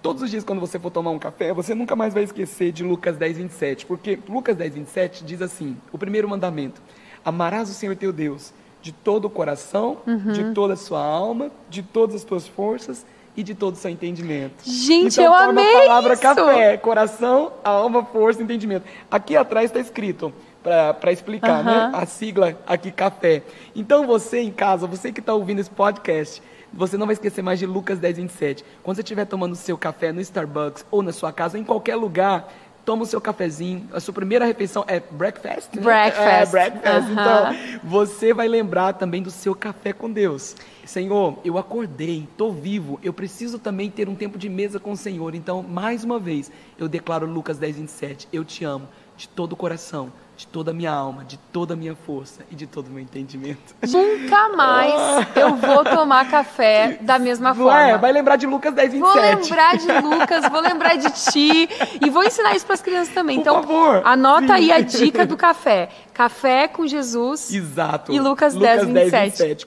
Todos 0.00 0.22
os 0.22 0.30
dias, 0.30 0.44
quando 0.44 0.60
você 0.60 0.78
for 0.78 0.90
tomar 0.90 1.10
um 1.10 1.18
café, 1.18 1.52
você 1.52 1.74
nunca 1.74 1.96
mais 1.96 2.14
vai 2.14 2.22
esquecer 2.22 2.70
de 2.70 2.84
Lucas 2.84 3.16
10, 3.16 3.38
27. 3.38 3.86
Porque 3.86 4.18
Lucas 4.28 4.56
10, 4.56 4.74
27 4.74 5.24
diz 5.24 5.42
assim: 5.42 5.76
o 5.90 5.98
primeiro 5.98 6.28
mandamento: 6.28 6.80
Amarás 7.24 7.68
o 7.68 7.74
Senhor 7.74 7.96
teu 7.96 8.12
Deus 8.12 8.52
de 8.88 8.92
todo 8.92 9.26
o 9.26 9.30
coração, 9.30 9.98
uhum. 10.06 10.32
de 10.32 10.54
toda 10.54 10.72
a 10.72 10.76
sua 10.76 11.04
alma, 11.04 11.50
de 11.68 11.82
todas 11.82 12.16
as 12.16 12.24
tuas 12.24 12.48
forças 12.48 13.04
e 13.36 13.42
de 13.42 13.54
todo 13.54 13.74
o 13.74 13.76
seu 13.76 13.90
entendimento. 13.90 14.64
Gente, 14.64 15.20
então, 15.20 15.24
eu 15.24 15.34
amei 15.34 15.76
a 15.76 15.80
palavra 15.80 16.14
isso. 16.14 16.22
café, 16.22 16.76
coração, 16.78 17.52
alma, 17.62 18.02
força, 18.02 18.42
entendimento. 18.42 18.86
Aqui 19.10 19.36
atrás 19.36 19.66
está 19.66 19.78
escrito 19.78 20.32
para 20.62 21.12
explicar, 21.12 21.58
uhum. 21.58 21.64
né? 21.64 21.90
A 21.92 22.06
sigla 22.06 22.56
aqui 22.66 22.90
café. 22.90 23.42
Então 23.76 24.06
você 24.06 24.40
em 24.40 24.50
casa, 24.50 24.86
você 24.86 25.12
que 25.12 25.20
está 25.20 25.34
ouvindo 25.34 25.60
esse 25.60 25.70
podcast, 25.70 26.42
você 26.72 26.96
não 26.96 27.04
vai 27.04 27.12
esquecer 27.12 27.42
mais 27.42 27.58
de 27.58 27.66
Lucas 27.66 27.98
10, 27.98 28.16
27. 28.16 28.64
Quando 28.82 28.96
você 28.96 29.02
estiver 29.02 29.26
tomando 29.26 29.54
seu 29.54 29.76
café 29.76 30.12
no 30.12 30.20
Starbucks 30.22 30.86
ou 30.90 31.02
na 31.02 31.12
sua 31.12 31.30
casa, 31.30 31.58
em 31.58 31.64
qualquer 31.64 31.96
lugar, 31.96 32.50
toma 32.88 33.02
o 33.02 33.06
seu 33.06 33.20
cafezinho. 33.20 33.86
A 33.92 34.00
sua 34.00 34.14
primeira 34.14 34.46
refeição 34.46 34.82
é 34.88 34.98
breakfast? 34.98 35.74
Né? 35.74 35.82
Breakfast. 35.82 36.26
É, 36.26 36.46
breakfast. 36.46 37.10
Então, 37.10 37.80
você 37.84 38.32
vai 38.32 38.48
lembrar 38.48 38.94
também 38.94 39.22
do 39.22 39.30
seu 39.30 39.54
café 39.54 39.92
com 39.92 40.10
Deus. 40.10 40.56
Senhor, 40.86 41.38
eu 41.44 41.58
acordei, 41.58 42.26
estou 42.30 42.50
vivo, 42.50 42.98
eu 43.02 43.12
preciso 43.12 43.58
também 43.58 43.90
ter 43.90 44.08
um 44.08 44.14
tempo 44.14 44.38
de 44.38 44.48
mesa 44.48 44.80
com 44.80 44.92
o 44.92 44.96
Senhor. 44.96 45.34
Então, 45.34 45.62
mais 45.62 46.02
uma 46.02 46.18
vez, 46.18 46.50
eu 46.78 46.88
declaro 46.88 47.26
Lucas 47.26 47.58
10, 47.58 47.76
27. 47.76 48.28
Eu 48.32 48.42
te 48.42 48.64
amo 48.64 48.88
de 49.18 49.28
todo 49.28 49.52
o 49.52 49.56
coração 49.56 50.10
de 50.38 50.46
toda 50.46 50.70
a 50.70 50.74
minha 50.74 50.92
alma, 50.92 51.24
de 51.24 51.36
toda 51.36 51.74
a 51.74 51.76
minha 51.76 51.96
força 51.96 52.46
e 52.48 52.54
de 52.54 52.64
todo 52.64 52.86
o 52.86 52.90
meu 52.90 53.02
entendimento. 53.02 53.74
Nunca 53.82 54.48
mais 54.50 55.26
eu 55.34 55.56
vou 55.56 55.82
tomar 55.82 56.30
café 56.30 56.96
da 57.00 57.18
mesma 57.18 57.52
forma. 57.52 57.82
É, 57.82 57.98
vai 57.98 58.12
lembrar 58.12 58.36
de 58.36 58.46
Lucas 58.46 58.72
10, 58.72 58.92
27. 58.92 59.12
Vou 59.12 59.20
lembrar 59.20 59.76
de 59.76 59.92
Lucas, 60.00 60.48
vou 60.48 60.60
lembrar 60.60 60.94
de 60.94 61.10
ti 61.10 61.68
e 62.00 62.08
vou 62.08 62.22
ensinar 62.22 62.54
isso 62.54 62.64
para 62.64 62.74
as 62.74 62.80
crianças 62.80 63.12
também. 63.12 63.38
Por 63.38 63.40
então, 63.40 63.62
favor. 63.62 64.00
anota 64.04 64.46
Sim. 64.46 64.52
aí 64.52 64.70
a 64.72 64.80
dica 64.80 65.26
do 65.26 65.36
café. 65.36 65.88
Café 66.14 66.68
com 66.68 66.86
Jesus. 66.86 67.52
Exato. 67.52 68.12
E 68.12 68.20
Lucas, 68.20 68.54
Lucas 68.54 68.86
10, 68.86 68.86
27. 68.86 69.10
10, 69.10 69.22
27. 69.30 69.66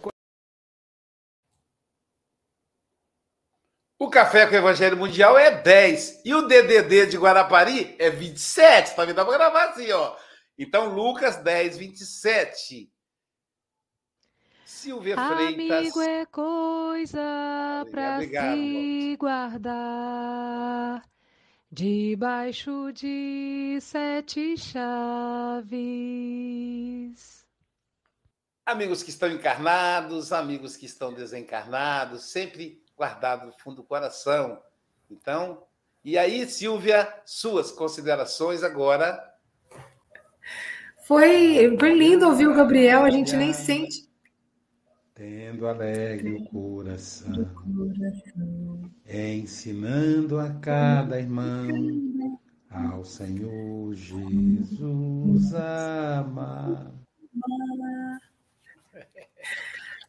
O 3.99 4.09
Café 4.09 4.47
com 4.47 4.53
o 4.53 4.57
Evangelho 4.57 4.97
Mundial 4.97 5.38
é 5.38 5.51
10. 5.51 6.22
E 6.26 6.34
o 6.34 6.47
DDD 6.47 7.07
de 7.07 7.17
Guarapari 7.17 7.93
é 7.99 8.09
27. 8.09 8.95
Tá 8.95 9.05
vendo? 9.05 9.17
Dá 9.17 9.26
pra 9.26 9.38
gravar 9.38 9.65
assim, 9.65 9.91
ó. 9.91 10.13
Então, 10.58 10.93
Lucas 10.93 11.38
10, 11.38 11.78
27. 11.78 12.91
Silvia 14.66 15.16
Freitas. 15.16 15.78
Amigo 15.78 16.02
é 16.02 16.26
coisa 16.26 17.86
para 17.91 18.20
se 18.22 19.16
guardar 19.20 21.04
debaixo 21.72 22.91
de 22.91 23.78
sete 23.82 24.58
chaves. 24.58 25.72
Amigos 28.66 29.04
que 29.04 29.10
estão 29.10 29.30
encarnados, 29.30 30.34
amigos 30.34 30.76
que 30.76 30.86
estão 30.86 31.14
desencarnados, 31.14 32.26
sempre 32.26 32.84
guardado 32.95 33.45
no 33.47 33.54
fundo 33.54 33.78
do 33.78 33.84
coração. 33.84 34.62
Então, 35.10 35.66
e 36.04 36.18
aí, 36.18 36.47
Silvia, 36.47 37.22
suas 37.26 37.72
considerações 37.72 38.64
agora. 38.64 39.30
Foi, 41.08 41.76
foi 41.80 41.93
lindo 41.93 42.28
ouvir 42.28 42.47
o 42.47 42.54
Gabriel, 42.54 43.04
a 43.04 43.10
gente 43.10 43.36
nem 43.36 43.54
sente. 43.54 44.10
Tendo 45.14 45.68
alegre 45.68 46.34
o 46.34 46.45
coração, 46.45 47.49
ensinando 49.08 50.39
a 50.39 50.49
cada 50.49 51.20
irmão 51.20 52.39
ao 52.70 53.04
Senhor 53.04 53.93
Jesus 53.93 55.54
amar. 55.54 56.91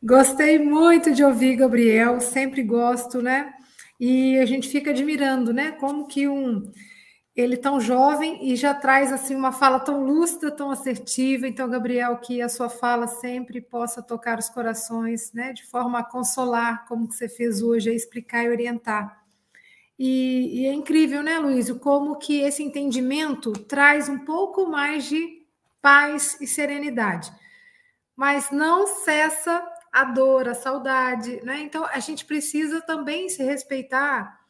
Gostei 0.03 0.59
muito 0.59 1.13
de 1.13 1.23
ouvir 1.23 1.57
Gabriel, 1.57 2.21
sempre 2.21 2.63
gosto, 2.63 3.23
né? 3.23 3.53
E 4.01 4.37
a 4.39 4.47
gente 4.47 4.69
fica 4.69 4.91
admirando, 4.91 5.53
né? 5.53 5.73
Como 5.73 6.07
que 6.07 6.27
um 6.27 6.63
ele 7.35 7.57
tão 7.57 7.81
jovem 7.81 8.47
e 8.47 8.57
já 8.57 8.75
traz 8.75 9.11
assim 9.11 9.35
uma 9.35 9.53
fala 9.53 9.81
tão 9.81 10.05
lúcida, 10.05 10.51
tão 10.51 10.71
assertiva. 10.71 11.49
Então, 11.49 11.69
Gabriel, 11.69 12.19
que 12.19 12.43
a 12.43 12.49
sua 12.49 12.69
fala 12.69 13.07
sempre 13.07 13.61
possa 13.61 14.03
tocar 14.03 14.39
os 14.39 14.51
corações, 14.51 15.33
né? 15.33 15.53
De 15.53 15.65
forma 15.65 16.01
a 16.01 16.05
consolar, 16.05 16.87
como 16.87 17.09
que 17.09 17.15
você 17.15 17.29
fez 17.29 17.63
hoje, 17.63 17.91
a 17.91 17.95
explicar 17.95 18.45
e 18.45 18.51
orientar. 18.51 19.23
E, 19.99 20.63
e 20.63 20.67
é 20.67 20.73
incrível, 20.73 21.23
né, 21.23 21.39
Luísio, 21.39 21.79
como 21.79 22.17
que 22.17 22.41
esse 22.41 22.63
entendimento 22.63 23.53
traz 23.53 24.09
um 24.09 24.19
pouco 24.19 24.67
mais 24.67 25.05
de 25.05 25.47
paz 25.81 26.37
e 26.41 26.47
serenidade. 26.47 27.33
Mas 28.17 28.51
não 28.51 28.87
cessa 28.87 29.65
a 29.93 30.05
dor, 30.05 30.49
a 30.49 30.55
saudade, 30.55 31.41
né? 31.45 31.61
Então 31.61 31.87
a 31.87 31.99
gente 31.99 32.25
precisa 32.25 32.81
também 32.81 33.29
se 33.29 33.43
respeitar 33.43 34.42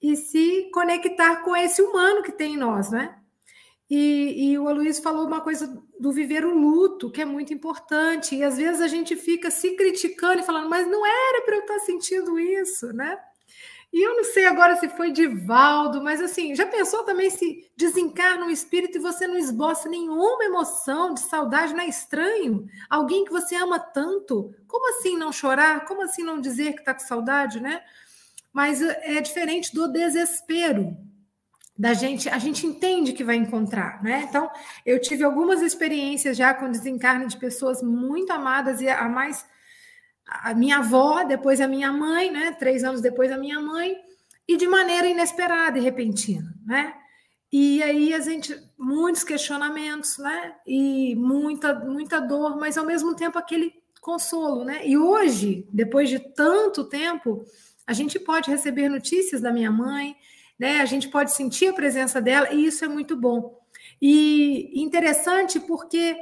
e 0.00 0.16
se 0.16 0.70
conectar 0.72 1.42
com 1.42 1.56
esse 1.56 1.82
humano 1.82 2.22
que 2.22 2.32
tem 2.32 2.54
em 2.54 2.58
nós, 2.58 2.90
né? 2.90 3.16
E, 3.88 4.50
e 4.50 4.58
o 4.58 4.68
Aloysio 4.68 5.02
falou 5.02 5.26
uma 5.26 5.40
coisa 5.40 5.80
do 5.98 6.12
viver 6.12 6.44
o 6.44 6.54
luto, 6.54 7.10
que 7.10 7.22
é 7.22 7.24
muito 7.24 7.54
importante, 7.54 8.34
e 8.34 8.42
às 8.42 8.56
vezes 8.56 8.80
a 8.80 8.88
gente 8.88 9.14
fica 9.14 9.50
se 9.50 9.76
criticando 9.76 10.40
e 10.40 10.44
falando, 10.44 10.68
mas 10.68 10.86
não 10.86 11.06
era 11.06 11.42
para 11.42 11.56
eu 11.56 11.60
estar 11.60 11.78
sentindo 11.80 12.38
isso, 12.38 12.92
né? 12.92 13.16
E 13.92 14.02
eu 14.02 14.14
não 14.16 14.24
sei 14.24 14.44
agora 14.44 14.76
se 14.76 14.88
foi 14.88 15.10
de 15.12 15.26
Valdo, 15.26 16.02
mas 16.02 16.20
assim, 16.20 16.54
já 16.54 16.66
pensou 16.66 17.04
também 17.04 17.30
se 17.30 17.70
desencarna 17.76 18.44
um 18.44 18.50
espírito 18.50 18.98
e 18.98 19.00
você 19.00 19.26
não 19.26 19.38
esboça 19.38 19.88
nenhuma 19.88 20.44
emoção 20.44 21.14
de 21.14 21.20
saudade, 21.20 21.72
não 21.72 21.80
é 21.80 21.88
estranho? 21.88 22.66
Alguém 22.90 23.24
que 23.24 23.30
você 23.30 23.54
ama 23.54 23.78
tanto, 23.78 24.52
como 24.66 24.90
assim 24.90 25.16
não 25.16 25.32
chorar? 25.32 25.86
Como 25.86 26.02
assim 26.02 26.22
não 26.22 26.40
dizer 26.40 26.72
que 26.74 26.80
está 26.80 26.92
com 26.92 27.00
saudade, 27.00 27.60
né? 27.60 27.82
Mas 28.56 28.80
é 28.80 29.20
diferente 29.20 29.74
do 29.74 29.86
desespero 29.86 30.96
da 31.78 31.92
gente, 31.92 32.26
a 32.26 32.38
gente 32.38 32.66
entende 32.66 33.12
que 33.12 33.22
vai 33.22 33.36
encontrar, 33.36 34.02
né? 34.02 34.24
Então, 34.26 34.50
eu 34.86 34.98
tive 34.98 35.22
algumas 35.22 35.60
experiências 35.60 36.38
já 36.38 36.54
com 36.54 36.70
desencarne 36.70 37.26
de 37.26 37.36
pessoas 37.36 37.82
muito 37.82 38.32
amadas 38.32 38.80
e 38.80 38.88
a 38.88 39.06
mais 39.10 39.44
a 40.26 40.54
minha 40.54 40.78
avó, 40.78 41.22
depois 41.22 41.60
a 41.60 41.68
minha 41.68 41.92
mãe, 41.92 42.30
né? 42.30 42.50
Três 42.52 42.82
anos 42.82 43.02
depois 43.02 43.30
a 43.30 43.36
minha 43.36 43.60
mãe, 43.60 43.94
e 44.48 44.56
de 44.56 44.66
maneira 44.66 45.06
inesperada 45.06 45.78
e 45.78 45.82
repentina, 45.82 46.54
né? 46.64 46.94
E 47.52 47.82
aí 47.82 48.14
a 48.14 48.20
gente 48.20 48.58
muitos 48.78 49.22
questionamentos, 49.22 50.16
né? 50.16 50.54
E 50.66 51.14
muita 51.14 51.74
muita 51.74 52.20
dor, 52.20 52.56
mas 52.56 52.78
ao 52.78 52.86
mesmo 52.86 53.14
tempo 53.14 53.38
aquele 53.38 53.74
consolo, 54.00 54.64
né? 54.64 54.80
E 54.88 54.96
hoje, 54.96 55.68
depois 55.70 56.08
de 56.08 56.18
tanto 56.18 56.84
tempo, 56.84 57.44
a 57.86 57.92
gente 57.92 58.18
pode 58.18 58.50
receber 58.50 58.88
notícias 58.88 59.40
da 59.40 59.52
minha 59.52 59.70
mãe, 59.70 60.16
né? 60.58 60.80
A 60.80 60.84
gente 60.84 61.08
pode 61.08 61.32
sentir 61.32 61.68
a 61.68 61.72
presença 61.72 62.20
dela 62.20 62.52
e 62.52 62.66
isso 62.66 62.84
é 62.84 62.88
muito 62.88 63.16
bom. 63.16 63.58
E 64.00 64.82
interessante 64.82 65.60
porque 65.60 66.16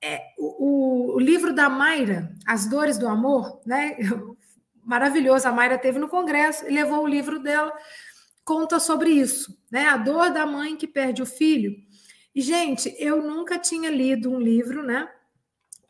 é, 0.00 0.20
o, 0.38 1.14
o, 1.14 1.20
livro 1.20 1.52
da 1.52 1.68
Mayra, 1.68 2.34
As 2.46 2.66
Dores 2.66 2.98
do 2.98 3.08
Amor, 3.08 3.60
né? 3.66 3.96
Maravilhoso, 4.84 5.46
a 5.46 5.52
Mayra 5.52 5.78
teve 5.78 5.98
no 5.98 6.08
congresso 6.08 6.66
e 6.66 6.72
levou 6.72 7.04
o 7.04 7.06
livro 7.06 7.38
dela, 7.38 7.72
conta 8.44 8.80
sobre 8.80 9.10
isso, 9.10 9.56
né? 9.70 9.86
A 9.86 9.96
dor 9.96 10.30
da 10.30 10.44
mãe 10.44 10.76
que 10.76 10.86
perde 10.86 11.22
o 11.22 11.26
filho. 11.26 11.76
E, 12.34 12.40
gente, 12.40 12.94
eu 12.98 13.22
nunca 13.22 13.58
tinha 13.58 13.90
lido 13.90 14.30
um 14.30 14.40
livro, 14.40 14.82
né? 14.82 15.08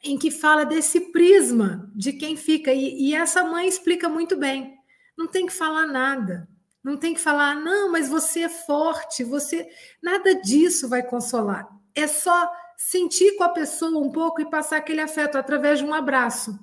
Em 0.03 0.19
que 0.19 0.31
fala 0.31 0.65
desse 0.65 1.13
prisma 1.13 1.91
de 1.95 2.13
quem 2.13 2.37
fica. 2.37 2.73
E, 2.73 3.09
e 3.09 3.15
essa 3.15 3.45
mãe 3.45 3.67
explica 3.67 4.09
muito 4.09 4.37
bem. 4.37 4.82
Não 5.17 5.27
tem 5.27 5.47
que 5.47 5.53
falar 5.53 5.87
nada. 5.87 6.49
Não 6.83 6.97
tem 6.97 7.15
que 7.15 7.21
falar, 7.21 7.55
não, 7.55 7.93
mas 7.93 8.09
você 8.09 8.41
é 8.41 8.49
forte, 8.49 9.23
você. 9.23 9.69
Nada 10.03 10.35
disso 10.35 10.89
vai 10.89 11.03
consolar. 11.03 11.69
É 11.95 12.07
só 12.09 12.51
sentir 12.77 13.37
com 13.37 13.45
a 13.45 13.51
pessoa 13.51 14.01
um 14.01 14.11
pouco 14.11 14.41
e 14.41 14.51
passar 14.51 14.79
aquele 14.79 15.01
afeto 15.01 15.39
através 15.39 15.79
de 15.79 15.85
um 15.85 15.95
abraço. 15.95 16.59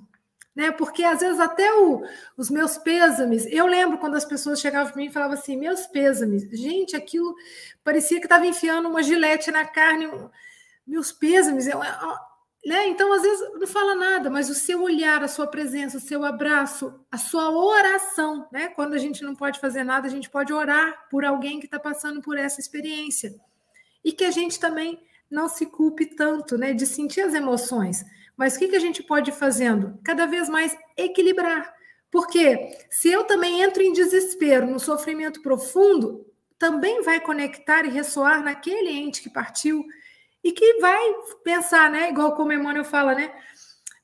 Né? 0.54 0.70
Porque 0.70 1.02
às 1.02 1.20
vezes 1.20 1.40
até 1.40 1.72
o, 1.72 2.02
os 2.36 2.50
meus 2.50 2.76
pêsames, 2.76 3.46
eu 3.46 3.66
lembro 3.66 3.96
quando 3.98 4.16
as 4.16 4.24
pessoas 4.24 4.60
chegavam 4.60 4.92
para 4.92 5.00
mim 5.00 5.06
e 5.06 5.12
falavam 5.12 5.38
assim, 5.38 5.56
meus 5.56 5.86
pêsames, 5.86 6.42
gente, 6.52 6.94
aquilo 6.94 7.34
parecia 7.82 8.18
que 8.18 8.26
estava 8.26 8.46
enfiando 8.46 8.88
uma 8.88 9.02
gilete 9.02 9.50
na 9.50 9.64
carne, 9.64 10.10
meus 10.86 11.12
pêsames, 11.12 11.66
né? 12.64 12.88
Então 12.88 13.12
às 13.12 13.22
vezes 13.22 13.52
não 13.54 13.66
fala 13.66 13.94
nada, 13.94 14.28
mas 14.28 14.50
o 14.50 14.54
seu 14.54 14.82
olhar, 14.82 15.22
a 15.22 15.28
sua 15.28 15.46
presença, 15.46 15.96
o 15.96 16.00
seu 16.00 16.24
abraço, 16.24 16.94
a 17.10 17.16
sua 17.16 17.50
oração, 17.50 18.46
né? 18.52 18.68
Quando 18.68 18.94
a 18.94 18.98
gente 18.98 19.22
não 19.22 19.34
pode 19.34 19.58
fazer 19.58 19.82
nada, 19.82 20.06
a 20.06 20.10
gente 20.10 20.28
pode 20.28 20.52
orar 20.52 21.08
por 21.10 21.24
alguém 21.24 21.58
que 21.58 21.66
está 21.66 21.78
passando 21.78 22.20
por 22.20 22.36
essa 22.36 22.60
experiência 22.60 23.34
e 24.04 24.12
que 24.12 24.24
a 24.24 24.30
gente 24.30 24.58
também 24.60 25.00
não 25.30 25.48
se 25.48 25.66
culpe 25.66 26.06
tanto, 26.06 26.58
né, 26.58 26.72
de 26.72 26.84
sentir 26.86 27.20
as 27.20 27.34
emoções. 27.34 28.04
Mas 28.36 28.56
o 28.56 28.58
que, 28.58 28.68
que 28.68 28.76
a 28.76 28.80
gente 28.80 29.02
pode 29.02 29.30
ir 29.30 29.34
fazendo? 29.34 29.98
Cada 30.02 30.26
vez 30.26 30.48
mais 30.48 30.76
equilibrar. 30.96 31.72
Porque 32.10 32.76
se 32.90 33.08
eu 33.08 33.24
também 33.24 33.62
entro 33.62 33.82
em 33.82 33.92
desespero, 33.92 34.66
no 34.66 34.80
sofrimento 34.80 35.40
profundo, 35.40 36.26
também 36.58 37.02
vai 37.02 37.20
conectar 37.20 37.84
e 37.84 37.90
ressoar 37.90 38.42
naquele 38.42 38.90
ente 38.90 39.22
que 39.22 39.30
partiu 39.30 39.84
e 40.42 40.52
que 40.52 40.80
vai 40.80 41.14
pensar, 41.44 41.90
né? 41.90 42.10
Igual 42.10 42.34
como 42.34 42.52
Emmanuel 42.52 42.84
fala, 42.84 43.14
né? 43.14 43.32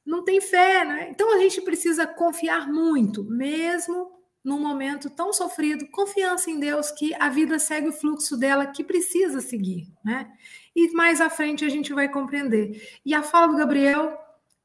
Não 0.04 0.24
tem 0.24 0.40
fé, 0.40 0.84
né? 0.84 1.08
Então 1.10 1.34
a 1.34 1.38
gente 1.38 1.60
precisa 1.62 2.06
confiar 2.06 2.68
muito, 2.68 3.24
mesmo 3.24 4.14
num 4.44 4.60
momento 4.60 5.10
tão 5.10 5.32
sofrido, 5.32 5.88
confiança 5.90 6.48
em 6.48 6.60
Deus 6.60 6.92
que 6.92 7.12
a 7.16 7.28
vida 7.28 7.58
segue 7.58 7.88
o 7.88 7.92
fluxo 7.92 8.36
dela 8.36 8.66
que 8.66 8.84
precisa 8.84 9.40
seguir, 9.40 9.88
né? 10.04 10.30
e 10.76 10.92
mais 10.92 11.22
à 11.22 11.30
frente 11.30 11.64
a 11.64 11.70
gente 11.70 11.94
vai 11.94 12.06
compreender. 12.06 12.98
E 13.04 13.14
a 13.14 13.22
fala 13.22 13.48
do 13.48 13.56
Gabriel, 13.56 14.14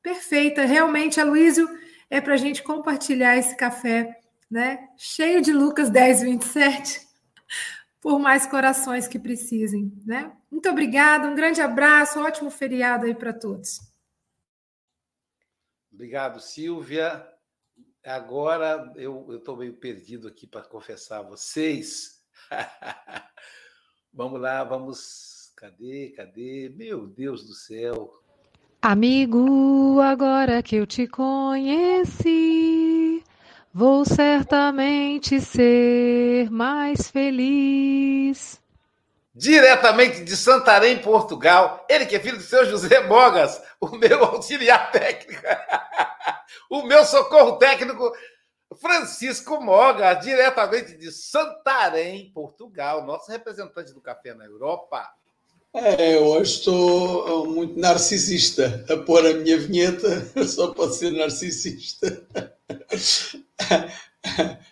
perfeita. 0.03 0.65
Realmente, 0.65 1.21
Aloysio, 1.21 1.69
é 2.09 2.19
para 2.19 2.33
a 2.33 2.37
gente 2.37 2.61
compartilhar 2.61 3.37
esse 3.37 3.55
café, 3.55 4.19
né? 4.49 4.89
Cheio 4.97 5.41
de 5.41 5.53
Lucas 5.53 5.89
10, 5.89 6.23
27, 6.23 6.99
por 8.01 8.19
mais 8.19 8.45
corações 8.45 9.07
que 9.07 9.17
precisem, 9.17 9.93
né? 10.05 10.33
Muito 10.51 10.69
obrigada, 10.69 11.27
um 11.27 11.35
grande 11.35 11.61
abraço, 11.61 12.19
um 12.19 12.23
ótimo 12.23 12.51
feriado 12.51 13.05
aí 13.05 13.15
para 13.15 13.33
todos. 13.33 13.79
Obrigado, 15.91 16.39
Silvia. 16.39 17.27
Agora 18.03 18.91
eu 18.95 19.37
estou 19.37 19.55
meio 19.55 19.73
perdido 19.73 20.27
aqui 20.27 20.45
para 20.45 20.63
confessar 20.63 21.19
a 21.19 21.29
vocês. 21.29 22.21
vamos 24.13 24.41
lá, 24.41 24.63
vamos 24.63 25.31
Cadê? 25.61 26.11
Cadê? 26.17 26.73
Meu 26.75 27.05
Deus 27.05 27.45
do 27.45 27.53
céu. 27.53 28.11
Amigo, 28.81 29.99
agora 29.99 30.63
que 30.63 30.75
eu 30.75 30.87
te 30.87 31.05
conheci, 31.07 32.23
vou 33.71 34.03
certamente 34.03 35.39
ser 35.39 36.49
mais 36.49 37.11
feliz. 37.11 38.60
Diretamente 39.33 40.25
de 40.25 40.35
Santarém, 40.35 40.99
Portugal, 40.99 41.85
ele 41.89 42.05
que 42.05 42.17
é 42.17 42.19
filho 42.19 42.37
do 42.37 42.43
seu 42.43 42.65
José 42.65 43.01
Bogas, 43.07 43.61
o 43.79 43.95
meu 43.95 44.25
auxiliar 44.25 44.91
técnico, 44.91 45.41
o 46.69 46.83
meu 46.83 47.05
socorro 47.05 47.57
técnico. 47.57 48.11
Francisco 48.75 49.61
Moga, 49.61 50.13
diretamente 50.13 50.97
de 50.97 51.11
Santarém, 51.11 52.31
Portugal, 52.33 53.05
nosso 53.05 53.29
representante 53.29 53.93
do 53.93 54.01
café 54.01 54.33
na 54.33 54.45
Europa. 54.45 55.09
É, 55.73 56.19
hoje 56.19 56.57
estou 56.57 57.47
muito 57.47 57.79
narcisista 57.79 58.85
a 58.89 58.97
pôr 58.97 59.25
a 59.25 59.33
minha 59.33 59.57
vinheta, 59.57 60.29
só 60.45 60.73
pode 60.73 60.95
ser 60.95 61.11
narcisista. 61.11 62.27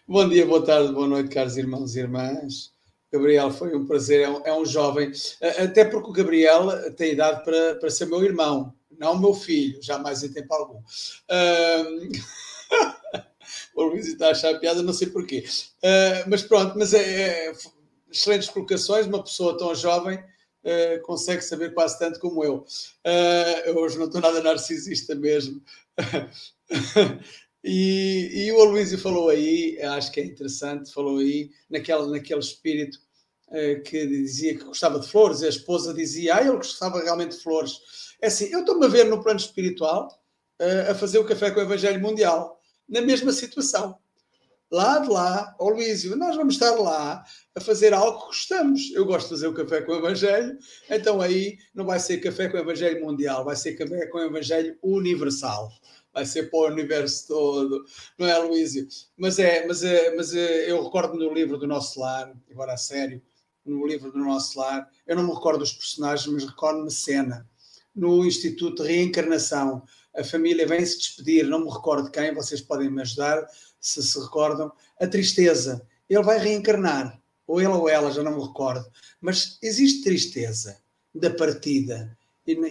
Bom 0.08 0.28
dia, 0.28 0.46
boa 0.46 0.66
tarde, 0.66 0.92
boa 0.92 1.08
noite, 1.08 1.34
caros 1.34 1.58
irmãos 1.58 1.96
e 1.96 2.00
irmãs. 2.00 2.74
Gabriel, 3.12 3.52
foi 3.52 3.76
um 3.76 3.86
prazer, 3.86 4.22
é 4.22 4.30
um, 4.30 4.46
é 4.46 4.54
um 4.54 4.66
jovem, 4.66 5.12
até 5.58 5.84
porque 5.84 6.10
o 6.10 6.14
Gabriel 6.14 6.94
tem 6.94 7.14
idade 7.14 7.44
para, 7.44 7.76
para 7.76 7.90
ser 7.90 8.06
meu 8.06 8.24
irmão, 8.24 8.74
não 9.00 9.18
meu 9.18 9.34
filho, 9.34 9.82
jamais 9.82 10.24
em 10.24 10.32
tempo 10.32 10.54
algum. 10.54 10.82
Um... 11.32 12.10
o 13.76 13.84
Luís 13.84 14.08
está 14.08 14.28
a 14.28 14.32
achar 14.32 14.60
piada, 14.60 14.84
não 14.84 14.94
sei 14.94 15.08
porquê. 15.10 15.46
Uh, 15.78 16.30
mas 16.30 16.44
pronto, 16.44 16.78
mas 16.78 16.94
é, 16.94 17.48
é, 17.48 17.54
excelentes 18.12 18.50
colocações, 18.50 19.08
uma 19.08 19.24
pessoa 19.24 19.58
tão 19.58 19.74
jovem 19.74 20.18
uh, 20.18 21.02
consegue 21.04 21.42
saber 21.42 21.74
quase 21.74 21.98
tanto 21.98 22.20
como 22.20 22.44
eu. 22.44 22.66
Uh, 23.06 23.80
hoje 23.80 23.98
não 23.98 24.06
estou 24.06 24.22
nada 24.22 24.42
narcisista 24.42 25.16
mesmo. 25.16 25.62
e, 27.64 28.46
e 28.46 28.52
o 28.52 28.62
Aloysio 28.62 28.98
falou 28.98 29.30
aí, 29.30 29.80
acho 29.82 30.12
que 30.12 30.20
é 30.20 30.26
interessante, 30.26 30.94
falou 30.94 31.18
aí, 31.18 31.50
naquele, 31.70 32.08
naquele 32.08 32.40
espírito 32.40 33.00
que 33.86 34.06
dizia 34.06 34.56
que 34.56 34.64
gostava 34.64 35.00
de 35.00 35.08
flores, 35.08 35.42
e 35.42 35.46
a 35.46 35.50
esposa 35.50 35.94
dizia, 35.94 36.36
ah, 36.36 36.42
ele 36.42 36.52
gostava 36.52 37.02
realmente 37.02 37.36
de 37.36 37.42
flores. 37.42 37.74
É 38.22 38.28
assim, 38.28 38.46
eu 38.52 38.60
estou-me 38.60 38.86
a 38.86 38.90
ver 38.90 39.06
no 39.06 39.24
plano 39.24 39.40
espiritual 39.40 40.08
a 40.90 40.94
fazer 40.94 41.18
o 41.18 41.26
café 41.26 41.50
com 41.50 41.60
o 41.60 41.64
Evangelho 41.64 42.00
Mundial 42.00 42.60
na 42.88 43.02
mesma 43.02 43.32
situação. 43.32 43.98
Lá 44.72 45.00
de 45.00 45.10
lá, 45.10 45.56
ó 45.60 45.70
Luísio, 45.70 46.16
nós 46.16 46.36
vamos 46.36 46.54
estar 46.54 46.72
lá 46.76 47.24
a 47.56 47.60
fazer 47.60 47.92
algo 47.92 48.20
que 48.20 48.26
gostamos. 48.28 48.92
Eu 48.94 49.04
gosto 49.04 49.24
de 49.24 49.30
fazer 49.34 49.48
o 49.48 49.54
café 49.54 49.82
com 49.82 49.94
o 49.94 49.98
Evangelho, 49.98 50.56
então 50.88 51.20
aí 51.22 51.58
não 51.74 51.86
vai 51.86 52.00
ser 52.00 52.20
café 52.20 52.48
com 52.48 52.58
o 52.58 52.60
Evangelho 52.60 53.04
mundial, 53.04 53.44
vai 53.44 53.56
ser 53.56 53.74
café 53.74 54.06
com 54.08 54.20
o 54.20 54.24
Evangelho 54.26 54.78
universal. 54.84 55.72
Vai 56.14 56.26
ser 56.26 56.50
para 56.50 56.60
o 56.60 56.68
universo 56.68 57.28
todo, 57.28 57.86
não 58.18 58.28
é, 58.28 58.38
Luísio? 58.40 58.88
Mas 59.16 59.38
é, 59.38 59.66
mas 59.68 59.84
é, 59.84 60.16
mas 60.16 60.34
é, 60.34 60.72
eu 60.72 60.84
recordo 60.84 61.18
no 61.18 61.34
livro 61.34 61.58
do 61.58 61.68
Nosso 61.68 62.00
Lar, 62.00 62.36
agora 62.50 62.74
a 62.74 62.78
sério, 62.78 63.22
no 63.64 63.86
livro 63.86 64.12
do 64.12 64.18
Nosso 64.18 64.58
Lar, 64.58 64.90
eu 65.06 65.16
não 65.16 65.24
me 65.24 65.34
recordo 65.34 65.60
dos 65.60 65.74
personagens, 65.74 66.28
mas 66.28 66.46
recordo-me 66.46 66.90
cena 66.90 67.48
no 67.96 68.26
Instituto 68.26 68.84
de 68.84 68.90
Reencarnação 68.90 69.84
a 70.16 70.24
família 70.24 70.68
vem 70.68 70.86
se 70.86 70.98
despedir, 70.98 71.46
não 71.46 71.64
me 71.64 71.72
recordo 71.72 72.12
quem, 72.12 72.34
vocês 72.34 72.62
podem 72.62 72.90
me 72.90 73.02
ajudar 73.02 73.48
se 73.80 74.04
se 74.04 74.20
recordam, 74.20 74.72
a 75.00 75.08
tristeza. 75.08 75.88
Ele 76.10 76.24
vai 76.24 76.38
reencarnar, 76.40 77.22
ou 77.48 77.62
ele 77.62 77.70
ou 77.70 77.88
ela, 77.88 78.12
já 78.12 78.22
não 78.24 78.36
me 78.36 78.44
recordo, 78.44 78.86
mas 79.22 79.58
existe 79.62 80.04
tristeza 80.04 80.78
da 81.14 81.30
partida. 81.30 82.18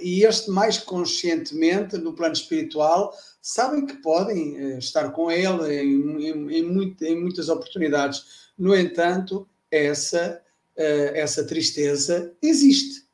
E, 0.03 0.25
este, 0.25 0.51
mais 0.51 0.79
conscientemente, 0.79 1.97
no 1.99 2.15
plano 2.15 2.35
espiritual, 2.35 3.15
sabem 3.41 3.87
que 3.87 3.95
podem 4.03 4.57
eh, 4.57 4.79
estar 4.79 5.11
com 5.11 5.31
ele 5.31 5.75
em, 5.75 6.23
em, 6.23 6.57
em, 6.57 6.63
muito, 6.63 7.05
em 7.05 7.21
muitas 7.21 7.49
oportunidades. 7.49 8.51
No 8.59 8.75
entanto, 8.77 9.49
essa, 9.71 10.43
uh, 10.77 11.15
essa 11.15 11.45
tristeza 11.45 12.35
existe. 12.43 13.07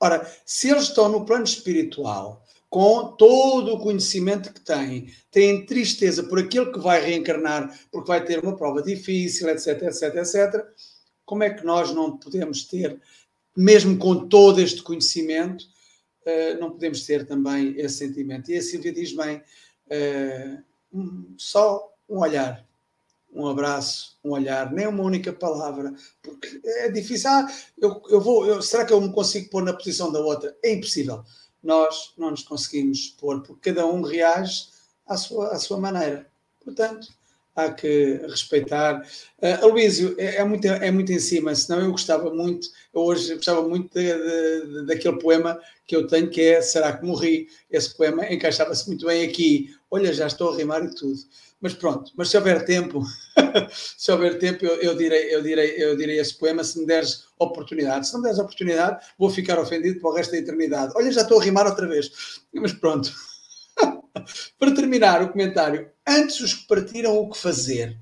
Ora, 0.00 0.30
se 0.44 0.70
eles 0.70 0.84
estão 0.84 1.08
no 1.08 1.24
plano 1.24 1.44
espiritual 1.44 2.44
com 2.68 3.12
todo 3.18 3.74
o 3.74 3.80
conhecimento 3.80 4.52
que 4.52 4.60
têm, 4.60 5.12
têm 5.30 5.66
tristeza 5.66 6.22
por 6.22 6.38
aquilo 6.38 6.72
que 6.72 6.78
vai 6.78 7.04
reencarnar, 7.04 7.78
porque 7.90 8.08
vai 8.08 8.24
ter 8.24 8.42
uma 8.42 8.56
prova 8.56 8.80
difícil, 8.80 9.48
etc, 9.50 9.82
etc, 9.82 10.16
etc, 10.16 10.66
como 11.24 11.42
é 11.42 11.50
que 11.50 11.64
nós 11.66 11.92
não 11.92 12.16
podemos 12.16 12.64
ter, 12.64 12.98
mesmo 13.54 13.98
com 13.98 14.26
todo 14.26 14.58
este 14.58 14.82
conhecimento, 14.82 15.66
uh, 16.26 16.60
não 16.60 16.70
podemos 16.70 17.04
ter 17.04 17.26
também 17.26 17.74
esse 17.78 17.98
sentimento? 17.98 18.50
E 18.50 18.56
a 18.56 18.62
Silvia 18.62 18.92
diz 18.92 19.14
bem, 19.14 19.42
uh, 19.88 20.62
um, 20.92 21.34
só 21.36 21.92
um 22.08 22.18
olhar, 22.18 22.66
um 23.32 23.46
abraço, 23.46 24.18
um 24.22 24.30
olhar, 24.30 24.70
nem 24.72 24.86
uma 24.86 25.02
única 25.02 25.32
palavra, 25.32 25.94
porque 26.22 26.60
é 26.64 26.90
difícil. 26.90 27.30
Ah, 27.30 27.46
eu, 27.80 28.02
eu 28.08 28.20
vou, 28.20 28.46
eu, 28.46 28.60
será 28.60 28.84
que 28.84 28.92
eu 28.92 29.00
me 29.00 29.12
consigo 29.12 29.48
pôr 29.50 29.62
na 29.62 29.72
posição 29.72 30.12
da 30.12 30.20
outra? 30.20 30.56
É 30.62 30.72
impossível 30.72 31.24
nós 31.62 32.12
não 32.18 32.30
nos 32.30 32.42
conseguimos 32.42 33.08
pôr, 33.08 33.42
porque 33.42 33.70
cada 33.70 33.86
um 33.86 34.02
reage 34.02 34.68
à 35.06 35.16
sua, 35.16 35.52
à 35.52 35.58
sua 35.58 35.78
maneira. 35.78 36.26
Portanto, 36.64 37.06
há 37.54 37.70
que 37.70 38.20
respeitar. 38.28 39.00
Uh, 39.38 39.78
é, 40.18 40.36
é, 40.36 40.44
muito, 40.44 40.66
é 40.66 40.90
muito 40.90 41.12
em 41.12 41.18
cima, 41.18 41.54
senão 41.54 41.80
eu 41.82 41.90
gostava 41.90 42.32
muito, 42.32 42.68
hoje 42.92 43.34
gostava 43.34 43.66
muito 43.68 43.92
de, 43.92 44.12
de, 44.12 44.86
daquele 44.86 45.18
poema 45.18 45.58
que 45.86 45.96
eu 45.96 46.06
tenho, 46.06 46.30
que 46.30 46.40
é 46.40 46.62
Será 46.62 46.96
que 46.96 47.04
Morri? 47.04 47.48
Esse 47.70 47.96
poema 47.96 48.32
encaixava-se 48.32 48.86
muito 48.88 49.06
bem 49.06 49.24
aqui. 49.24 49.74
Olha, 49.90 50.12
já 50.12 50.26
estou 50.26 50.52
a 50.52 50.56
rimar 50.56 50.84
e 50.84 50.94
tudo. 50.94 51.18
Mas 51.60 51.74
pronto, 51.74 52.10
mas 52.16 52.28
se 52.28 52.36
houver 52.36 52.64
tempo, 52.64 53.04
se 53.96 54.10
houver 54.10 54.36
tempo, 54.40 54.64
eu, 54.64 54.74
eu, 54.80 54.96
direi, 54.96 55.32
eu, 55.32 55.40
direi, 55.40 55.74
eu 55.76 55.96
direi 55.96 56.18
esse 56.18 56.36
poema 56.36 56.64
se 56.64 56.80
me 56.80 56.86
deres 56.86 57.24
oportunidade. 57.38 58.08
Se 58.08 58.12
não 58.14 58.20
me 58.20 58.24
deres 58.24 58.40
oportunidade, 58.40 59.04
vou 59.16 59.30
ficar 59.30 59.60
ofendido 59.60 60.00
para 60.00 60.10
o 60.10 60.12
resto 60.12 60.32
da 60.32 60.38
eternidade. 60.38 60.92
Olha, 60.96 61.12
já 61.12 61.22
estou 61.22 61.40
a 61.40 61.44
rimar 61.44 61.66
outra 61.66 61.86
vez. 61.86 62.10
Mas 62.52 62.72
pronto. 62.72 63.12
Para 64.58 64.74
terminar 64.74 65.22
o 65.22 65.30
comentário, 65.30 65.90
antes 66.06 66.40
os 66.40 66.54
que 66.54 66.66
partiram 66.66 67.16
o 67.16 67.30
que 67.30 67.38
fazer, 67.38 67.98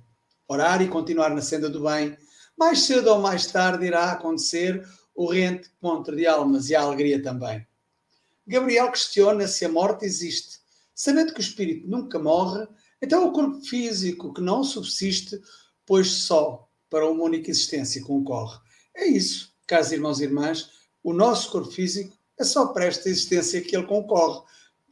orar 0.48 0.82
e 0.82 0.88
continuar 0.88 1.30
na 1.30 1.42
senda 1.42 1.68
do 1.68 1.82
bem, 1.82 2.16
mais 2.56 2.80
cedo 2.82 3.08
ou 3.10 3.20
mais 3.20 3.46
tarde 3.46 3.86
irá 3.86 4.12
acontecer 4.12 4.86
o 5.14 5.30
reencontro 5.30 6.16
de 6.16 6.26
almas 6.26 6.68
e 6.68 6.74
a 6.74 6.82
alegria 6.82 7.22
também. 7.22 7.66
Gabriel 8.46 8.90
questiona 8.90 9.46
se 9.46 9.64
a 9.64 9.68
morte 9.68 10.04
existe, 10.04 10.58
sabendo 10.94 11.32
que 11.32 11.40
o 11.40 11.42
espírito 11.42 11.88
nunca 11.88 12.18
morre 12.18 12.66
então, 13.02 13.26
o 13.26 13.32
corpo 13.32 13.62
físico 13.62 14.32
que 14.34 14.42
não 14.42 14.62
subsiste, 14.62 15.40
pois 15.86 16.08
só 16.08 16.68
para 16.90 17.08
uma 17.08 17.24
única 17.24 17.50
existência 17.50 18.04
concorre. 18.04 18.58
É 18.94 19.06
isso, 19.06 19.54
caros 19.66 19.90
irmãos 19.90 20.20
e 20.20 20.24
irmãs, 20.24 20.70
o 21.02 21.14
nosso 21.14 21.50
corpo 21.50 21.70
físico 21.70 22.14
é 22.38 22.44
só 22.44 22.66
para 22.66 22.84
esta 22.84 23.08
existência 23.08 23.62
que 23.62 23.74
ele 23.74 23.86
concorre, 23.86 24.42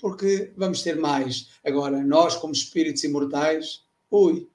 porque 0.01 0.53
vamos 0.57 0.83
ter 0.83 0.97
mais. 0.97 1.49
Agora, 1.65 2.03
nós, 2.03 2.37
como 2.37 2.53
espíritos 2.53 3.05
imortais, 3.05 3.83
ui, 4.11 4.49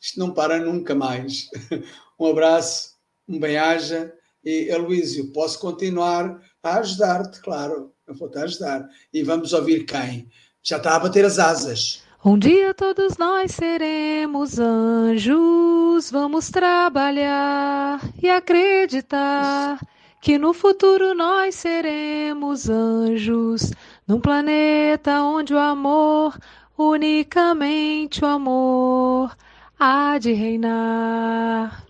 isto 0.00 0.18
não 0.18 0.32
para 0.32 0.58
nunca 0.58 0.94
mais. 0.94 1.48
Um 2.18 2.30
abraço, 2.30 2.94
um 3.28 3.38
bem-aja 3.38 4.10
e, 4.42 4.70
Aloísio, 4.70 5.32
posso 5.32 5.60
continuar 5.60 6.40
a 6.62 6.78
ajudar-te, 6.78 7.42
claro, 7.42 7.92
eu 8.06 8.14
vou-te 8.14 8.38
ajudar. 8.38 8.88
E 9.12 9.22
vamos 9.22 9.52
ouvir 9.52 9.84
quem? 9.84 10.30
Já 10.62 10.78
está 10.78 10.96
a 10.96 11.00
bater 11.00 11.26
as 11.26 11.38
asas. 11.38 12.02
Um 12.24 12.38
dia 12.38 12.72
todos 12.72 13.18
nós 13.18 13.52
seremos 13.52 14.58
anjos, 14.58 16.10
vamos 16.10 16.50
trabalhar 16.50 18.00
e 18.22 18.28
acreditar 18.28 19.78
que 20.20 20.38
no 20.38 20.52
futuro 20.52 21.14
nós 21.14 21.54
seremos 21.54 22.68
anjos, 22.68 23.70
num 24.06 24.20
planeta 24.20 25.20
onde 25.22 25.52
o 25.52 25.58
amor, 25.58 26.38
unicamente 26.78 28.24
o 28.24 28.26
amor, 28.26 29.36
há 29.78 30.16
de 30.18 30.32
reinar. 30.32 31.84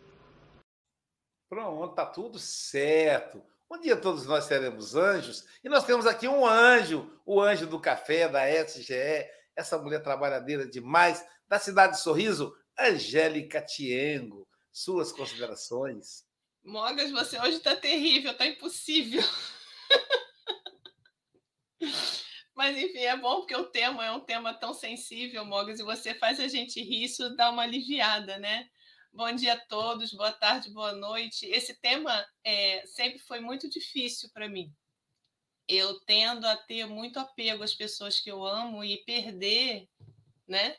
Pronto, 1.49 1.95
tá 1.95 2.07
tudo 2.07 2.39
certo. 2.39 3.43
Um 3.71 3.79
dia 3.81 3.97
todos 3.97 4.27
nós 4.27 4.45
seremos 4.45 4.95
anjos 4.95 5.45
e 5.63 5.69
nós 5.69 5.85
temos 5.85 6.07
aqui 6.07 6.27
um 6.27 6.47
anjo, 6.47 7.11
o 7.27 7.41
anjo 7.41 7.67
do 7.67 7.81
café 7.81 8.29
da 8.29 8.49
SGE, 8.65 9.27
essa 9.55 9.77
mulher 9.77 10.03
trabalhadeira 10.03 10.67
demais, 10.67 11.25
da 11.49 11.59
cidade 11.59 11.95
de 11.95 12.01
Sorriso, 12.01 12.55
Angélica 12.79 13.61
Tiengo. 13.61 14.47
Suas 14.73 15.11
considerações. 15.11 16.25
Mogas, 16.65 17.11
você 17.11 17.39
hoje 17.41 17.57
está 17.57 17.75
terrível, 17.75 18.33
está 18.33 18.47
impossível. 18.47 19.23
Mas 22.57 22.77
enfim, 22.77 23.01
é 23.01 23.17
bom 23.17 23.37
porque 23.37 23.55
o 23.55 23.67
tema 23.67 24.05
é 24.05 24.11
um 24.11 24.21
tema 24.21 24.55
tão 24.55 24.73
sensível, 24.75 25.45
Mogas, 25.45 25.79
e 25.79 25.85
você 25.85 26.15
faz 26.15 26.41
a 26.41 26.49
gente 26.49 26.83
rir, 26.83 27.05
isso 27.05 27.37
dá 27.37 27.51
uma 27.51 27.63
aliviada, 27.63 28.39
né? 28.39 28.69
Bom 29.13 29.31
dia 29.33 29.53
a 29.53 29.61
todos, 29.67 30.13
boa 30.13 30.33
tarde, 30.33 30.71
boa 30.71 30.93
noite. 30.93 31.47
Esse 31.47 31.79
tema 31.81 32.27
é, 32.43 32.85
sempre 32.87 33.19
foi 33.21 33.41
muito 33.41 33.69
difícil 33.69 34.31
para 34.33 34.49
mim 34.49 34.75
eu 35.69 35.99
tendo 36.01 36.47
a 36.47 36.57
ter 36.57 36.87
muito 36.87 37.19
apego 37.19 37.63
às 37.63 37.75
pessoas 37.75 38.21
que 38.21 38.31
eu 38.31 38.45
amo 38.45 38.85
e 38.85 39.05
perder, 39.05 39.89
né? 40.47 40.77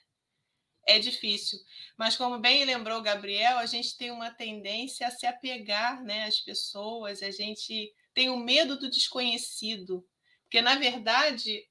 É 0.88 1.00
difícil. 1.00 1.60
Mas 1.98 2.16
como 2.16 2.40
bem 2.40 2.64
lembrou 2.64 3.02
Gabriel, 3.02 3.58
a 3.58 3.66
gente 3.66 3.98
tem 3.98 4.12
uma 4.12 4.32
tendência 4.32 5.08
a 5.08 5.12
se 5.12 5.26
apegar, 5.26 6.02
né, 6.02 6.26
às 6.26 6.40
pessoas, 6.40 7.22
a 7.22 7.30
gente 7.30 7.94
tem 8.14 8.30
o 8.30 8.38
medo 8.38 8.80
do 8.80 8.90
desconhecido, 8.90 10.08
porque 10.48 10.62
na 10.62 10.76
verdade, 10.76 11.66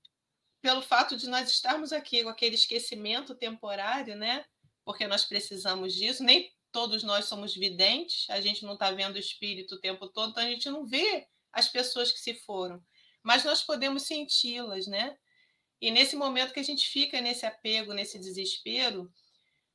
pelo 0.60 0.82
fato 0.82 1.16
de 1.16 1.28
nós 1.28 1.50
estarmos 1.50 1.92
aqui 1.92 2.22
com 2.22 2.28
aquele 2.28 2.54
esquecimento 2.54 3.34
temporário, 3.34 4.14
né, 4.14 4.44
porque 4.84 5.06
nós 5.06 5.24
precisamos 5.24 5.94
disso. 5.94 6.22
Nem 6.22 6.52
todos 6.70 7.02
nós 7.02 7.24
somos 7.24 7.54
videntes, 7.54 8.28
a 8.28 8.40
gente 8.40 8.64
não 8.64 8.74
está 8.74 8.90
vendo 8.90 9.16
o 9.16 9.18
espírito 9.18 9.76
o 9.76 9.80
tempo 9.80 10.08
todo, 10.08 10.30
então 10.30 10.42
a 10.44 10.50
gente 10.50 10.68
não 10.68 10.84
vê 10.84 11.26
as 11.50 11.68
pessoas 11.68 12.12
que 12.12 12.18
se 12.18 12.34
foram, 12.34 12.84
mas 13.22 13.44
nós 13.44 13.62
podemos 13.62 14.02
senti-las, 14.02 14.86
né? 14.86 15.16
E 15.80 15.90
nesse 15.90 16.16
momento 16.16 16.52
que 16.52 16.60
a 16.60 16.64
gente 16.64 16.86
fica 16.88 17.20
nesse 17.20 17.46
apego, 17.46 17.94
nesse 17.94 18.18
desespero, 18.18 19.10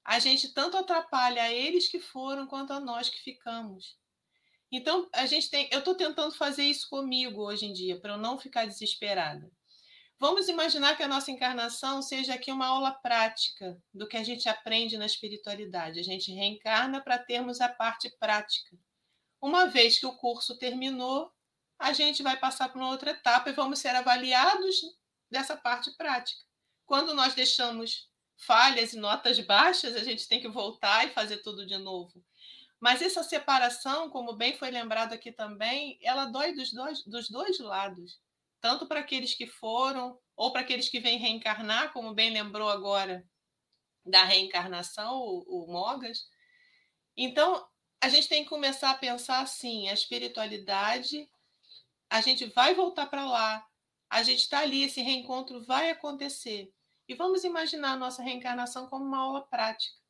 a 0.06 0.20
gente 0.20 0.54
tanto 0.54 0.78
atrapalha 0.78 1.44
a 1.44 1.52
eles 1.52 1.88
que 1.88 2.00
foram 2.00 2.46
quanto 2.46 2.72
a 2.74 2.80
nós 2.80 3.10
que 3.10 3.20
ficamos. 3.20 3.98
Então, 4.72 5.10
a 5.14 5.26
gente 5.26 5.50
tem, 5.50 5.68
eu 5.72 5.80
estou 5.80 5.96
tentando 5.96 6.34
fazer 6.34 6.64
isso 6.64 6.90
comigo 6.90 7.44
hoje 7.44 7.66
em 7.66 7.74
dia, 7.74 8.00
para 8.00 8.14
eu 8.14 8.18
não 8.18 8.40
ficar 8.40 8.66
desesperada. 8.66 9.52
Vamos 10.18 10.48
imaginar 10.48 10.96
que 10.96 11.02
a 11.02 11.08
nossa 11.08 11.32
encarnação 11.32 12.02
seja 12.02 12.36
aqui 12.36 12.52
uma 12.52 12.68
aula 12.68 12.92
prática 12.92 13.76
do 13.92 14.08
que 14.08 14.16
a 14.16 14.24
gente 14.24 14.48
aprende 14.48 14.98
na 14.98 15.06
espiritualidade. 15.08 16.00
A 16.00 16.04
gente 16.04 16.32
reencarna 16.32 17.02
para 17.02 17.18
termos 17.18 17.60
a 17.60 17.68
parte 17.68 18.08
prática. 18.20 18.78
Uma 19.42 19.66
vez 19.66 20.00
que 20.00 20.06
o 20.06 20.16
curso 20.16 20.60
terminou, 20.60 21.32
a 21.80 21.92
gente 21.92 22.22
vai 22.22 22.38
passar 22.38 22.70
para 22.70 22.80
uma 22.80 22.92
outra 22.92 23.10
etapa 23.10 23.50
e 23.50 23.54
vamos 23.54 23.80
ser 23.80 23.96
avaliados 23.96 24.82
dessa 25.30 25.58
parte 25.58 25.90
prática. 25.98 26.44
Quando 26.86 27.16
nós 27.16 27.34
deixamos 27.34 28.08
falhas 28.38 28.94
e 28.94 28.98
notas 28.98 29.40
baixas, 29.40 29.96
a 29.96 30.04
gente 30.04 30.28
tem 30.28 30.40
que 30.40 30.48
voltar 30.48 31.08
e 31.08 31.14
fazer 31.14 31.38
tudo 31.38 31.66
de 31.66 31.80
novo. 31.80 32.24
Mas 32.82 33.00
essa 33.00 33.22
separação, 33.22 34.10
como 34.10 34.34
bem 34.36 34.58
foi 34.58 34.72
lembrado 34.72 35.14
aqui 35.14 35.32
também, 35.32 36.00
ela 36.02 36.26
dói 36.26 36.52
dos 36.52 36.74
dois, 36.74 37.04
dos 37.06 37.30
dois 37.30 37.60
lados. 37.60 38.20
Tanto 38.60 38.88
para 38.88 39.02
aqueles 39.02 39.36
que 39.36 39.46
foram, 39.46 40.20
ou 40.36 40.52
para 40.52 40.62
aqueles 40.62 40.90
que 40.90 41.00
vêm 41.00 41.20
reencarnar, 41.20 41.94
como 41.94 42.16
bem 42.16 42.32
lembrou 42.32 42.68
agora 42.68 43.24
da 44.04 44.24
reencarnação, 44.24 45.14
o, 45.14 45.66
o 45.66 45.72
Mogas. 45.72 46.28
Então, 47.16 47.64
a 48.02 48.10
gente 48.10 48.28
tem 48.28 48.44
que 48.44 48.50
começar 48.50 48.90
a 48.90 48.98
pensar 48.98 49.42
assim: 49.42 49.88
a 49.88 49.94
espiritualidade, 49.94 51.30
a 52.10 52.20
gente 52.20 52.46
vai 52.48 52.74
voltar 52.74 53.06
para 53.06 53.26
lá, 53.28 53.64
a 54.10 54.24
gente 54.24 54.40
está 54.40 54.60
ali, 54.60 54.84
esse 54.84 55.02
reencontro 55.02 55.64
vai 55.64 55.92
acontecer. 55.92 56.74
E 57.08 57.14
vamos 57.14 57.44
imaginar 57.44 57.92
a 57.92 57.98
nossa 57.98 58.24
reencarnação 58.24 58.88
como 58.88 59.06
uma 59.06 59.20
aula 59.20 59.48
prática. 59.48 60.01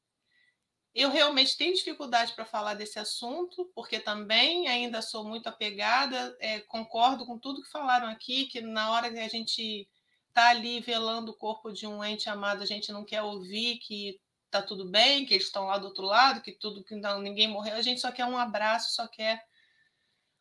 Eu 0.94 1.10
realmente 1.10 1.56
tenho 1.56 1.74
dificuldade 1.74 2.34
para 2.34 2.46
falar 2.46 2.74
desse 2.74 3.00
assunto, 3.00 3.72
porque 3.74 4.00
também 4.00 4.68
ainda 4.68 5.02
sou 5.02 5.24
muito 5.24 5.48
apegada, 5.48 6.36
é, 6.40 6.60
concordo 6.62 7.26
com 7.26 7.40
tudo 7.40 7.62
que 7.62 7.72
falaram 7.72 8.08
aqui, 8.08 8.46
que 8.48 8.60
na 8.60 8.92
hora 8.92 9.10
que 9.10 9.20
a 9.20 9.30
gente 9.30 9.88
está 10.28 10.50
ali 10.50 10.82
velando 10.82 11.32
o 11.32 11.38
corpo 11.38 11.72
de 11.72 11.88
um 11.88 12.04
ente 12.04 12.30
amado, 12.30 12.62
a 12.62 12.66
gente 12.66 12.92
não 12.92 13.06
quer 13.06 13.22
ouvir 13.22 13.78
que 13.78 14.20
está 14.46 14.62
tudo 14.62 14.90
bem, 14.90 15.26
que 15.26 15.34
eles 15.34 15.46
estão 15.46 15.66
lá 15.68 15.78
do 15.78 15.88
outro 15.88 16.04
lado, 16.04 16.42
que 16.42 16.52
tudo 16.52 16.84
que 16.84 16.96
não, 16.96 17.22
ninguém 17.22 17.48
morreu, 17.48 17.76
a 17.76 17.82
gente 17.82 18.02
só 18.02 18.12
quer 18.12 18.26
um 18.26 18.38
abraço, 18.38 18.94
só 18.94 19.08
quer 19.08 19.46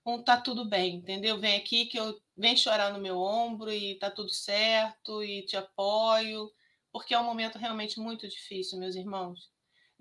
um 0.05 0.22
tá 0.22 0.40
tudo 0.40 0.64
bem, 0.64 0.96
entendeu? 0.96 1.38
Vem 1.38 1.57
aqui 1.57 1.86
que 1.86 1.98
eu 1.98 2.20
vem 2.36 2.57
chorar 2.57 2.92
no 2.92 2.98
meu 2.98 3.18
ombro 3.18 3.70
e 3.70 3.96
tá 3.96 4.11
tudo 4.11 4.32
certo 4.32 5.22
e 5.22 5.44
te 5.44 5.57
apoio, 5.57 6.51
porque 6.90 7.14
é 7.14 7.20
um 7.20 7.24
momento 7.24 7.59
realmente 7.59 8.01
muito 8.01 8.26
difícil, 8.26 8.78
meus 8.78 8.96
irmãos. 8.96 9.51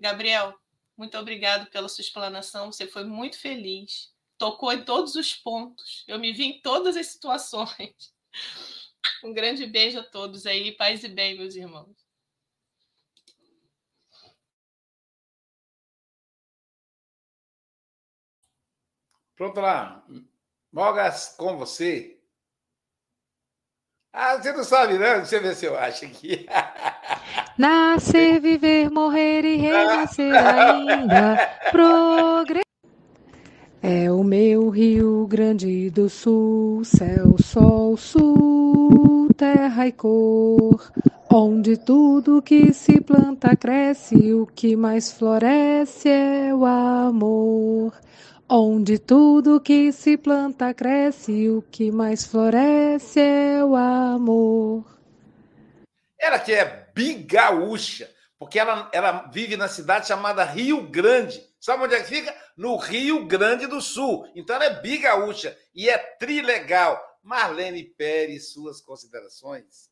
Gabriel, 0.00 0.58
muito 0.96 1.16
obrigado 1.18 1.70
pela 1.70 1.88
sua 1.88 2.02
explanação. 2.02 2.72
Você 2.72 2.86
foi 2.86 3.04
muito 3.04 3.38
feliz, 3.38 4.12
tocou 4.38 4.72
em 4.72 4.84
todos 4.84 5.14
os 5.14 5.34
pontos. 5.34 6.04
Eu 6.08 6.18
me 6.18 6.32
vi 6.32 6.44
em 6.44 6.60
todas 6.60 6.96
as 6.96 7.06
situações. 7.06 8.14
Um 9.24 9.32
grande 9.32 9.66
beijo 9.66 9.98
a 9.98 10.02
todos 10.02 10.46
aí, 10.46 10.72
paz 10.72 11.02
e 11.04 11.08
bem, 11.08 11.36
meus 11.36 11.54
irmãos. 11.54 11.96
Pronto 19.36 19.58
lá. 19.60 20.06
Mogas 20.70 21.34
com 21.36 21.56
você. 21.56 22.18
Ah, 24.12 24.36
você 24.36 24.52
não 24.52 24.64
sabe, 24.64 24.98
né? 24.98 25.16
Deixa 25.18 25.36
eu 25.36 25.42
ver 25.42 25.54
se 25.54 25.64
eu 25.64 25.78
acho 25.78 26.04
aqui. 26.04 26.46
Nascer, 27.60 28.40
viver, 28.40 28.90
morrer 28.90 29.44
e 29.44 29.56
renascer 29.56 30.32
ainda. 30.34 31.36
Progredir. 31.70 32.64
É 33.82 34.10
o 34.10 34.24
meu 34.24 34.70
Rio 34.70 35.26
Grande 35.26 35.90
do 35.90 36.08
Sul, 36.08 36.82
céu, 36.86 37.36
sol, 37.38 37.98
sul, 37.98 39.28
terra 39.36 39.86
e 39.86 39.92
cor, 39.92 40.90
onde 41.30 41.76
tudo 41.76 42.40
que 42.40 42.72
se 42.72 42.98
planta 42.98 43.54
cresce, 43.54 44.32
o 44.32 44.46
que 44.46 44.74
mais 44.74 45.12
floresce 45.12 46.08
é 46.08 46.54
o 46.54 46.64
amor. 46.64 47.92
Onde 48.48 48.98
tudo 48.98 49.60
que 49.60 49.92
se 49.92 50.16
planta 50.16 50.72
cresce, 50.72 51.50
o 51.50 51.62
que 51.70 51.92
mais 51.92 52.24
floresce 52.24 53.20
é 53.20 53.62
o 53.62 53.76
amor. 53.76 54.82
Ela 56.18 56.38
que 56.38 56.52
é 56.52 56.79
bigaúcha, 56.94 58.10
porque 58.38 58.58
ela, 58.58 58.90
ela 58.92 59.28
vive 59.28 59.56
na 59.56 59.68
cidade 59.68 60.08
chamada 60.08 60.44
Rio 60.44 60.88
Grande. 60.88 61.42
Sabe 61.60 61.84
onde 61.84 61.94
é 61.94 62.00
que 62.00 62.08
fica? 62.08 62.34
No 62.56 62.76
Rio 62.76 63.26
Grande 63.26 63.66
do 63.66 63.80
Sul. 63.80 64.26
Então 64.34 64.56
ela 64.56 64.64
é 64.64 64.80
bigaúcha 64.80 65.56
e 65.74 65.88
é 65.88 65.98
trilegal. 65.98 66.98
Marlene 67.22 67.84
Pérez, 67.84 68.52
suas 68.52 68.80
considerações? 68.80 69.90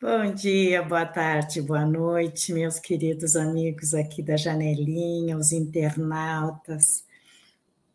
Bom 0.00 0.34
dia, 0.34 0.82
boa 0.82 1.06
tarde, 1.06 1.62
boa 1.62 1.86
noite, 1.86 2.52
meus 2.52 2.78
queridos 2.78 3.36
amigos 3.36 3.94
aqui 3.94 4.22
da 4.22 4.36
janelinha, 4.36 5.34
os 5.34 5.50
internautas. 5.50 7.06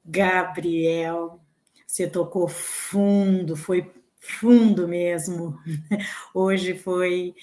Gabriel, 0.04 1.40
você 1.86 2.10
tocou 2.10 2.48
fundo, 2.48 3.56
foi 3.56 3.94
fundo 4.20 4.88
mesmo. 4.88 5.58
Hoje 6.34 6.78
foi 6.78 7.34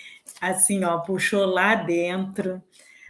assim, 0.41 0.85
ó, 0.85 0.99
puxou 0.99 1.47
lá 1.47 1.75
dentro, 1.75 2.63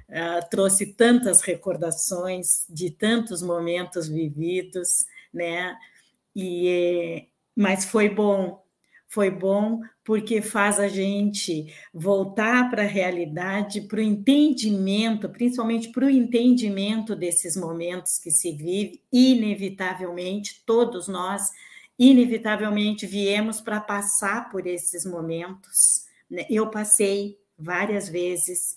uh, 0.08 0.48
trouxe 0.50 0.94
tantas 0.94 1.42
recordações 1.42 2.64
de 2.68 2.90
tantos 2.90 3.42
momentos 3.42 4.08
vividos, 4.08 5.06
né? 5.32 5.76
E 6.34 7.26
mas 7.56 7.86
foi 7.86 8.10
bom, 8.10 8.62
foi 9.08 9.30
bom 9.30 9.80
porque 10.04 10.42
faz 10.42 10.78
a 10.78 10.88
gente 10.88 11.72
voltar 11.92 12.70
para 12.70 12.82
a 12.82 12.86
realidade, 12.86 13.80
para 13.80 13.98
o 13.98 14.02
entendimento, 14.02 15.28
principalmente 15.28 15.90
para 15.90 16.04
o 16.04 16.10
entendimento 16.10 17.16
desses 17.16 17.56
momentos 17.56 18.18
que 18.18 18.30
se 18.30 18.52
vive, 18.52 19.02
inevitavelmente, 19.10 20.62
todos 20.66 21.08
nós, 21.08 21.50
inevitavelmente 21.98 23.06
viemos 23.06 23.60
para 23.60 23.80
passar 23.80 24.50
por 24.50 24.66
esses 24.66 25.04
momentos. 25.04 26.06
Né? 26.30 26.46
Eu 26.50 26.68
passei 26.70 27.38
várias 27.58 28.08
vezes 28.08 28.76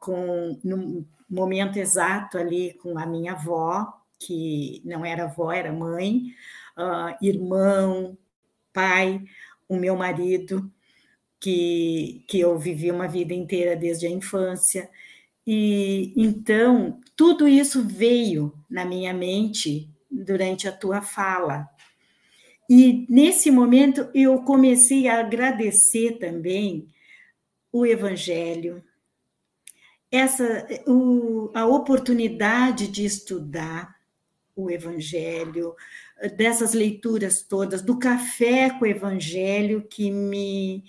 com 0.00 0.58
no 0.62 1.06
momento 1.28 1.78
exato 1.78 2.38
ali 2.38 2.74
com 2.74 2.98
a 2.98 3.06
minha 3.06 3.32
avó, 3.32 3.92
que 4.18 4.80
não 4.84 5.04
era 5.04 5.24
avó, 5.24 5.52
era 5.52 5.72
mãe, 5.72 6.34
uh, 6.78 7.24
irmão, 7.24 8.16
pai, 8.72 9.22
o 9.68 9.76
meu 9.76 9.96
marido, 9.96 10.70
que, 11.40 12.24
que 12.26 12.40
eu 12.40 12.58
vivi 12.58 12.90
uma 12.90 13.08
vida 13.08 13.34
inteira 13.34 13.76
desde 13.76 14.06
a 14.06 14.10
infância. 14.10 14.88
E 15.46 16.12
então, 16.16 17.00
tudo 17.16 17.46
isso 17.46 17.82
veio 17.86 18.54
na 18.68 18.84
minha 18.84 19.12
mente 19.12 19.90
durante 20.10 20.66
a 20.66 20.72
tua 20.72 21.02
fala. 21.02 21.68
E 22.68 23.06
nesse 23.08 23.50
momento 23.50 24.08
eu 24.14 24.42
comecei 24.42 25.06
a 25.08 25.20
agradecer 25.20 26.18
também 26.18 26.88
o 27.70 27.84
Evangelho, 27.84 28.82
essa 30.10 30.66
o, 30.86 31.50
a 31.54 31.66
oportunidade 31.66 32.88
de 32.88 33.04
estudar 33.04 33.94
o 34.56 34.70
Evangelho, 34.70 35.74
dessas 36.36 36.72
leituras 36.72 37.42
todas, 37.42 37.82
do 37.82 37.98
café 37.98 38.70
com 38.70 38.84
o 38.84 38.88
Evangelho 38.88 39.82
que 39.82 40.10
me, 40.10 40.84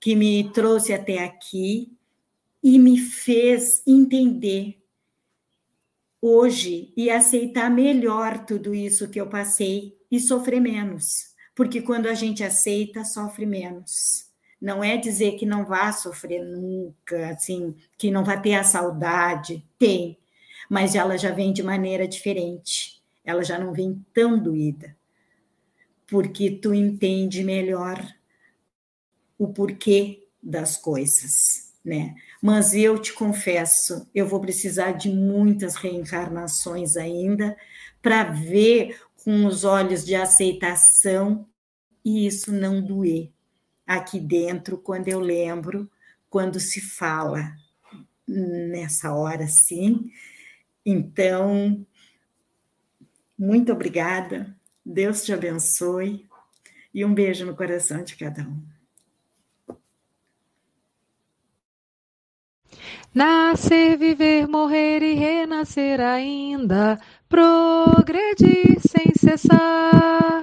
que 0.00 0.16
me 0.16 0.50
trouxe 0.52 0.92
até 0.92 1.22
aqui 1.22 1.92
e 2.62 2.78
me 2.78 2.98
fez 2.98 3.82
entender 3.86 4.82
hoje 6.20 6.92
e 6.96 7.10
aceitar 7.10 7.70
melhor 7.70 8.44
tudo 8.44 8.74
isso 8.74 9.08
que 9.08 9.20
eu 9.20 9.28
passei 9.28 9.99
e 10.10 10.18
sofrer 10.18 10.60
menos. 10.60 11.34
Porque 11.54 11.82
quando 11.82 12.06
a 12.06 12.14
gente 12.14 12.42
aceita, 12.42 13.04
sofre 13.04 13.46
menos. 13.46 14.28
Não 14.60 14.84
é 14.84 14.96
dizer 14.96 15.32
que 15.32 15.46
não 15.46 15.64
vá 15.64 15.90
sofrer 15.92 16.44
nunca, 16.44 17.30
assim, 17.30 17.74
que 17.96 18.10
não 18.10 18.24
vai 18.24 18.40
ter 18.40 18.54
a 18.54 18.64
saudade, 18.64 19.64
tem, 19.78 20.18
mas 20.68 20.94
ela 20.94 21.16
já 21.16 21.30
vem 21.30 21.52
de 21.52 21.62
maneira 21.62 22.06
diferente 22.06 23.00
ela 23.24 23.42
já 23.42 23.58
não 23.58 23.72
vem 23.72 24.04
tão 24.12 24.38
doída, 24.38 24.96
porque 26.06 26.50
tu 26.50 26.74
entende 26.74 27.44
melhor 27.44 28.04
o 29.38 29.48
porquê 29.48 30.26
das 30.42 30.76
coisas. 30.76 31.70
né? 31.84 32.14
Mas 32.42 32.74
eu 32.74 32.98
te 32.98 33.12
confesso, 33.12 34.06
eu 34.14 34.26
vou 34.26 34.40
precisar 34.40 34.92
de 34.92 35.08
muitas 35.08 35.76
reencarnações 35.76 36.96
ainda 36.96 37.56
para 38.02 38.24
ver 38.24 38.98
com 39.24 39.46
os 39.46 39.64
olhos 39.64 40.04
de 40.04 40.14
aceitação 40.14 41.46
e 42.04 42.26
isso 42.26 42.52
não 42.52 42.80
doer 42.80 43.30
aqui 43.86 44.20
dentro 44.20 44.78
quando 44.78 45.08
eu 45.08 45.20
lembro, 45.20 45.90
quando 46.28 46.60
se 46.60 46.80
fala 46.80 47.52
nessa 48.26 49.12
hora, 49.12 49.46
sim. 49.48 50.10
Então, 50.86 51.84
muito 53.36 53.72
obrigada. 53.72 54.56
Deus 54.84 55.24
te 55.24 55.32
abençoe 55.32 56.28
e 56.94 57.04
um 57.04 57.12
beijo 57.12 57.44
no 57.44 57.56
coração 57.56 58.02
de 58.02 58.16
cada 58.16 58.42
um. 58.42 58.62
Nascer, 63.12 63.98
viver, 63.98 64.46
morrer 64.46 65.02
e 65.02 65.14
renascer 65.14 66.00
ainda, 66.00 67.00
progredir 67.30 68.80
sem 68.80 69.14
cessar. 69.14 70.40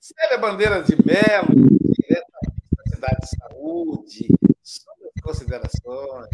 Célia 0.00 0.38
Bandeira 0.40 0.82
de 0.82 0.96
Melo, 1.04 1.54
diretamente 1.92 2.64
da 2.74 2.84
cidade 2.86 3.16
de 3.20 3.28
saúde, 3.38 4.28
suas 4.62 5.12
considerações. 5.22 6.30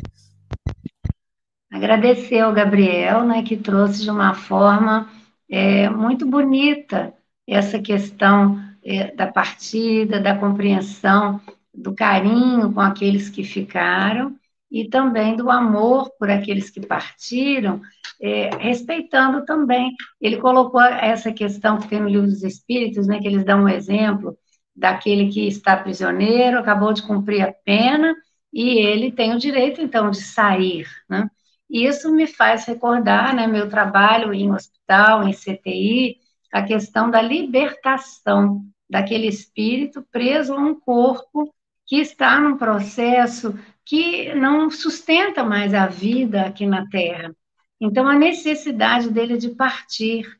Agradecer 1.72 2.38
ao 2.38 2.52
Gabriel, 2.52 3.24
né, 3.24 3.42
que 3.42 3.56
trouxe 3.56 4.02
de 4.02 4.10
uma 4.10 4.34
forma 4.34 5.10
é, 5.48 5.88
muito 5.88 6.24
bonita 6.24 7.12
essa 7.46 7.80
questão 7.80 8.62
é, 8.84 9.12
da 9.14 9.26
partida, 9.26 10.20
da 10.20 10.36
compreensão, 10.36 11.40
do 11.74 11.92
carinho 11.92 12.72
com 12.72 12.80
aqueles 12.80 13.28
que 13.28 13.42
ficaram 13.42 14.36
e 14.70 14.88
também 14.88 15.34
do 15.36 15.50
amor 15.50 16.10
por 16.18 16.30
aqueles 16.30 16.70
que 16.70 16.80
partiram, 16.80 17.80
é, 18.20 18.50
respeitando 18.56 19.44
também. 19.44 19.92
Ele 20.20 20.36
colocou 20.36 20.80
essa 20.82 21.32
questão 21.32 21.78
que 21.78 21.88
tem 21.88 22.00
no 22.00 22.08
livro 22.08 22.26
dos 22.26 22.42
Espíritos, 22.42 23.06
né, 23.06 23.18
que 23.20 23.26
eles 23.26 23.44
dão 23.44 23.64
um 23.64 23.68
exemplo 23.68 24.36
daquele 24.74 25.28
que 25.30 25.46
está 25.46 25.76
prisioneiro, 25.76 26.58
acabou 26.58 26.92
de 26.92 27.02
cumprir 27.02 27.42
a 27.42 27.52
pena 27.52 28.14
e 28.52 28.78
ele 28.78 29.12
tem 29.12 29.34
o 29.34 29.38
direito 29.38 29.80
então 29.80 30.10
de 30.10 30.20
sair, 30.22 30.86
né? 31.08 31.28
E 31.68 31.86
isso 31.86 32.10
me 32.12 32.26
faz 32.26 32.64
recordar, 32.66 33.34
né, 33.34 33.46
meu 33.46 33.68
trabalho 33.68 34.34
em 34.34 34.52
hospital, 34.52 35.22
em 35.28 35.32
CTI, 35.32 36.16
a 36.52 36.62
questão 36.62 37.08
da 37.08 37.22
libertação 37.22 38.64
daquele 38.88 39.28
espírito 39.28 40.04
preso 40.10 40.52
a 40.52 40.58
um 40.58 40.74
corpo 40.78 41.54
que 41.86 41.96
está 41.96 42.40
num 42.40 42.56
processo 42.56 43.56
que 43.84 44.34
não 44.34 44.70
sustenta 44.70 45.44
mais 45.44 45.72
a 45.72 45.86
vida 45.86 46.42
aqui 46.42 46.66
na 46.66 46.88
Terra. 46.88 47.32
Então, 47.80 48.06
a 48.06 48.14
necessidade 48.14 49.10
dele 49.10 49.38
de 49.38 49.50
partir. 49.50 50.38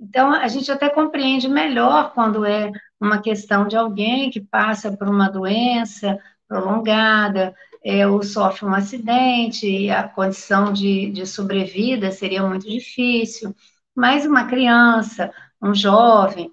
Então, 0.00 0.32
a 0.32 0.46
gente 0.48 0.70
até 0.70 0.90
compreende 0.90 1.48
melhor 1.48 2.12
quando 2.12 2.44
é 2.44 2.70
uma 3.00 3.20
questão 3.20 3.66
de 3.66 3.76
alguém 3.76 4.30
que 4.30 4.40
passa 4.40 4.96
por 4.96 5.08
uma 5.08 5.28
doença 5.30 6.18
prolongada, 6.46 7.54
é, 7.84 8.06
ou 8.06 8.22
sofre 8.22 8.66
um 8.66 8.74
acidente, 8.74 9.66
e 9.66 9.90
a 9.90 10.06
condição 10.08 10.72
de, 10.72 11.10
de 11.10 11.26
sobrevida 11.26 12.12
seria 12.12 12.42
muito 12.46 12.68
difícil. 12.68 13.54
Mas 13.94 14.26
uma 14.26 14.46
criança, 14.46 15.32
um 15.60 15.74
jovem, 15.74 16.52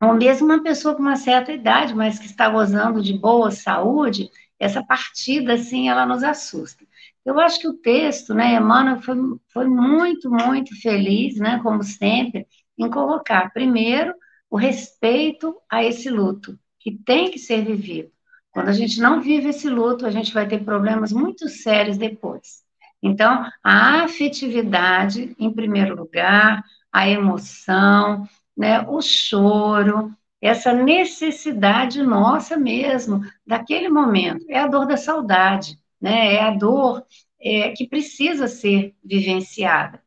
ou 0.00 0.14
mesmo 0.14 0.46
uma 0.46 0.62
pessoa 0.62 0.94
com 0.94 1.02
uma 1.02 1.16
certa 1.16 1.52
idade, 1.52 1.94
mas 1.94 2.18
que 2.18 2.26
está 2.26 2.48
gozando 2.48 3.00
de 3.02 3.12
boa 3.14 3.50
saúde, 3.50 4.30
essa 4.58 4.82
partida, 4.84 5.54
assim, 5.54 5.88
ela 5.88 6.06
nos 6.06 6.22
assusta. 6.22 6.84
Eu 7.24 7.38
acho 7.38 7.60
que 7.60 7.68
o 7.68 7.74
texto, 7.74 8.34
né, 8.34 8.56
Emmanuel 8.56 9.00
foi, 9.00 9.16
foi 9.52 9.68
muito, 9.68 10.30
muito 10.30 10.80
feliz, 10.80 11.36
né, 11.36 11.60
como 11.62 11.82
sempre, 11.82 12.46
em 12.76 12.90
colocar, 12.90 13.52
primeiro, 13.52 14.12
o 14.50 14.56
respeito 14.56 15.56
a 15.70 15.84
esse 15.84 16.10
luto, 16.10 16.58
que 16.80 16.90
tem 16.90 17.30
que 17.30 17.38
ser 17.38 17.64
vivido. 17.64 18.10
Quando 18.50 18.68
a 18.68 18.72
gente 18.72 19.00
não 19.00 19.20
vive 19.20 19.48
esse 19.48 19.68
luto, 19.68 20.04
a 20.04 20.10
gente 20.10 20.34
vai 20.34 20.46
ter 20.46 20.62
problemas 20.64 21.12
muito 21.12 21.48
sérios 21.48 21.96
depois. 21.96 22.62
Então, 23.02 23.46
a 23.64 24.02
afetividade, 24.04 25.34
em 25.38 25.50
primeiro 25.50 25.96
lugar, 25.96 26.62
a 26.92 27.08
emoção, 27.08 28.28
né, 28.56 28.80
o 28.82 29.00
choro, 29.00 30.12
essa 30.40 30.72
necessidade 30.72 32.02
nossa 32.02 32.56
mesmo, 32.56 33.24
daquele 33.46 33.88
momento. 33.88 34.44
É 34.48 34.58
a 34.58 34.66
dor 34.66 34.86
da 34.86 34.96
saudade, 34.96 35.78
né? 36.02 36.34
é 36.34 36.42
a 36.42 36.50
dor 36.50 37.04
é, 37.40 37.70
que 37.70 37.86
precisa 37.86 38.48
ser 38.48 38.94
vivenciada. 39.04 40.02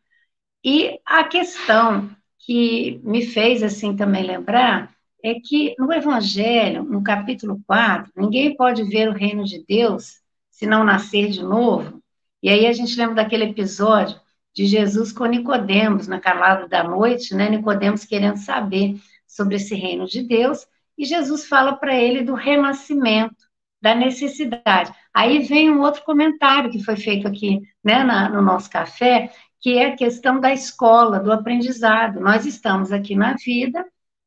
E 0.64 1.00
a 1.06 1.24
questão 1.24 2.10
que 2.40 3.00
me 3.04 3.26
fez 3.26 3.64
assim 3.64 3.96
também 3.96 4.24
lembrar 4.24 4.94
é 5.24 5.36
que 5.36 5.76
no 5.80 5.92
Evangelho, 5.92 6.84
no 6.84 7.04
capítulo 7.04 7.62
4, 7.66 8.12
ninguém 8.16 8.56
pode 8.56 8.84
ver 8.84 9.10
o 9.10 9.14
reino 9.14 9.44
de 9.44 9.64
Deus 9.68 10.20
se 10.52 10.66
não 10.66 10.84
nascer 10.84 11.30
de 11.30 11.42
novo. 11.42 12.02
E 12.44 12.50
aí 12.50 12.68
a 12.68 12.74
gente 12.74 12.96
lembra 12.96 13.16
daquele 13.16 13.46
episódio 13.46 14.20
de 14.54 14.66
Jesus 14.66 15.12
com 15.12 15.26
Nicodemos 15.26 16.08
na 16.08 16.20
calada 16.20 16.68
da 16.68 16.84
noite, 16.84 17.34
né? 17.34 17.50
Nicodemos 17.50 18.06
querendo 18.06 18.38
saber 18.38 19.00
sobre 19.28 19.56
esse 19.56 19.76
reino 19.76 20.06
de 20.06 20.24
Deus, 20.24 20.66
e 20.98 21.06
Jesus 21.06 21.48
fala 21.48 21.76
para 21.76 21.96
ele 21.96 22.24
do 22.24 22.34
renascimento, 22.34 23.45
da 23.86 23.94
necessidade. 23.94 24.92
Aí 25.14 25.44
vem 25.44 25.70
um 25.70 25.80
outro 25.82 26.04
comentário 26.04 26.72
que 26.72 26.84
foi 26.84 26.96
feito 26.96 27.28
aqui 27.28 27.62
né, 27.84 28.04
na, 28.04 28.28
no 28.28 28.42
nosso 28.42 28.68
café, 28.68 29.32
que 29.62 29.78
é 29.78 29.90
a 29.90 29.96
questão 29.96 30.40
da 30.40 30.52
escola, 30.52 31.20
do 31.20 31.32
aprendizado. 31.32 32.20
Nós 32.20 32.48
estamos 32.48 32.92
aqui 32.92 33.16
na 33.16 33.36
vida 33.36 33.86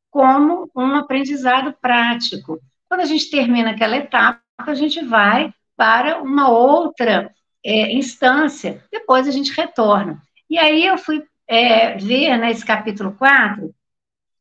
como 0.09 0.71
um 0.73 0.95
aprendizado 0.95 1.75
prático. 1.81 2.57
Quando 2.87 3.01
a 3.01 3.05
gente 3.05 3.29
termina 3.29 3.71
aquela 3.71 3.97
etapa, 3.97 4.41
a 4.59 4.73
gente 4.73 5.03
vai 5.03 5.53
para 5.75 6.21
uma 6.21 6.47
outra 6.47 7.29
é, 7.61 7.91
instância, 7.91 8.81
depois 8.89 9.27
a 9.27 9.31
gente 9.31 9.51
retorna. 9.51 10.21
E 10.49 10.57
aí 10.57 10.85
eu 10.85 10.97
fui 10.97 11.21
é, 11.45 11.97
ver 11.97 12.37
nesse 12.37 12.65
capítulo 12.65 13.11
4 13.11 13.75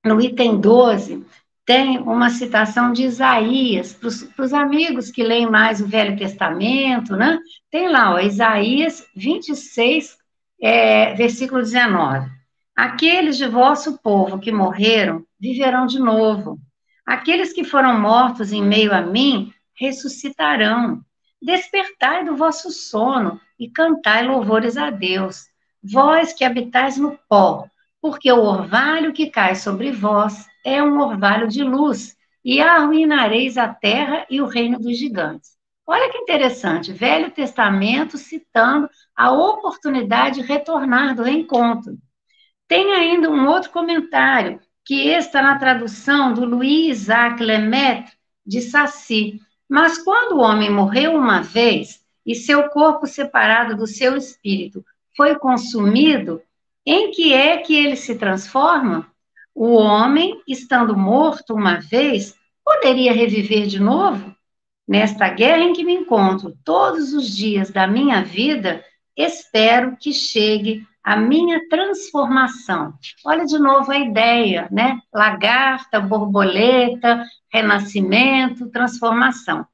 no 0.05 0.21
item 0.21 0.61
12, 0.61 1.27
tem 1.69 1.99
uma 1.99 2.31
citação 2.31 2.95
de 2.95 3.03
Isaías, 3.03 3.93
para 3.93 4.43
os 4.43 4.55
amigos 4.55 5.11
que 5.11 5.23
leem 5.23 5.51
mais 5.51 5.83
o 5.83 5.87
Velho 5.87 6.17
Testamento, 6.17 7.15
né? 7.15 7.39
Tem 7.71 7.91
lá, 7.91 8.15
ó, 8.15 8.19
Isaías 8.19 9.07
26, 9.15 10.17
é, 10.63 11.13
versículo 11.13 11.61
19. 11.61 12.27
Aqueles 12.75 13.37
de 13.37 13.47
vosso 13.47 13.99
povo 13.99 14.39
que 14.39 14.51
morreram 14.51 15.27
viverão 15.39 15.85
de 15.85 15.99
novo. 15.99 16.59
Aqueles 17.05 17.53
que 17.53 17.63
foram 17.63 18.01
mortos 18.01 18.51
em 18.51 18.63
meio 18.63 18.95
a 18.95 19.03
mim 19.03 19.53
ressuscitarão. 19.79 21.03
Despertai 21.43 22.25
do 22.25 22.35
vosso 22.35 22.71
sono 22.71 23.39
e 23.61 23.69
cantai 23.69 24.27
louvores 24.27 24.79
a 24.79 24.89
Deus. 24.89 25.45
Vós 25.85 26.33
que 26.33 26.45
habitais 26.45 26.97
no 26.97 27.19
pó, 27.29 27.69
porque 28.01 28.33
o 28.33 28.43
orvalho 28.43 29.13
que 29.13 29.29
cai 29.29 29.55
sobre 29.55 29.93
vós 29.93 30.48
é 30.65 30.83
um 30.83 31.01
orvalho 31.01 31.49
de 31.49 31.63
luz, 31.63 32.17
e 32.45 32.61
arruinareis 32.61 33.59
a 33.59 33.69
terra 33.69 34.27
e 34.31 34.41
o 34.41 34.47
reino 34.47 34.79
dos 34.79 34.97
gigantes. 34.97 35.59
Olha 35.87 36.11
que 36.13 36.19
interessante, 36.19 36.93
Velho 36.93 37.31
Testamento 37.31 38.19
citando 38.19 38.89
a 39.17 39.33
oportunidade 39.33 40.41
de 40.41 40.47
retornar 40.47 41.15
do 41.15 41.23
reencontro. 41.23 41.97
Tem 42.67 42.93
ainda 42.93 43.31
um 43.31 43.47
outro 43.47 43.71
comentário, 43.71 44.61
que 44.85 45.09
está 45.09 45.43
na 45.43 45.59
tradução 45.59 46.33
do 46.33 46.45
Louis 46.45 46.89
Isaac 46.89 47.43
Lemaitre, 47.43 48.13
de 48.47 48.61
Saci. 48.61 49.41
Mas 49.69 49.99
quando 49.99 50.37
o 50.37 50.41
homem 50.41 50.71
morreu 50.71 51.15
uma 51.15 51.43
vez, 51.43 52.03
e 52.25 52.35
seu 52.35 52.69
corpo 52.69 53.07
separado 53.07 53.75
do 53.75 53.87
seu 53.87 54.17
espírito 54.17 54.85
foi 55.17 55.39
consumido, 55.39 56.43
em 56.85 57.11
que 57.11 57.33
é 57.33 57.57
que 57.59 57.75
ele 57.75 57.97
se 57.97 58.17
transforma? 58.17 59.11
O 59.61 59.73
homem, 59.73 60.41
estando 60.47 60.97
morto 60.97 61.53
uma 61.53 61.81
vez, 61.81 62.33
poderia 62.65 63.13
reviver 63.13 63.67
de 63.67 63.81
novo? 63.81 64.33
Nesta 64.87 65.29
guerra 65.31 65.65
em 65.65 65.73
que 65.73 65.83
me 65.83 65.95
encontro 65.95 66.57
todos 66.65 67.13
os 67.13 67.29
dias 67.29 67.69
da 67.69 67.85
minha 67.85 68.23
vida, 68.23 68.85
espero 69.17 69.97
que 69.97 70.13
chegue 70.13 70.87
a 71.03 71.17
minha 71.17 71.69
transformação. 71.69 72.95
Olha 73.27 73.45
de 73.47 73.59
novo 73.59 73.91
a 73.91 73.99
ideia, 73.99 74.69
né? 74.71 75.01
Lagarta, 75.13 75.99
borboleta, 75.99 77.25
renascimento, 77.53 78.71
transformação. 78.71 79.67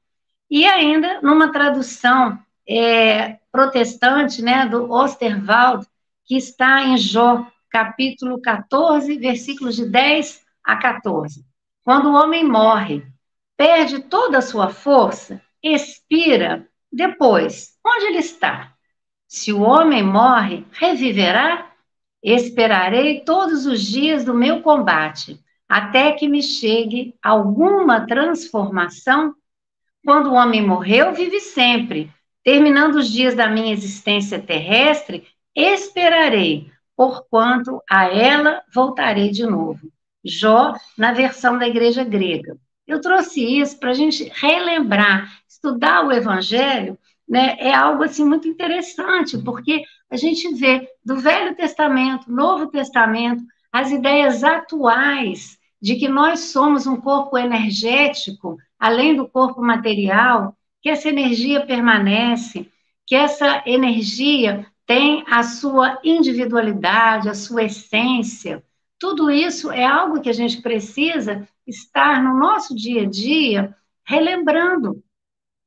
E 0.49 0.65
ainda 0.65 1.21
numa 1.21 1.51
tradução 1.51 2.39
é, 2.67 3.37
protestante, 3.51 4.41
né, 4.41 4.65
do 4.65 4.91
Osterwald, 4.91 5.85
que 6.25 6.35
está 6.35 6.81
em 6.81 6.97
Jó, 6.97 7.45
capítulo 7.75 8.41
14, 8.41 9.17
versículos 9.17 9.75
de 9.75 9.85
10 9.85 10.45
a 10.63 10.77
14. 10.77 11.45
Quando 11.83 12.07
o 12.07 12.13
homem 12.13 12.41
morre, 12.41 13.05
perde 13.57 13.99
toda 13.99 14.37
a 14.37 14.41
sua 14.41 14.69
força, 14.69 15.41
expira, 15.61 16.65
depois, 16.89 17.77
onde 17.85 18.05
ele 18.05 18.19
está? 18.19 18.71
Se 19.27 19.51
o 19.51 19.59
homem 19.59 20.01
morre, 20.01 20.65
reviverá? 20.71 21.69
Esperarei 22.23 23.25
todos 23.25 23.65
os 23.65 23.81
dias 23.81 24.23
do 24.23 24.33
meu 24.33 24.61
combate, 24.61 25.37
até 25.67 26.13
que 26.13 26.29
me 26.29 26.41
chegue 26.41 27.13
alguma 27.21 28.07
transformação. 28.07 29.35
Quando 30.01 30.29
o 30.29 30.35
homem 30.35 30.65
morreu, 30.65 31.13
vive 31.13 31.41
sempre. 31.41 32.09
Terminando 32.41 32.95
os 32.95 33.09
dias 33.09 33.35
da 33.35 33.49
minha 33.49 33.73
existência 33.73 34.39
terrestre, 34.39 35.27
esperarei, 35.53 36.71
porquanto 36.95 37.81
a 37.89 38.05
ela 38.05 38.63
voltarei 38.73 39.29
de 39.29 39.45
novo. 39.45 39.91
Jó, 40.23 40.73
na 40.97 41.13
versão 41.13 41.57
da 41.57 41.67
igreja 41.67 42.03
grega. 42.03 42.57
Eu 42.87 43.01
trouxe 43.01 43.41
isso 43.41 43.79
para 43.79 43.91
a 43.91 43.93
gente 43.93 44.31
relembrar, 44.33 45.31
estudar 45.47 46.05
o 46.05 46.11
Evangelho, 46.11 46.97
né, 47.27 47.55
é 47.59 47.73
algo 47.73 48.03
assim 48.03 48.23
muito 48.23 48.47
interessante, 48.47 49.37
porque 49.39 49.83
a 50.09 50.15
gente 50.15 50.53
vê 50.53 50.87
do 51.03 51.17
Velho 51.17 51.55
Testamento, 51.55 52.31
Novo 52.31 52.67
Testamento, 52.67 53.43
as 53.71 53.91
ideias 53.91 54.43
atuais 54.43 55.57
de 55.81 55.95
que 55.95 56.07
nós 56.07 56.39
somos 56.39 56.87
um 56.87 56.95
corpo 56.95 57.37
energético, 57.37 58.57
além 58.79 59.15
do 59.15 59.27
corpo 59.27 59.61
material, 59.61 60.55
que 60.81 60.89
essa 60.89 61.09
energia 61.09 61.65
permanece, 61.65 62.69
que 63.05 63.15
essa 63.15 63.63
energia 63.65 64.65
tem 64.85 65.23
a 65.27 65.43
sua 65.43 65.99
individualidade, 66.03 67.29
a 67.29 67.33
sua 67.33 67.63
essência. 67.63 68.63
Tudo 68.99 69.31
isso 69.31 69.71
é 69.71 69.85
algo 69.85 70.21
que 70.21 70.29
a 70.29 70.33
gente 70.33 70.61
precisa 70.61 71.47
estar 71.65 72.23
no 72.23 72.37
nosso 72.37 72.75
dia 72.75 73.03
a 73.03 73.09
dia 73.09 73.75
relembrando. 74.05 75.03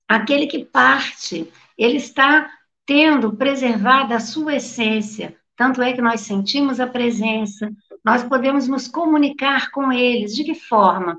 Aquele 0.08 0.46
que 0.46 0.64
parte, 0.64 1.52
ele 1.76 1.96
está 1.96 2.50
tendo 2.86 3.36
preservada 3.36 4.16
a 4.16 4.20
sua 4.20 4.56
essência. 4.56 5.36
Tanto 5.56 5.82
é 5.82 5.92
que 5.92 6.00
nós 6.00 6.20
sentimos 6.20 6.80
a 6.80 6.86
presença, 6.86 7.70
nós 8.04 8.22
podemos 8.22 8.68
nos 8.68 8.86
comunicar 8.86 9.70
com 9.70 9.92
eles. 9.92 10.34
De 10.34 10.44
que 10.44 10.54
forma? 10.54 11.18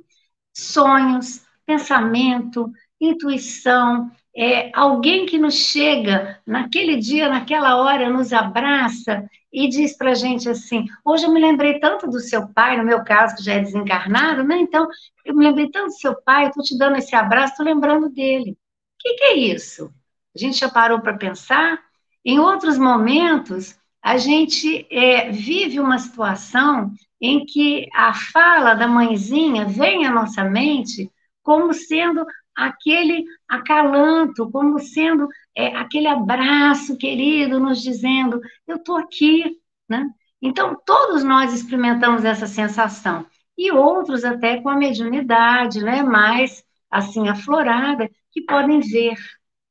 Sonhos, 0.53 1.45
pensamento, 1.65 2.71
intuição, 2.99 4.09
é, 4.41 4.71
alguém 4.73 5.25
que 5.25 5.37
nos 5.37 5.55
chega 5.55 6.39
naquele 6.47 6.95
dia, 6.95 7.27
naquela 7.27 7.75
hora, 7.75 8.09
nos 8.09 8.31
abraça 8.31 9.29
e 9.51 9.67
diz 9.67 9.97
para 9.97 10.11
a 10.11 10.15
gente 10.15 10.47
assim: 10.47 10.85
hoje 11.03 11.25
eu 11.25 11.33
me 11.33 11.41
lembrei 11.41 11.77
tanto 11.77 12.07
do 12.07 12.21
seu 12.21 12.47
pai, 12.47 12.77
no 12.77 12.85
meu 12.85 13.03
caso, 13.03 13.35
que 13.35 13.43
já 13.43 13.55
é 13.55 13.59
desencarnado, 13.59 14.41
né? 14.45 14.57
Então, 14.57 14.87
eu 15.25 15.35
me 15.35 15.43
lembrei 15.43 15.69
tanto 15.69 15.87
do 15.87 15.99
seu 15.99 16.15
pai, 16.21 16.47
estou 16.47 16.63
te 16.63 16.77
dando 16.77 16.95
esse 16.95 17.13
abraço, 17.13 17.51
estou 17.51 17.65
lembrando 17.65 18.07
dele. 18.07 18.51
O 18.51 18.55
que, 18.99 19.15
que 19.15 19.23
é 19.25 19.35
isso? 19.35 19.93
A 20.33 20.39
gente 20.39 20.57
já 20.57 20.69
parou 20.69 21.01
para 21.01 21.17
pensar? 21.17 21.77
Em 22.23 22.39
outros 22.39 22.77
momentos, 22.77 23.77
a 24.01 24.17
gente 24.17 24.87
é, 24.89 25.31
vive 25.31 25.81
uma 25.81 25.99
situação 25.99 26.93
em 27.19 27.45
que 27.45 27.89
a 27.93 28.13
fala 28.13 28.73
da 28.73 28.87
mãezinha 28.87 29.65
vem 29.65 30.05
à 30.05 30.11
nossa 30.11 30.45
mente 30.45 31.11
como 31.43 31.73
sendo 31.73 32.25
aquele 32.65 33.25
acalanto, 33.47 34.49
como 34.51 34.79
sendo 34.79 35.27
é, 35.55 35.67
aquele 35.75 36.07
abraço 36.07 36.97
querido, 36.97 37.59
nos 37.59 37.81
dizendo: 37.81 38.41
Eu 38.67 38.77
estou 38.77 38.97
aqui. 38.97 39.57
Né? 39.87 40.07
Então, 40.41 40.77
todos 40.85 41.23
nós 41.23 41.53
experimentamos 41.53 42.23
essa 42.23 42.47
sensação, 42.47 43.25
e 43.57 43.71
outros 43.71 44.23
até 44.23 44.61
com 44.61 44.69
a 44.69 44.75
mediunidade, 44.75 45.83
né? 45.83 46.03
mais 46.03 46.63
assim 46.91 47.27
aflorada, 47.27 48.09
que 48.31 48.41
podem 48.41 48.79
ver. 48.79 49.17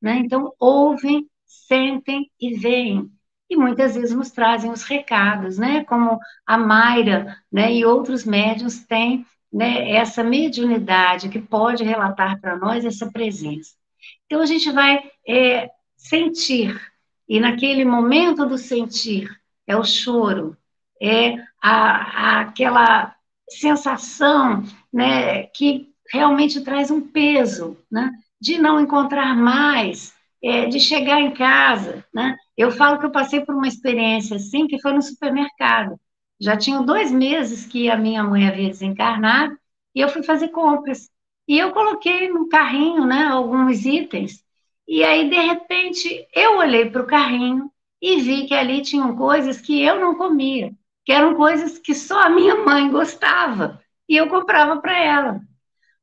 Né? 0.00 0.16
Então, 0.18 0.52
ouvem, 0.58 1.28
sentem 1.44 2.30
e 2.40 2.54
veem. 2.54 3.10
E 3.50 3.56
muitas 3.56 3.94
vezes 3.94 4.14
nos 4.14 4.30
trazem 4.30 4.70
os 4.70 4.82
recados, 4.82 5.56
né? 5.56 5.82
Como 5.84 6.18
a 6.46 6.58
Mayra 6.58 7.34
né? 7.50 7.72
e 7.72 7.82
outros 7.82 8.26
médiums 8.26 8.84
têm 8.84 9.24
né, 9.52 9.92
essa 9.92 10.22
mediunidade 10.22 11.28
que 11.28 11.40
pode 11.40 11.82
relatar 11.84 12.40
para 12.40 12.56
nós 12.56 12.84
essa 12.84 13.10
presença. 13.10 13.72
Então, 14.26 14.40
a 14.40 14.46
gente 14.46 14.70
vai 14.70 15.10
é, 15.26 15.70
sentir, 15.96 16.78
e 17.28 17.40
naquele 17.40 17.84
momento 17.84 18.46
do 18.46 18.58
sentir, 18.58 19.28
é 19.66 19.76
o 19.76 19.84
choro, 19.84 20.56
é 21.00 21.34
a, 21.62 21.70
a, 21.70 22.40
aquela 22.40 23.14
sensação 23.48 24.62
né, 24.92 25.44
que 25.44 25.88
realmente 26.10 26.62
traz 26.62 26.90
um 26.90 27.00
peso, 27.00 27.76
né, 27.90 28.10
de 28.40 28.58
não 28.58 28.80
encontrar 28.80 29.36
mais, 29.36 30.14
é, 30.42 30.66
de 30.66 30.80
chegar 30.80 31.20
em 31.20 31.32
casa. 31.32 32.04
Né? 32.14 32.36
Eu 32.56 32.70
falo 32.70 32.98
que 32.98 33.06
eu 33.06 33.10
passei 33.10 33.44
por 33.44 33.54
uma 33.54 33.68
experiência 33.68 34.36
assim, 34.36 34.66
que 34.66 34.80
foi 34.80 34.92
no 34.92 35.02
supermercado. 35.02 35.98
Já 36.40 36.56
tinham 36.56 36.84
dois 36.84 37.10
meses 37.10 37.66
que 37.66 37.90
a 37.90 37.96
minha 37.96 38.22
mãe 38.22 38.46
havia 38.46 38.68
desencarnado 38.68 39.58
e 39.94 40.00
eu 40.00 40.08
fui 40.08 40.22
fazer 40.22 40.48
compras. 40.48 41.10
E 41.48 41.58
eu 41.58 41.72
coloquei 41.72 42.28
no 42.28 42.48
carrinho, 42.48 43.06
né, 43.06 43.24
alguns 43.24 43.84
itens. 43.84 44.44
E 44.86 45.02
aí, 45.02 45.28
de 45.28 45.36
repente, 45.36 46.26
eu 46.34 46.58
olhei 46.58 46.88
para 46.90 47.02
o 47.02 47.06
carrinho 47.06 47.70
e 48.00 48.20
vi 48.20 48.46
que 48.46 48.54
ali 48.54 48.82
tinham 48.82 49.16
coisas 49.16 49.60
que 49.60 49.82
eu 49.82 49.98
não 49.98 50.14
comia, 50.14 50.72
que 51.04 51.12
eram 51.12 51.34
coisas 51.34 51.78
que 51.78 51.94
só 51.94 52.20
a 52.20 52.30
minha 52.30 52.54
mãe 52.56 52.90
gostava. 52.90 53.82
E 54.08 54.16
eu 54.16 54.28
comprava 54.28 54.80
para 54.80 54.96
ela. 54.96 55.40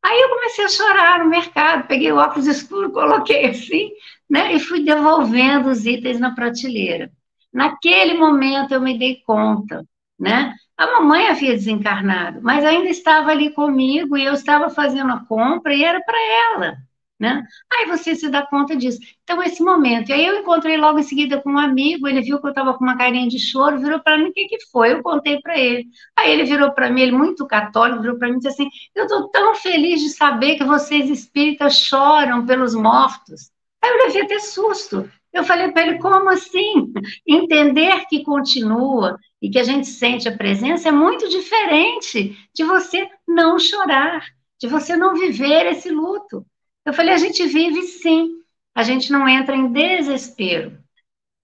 Aí 0.03 0.21
eu 0.21 0.29
comecei 0.29 0.65
a 0.65 0.69
chorar 0.69 1.19
no 1.19 1.29
mercado, 1.29 1.87
peguei 1.87 2.11
o 2.11 2.17
óculos 2.17 2.47
escuro, 2.47 2.91
coloquei 2.93 3.45
assim, 3.45 3.91
né, 4.29 4.53
e 4.53 4.59
fui 4.59 4.83
devolvendo 4.83 5.69
os 5.69 5.85
itens 5.85 6.19
na 6.19 6.35
prateleira. 6.35 7.11
Naquele 7.53 8.15
momento 8.15 8.73
eu 8.73 8.81
me 8.81 8.99
dei 8.99 9.21
conta 9.25 9.85
né? 10.19 10.53
A 10.77 10.87
mamãe 10.87 11.27
havia 11.27 11.53
desencarnado, 11.53 12.41
mas 12.41 12.65
ainda 12.65 12.89
estava 12.89 13.31
ali 13.31 13.51
comigo 13.51 14.17
e 14.17 14.25
eu 14.25 14.33
estava 14.33 14.69
fazendo 14.69 15.13
a 15.13 15.25
compra 15.25 15.73
e 15.73 15.83
era 15.83 16.01
para 16.01 16.17
ela, 16.19 16.77
né? 17.19 17.43
Aí 17.71 17.85
você 17.87 18.13
se 18.13 18.29
dá 18.29 18.45
conta 18.45 18.75
disso. 18.75 18.99
Então, 19.23 19.41
esse 19.41 19.63
momento. 19.63 20.09
E 20.09 20.13
aí 20.13 20.25
eu 20.25 20.37
encontrei 20.39 20.75
logo 20.77 20.99
em 20.99 21.03
seguida 21.03 21.41
com 21.41 21.51
um 21.51 21.57
amigo, 21.57 22.07
ele 22.07 22.21
viu 22.21 22.39
que 22.39 22.45
eu 22.47 22.49
estava 22.49 22.73
com 22.73 22.83
uma 22.83 22.97
carinha 22.97 23.27
de 23.27 23.39
choro, 23.39 23.79
virou 23.79 24.01
para 24.01 24.17
mim, 24.17 24.25
o 24.29 24.33
que, 24.33 24.47
que 24.47 24.65
foi? 24.69 24.93
Eu 24.93 25.01
contei 25.01 25.39
para 25.39 25.57
ele. 25.57 25.85
Aí 26.15 26.31
ele 26.31 26.43
virou 26.43 26.71
para 26.73 26.89
mim, 26.89 27.01
ele 27.01 27.11
muito 27.13 27.47
católico, 27.47 28.01
virou 28.01 28.17
para 28.17 28.27
mim 28.27 28.35
e 28.35 28.37
disse 28.39 28.49
assim, 28.49 28.69
eu 28.93 29.05
estou 29.05 29.29
tão 29.29 29.55
feliz 29.55 30.01
de 30.01 30.09
saber 30.09 30.57
que 30.57 30.63
vocês 30.65 31.09
espíritas 31.09 31.75
choram 31.77 32.45
pelos 32.45 32.75
mortos. 32.75 33.49
Aí 33.81 33.91
eu 33.91 34.05
levei 34.07 34.23
até 34.23 34.39
susto. 34.39 35.09
Eu 35.31 35.43
falei 35.43 35.71
para 35.71 35.85
ele, 35.85 35.99
como 35.99 36.29
assim? 36.29 36.93
Entender 37.27 38.05
que 38.07 38.23
continua 38.23 39.17
e 39.45 39.49
que 39.51 39.59
a 39.59 39.63
gente 39.63 39.85
sente 39.85 40.27
a 40.27 40.35
presença 40.35 40.89
é 40.89 40.91
muito 40.91 41.29
diferente 41.29 42.35
de 42.51 42.63
você 42.63 43.07
não 43.27 43.59
chorar, 43.59 44.25
de 44.59 44.67
você 44.67 44.97
não 44.97 45.13
viver 45.13 45.67
esse 45.67 45.91
luto. 45.91 46.43
Eu 46.83 46.91
falei, 46.91 47.13
a 47.13 47.17
gente 47.17 47.45
vive 47.45 47.83
sim, 47.83 48.39
a 48.73 48.81
gente 48.81 49.11
não 49.11 49.29
entra 49.29 49.55
em 49.55 49.71
desespero, 49.71 50.79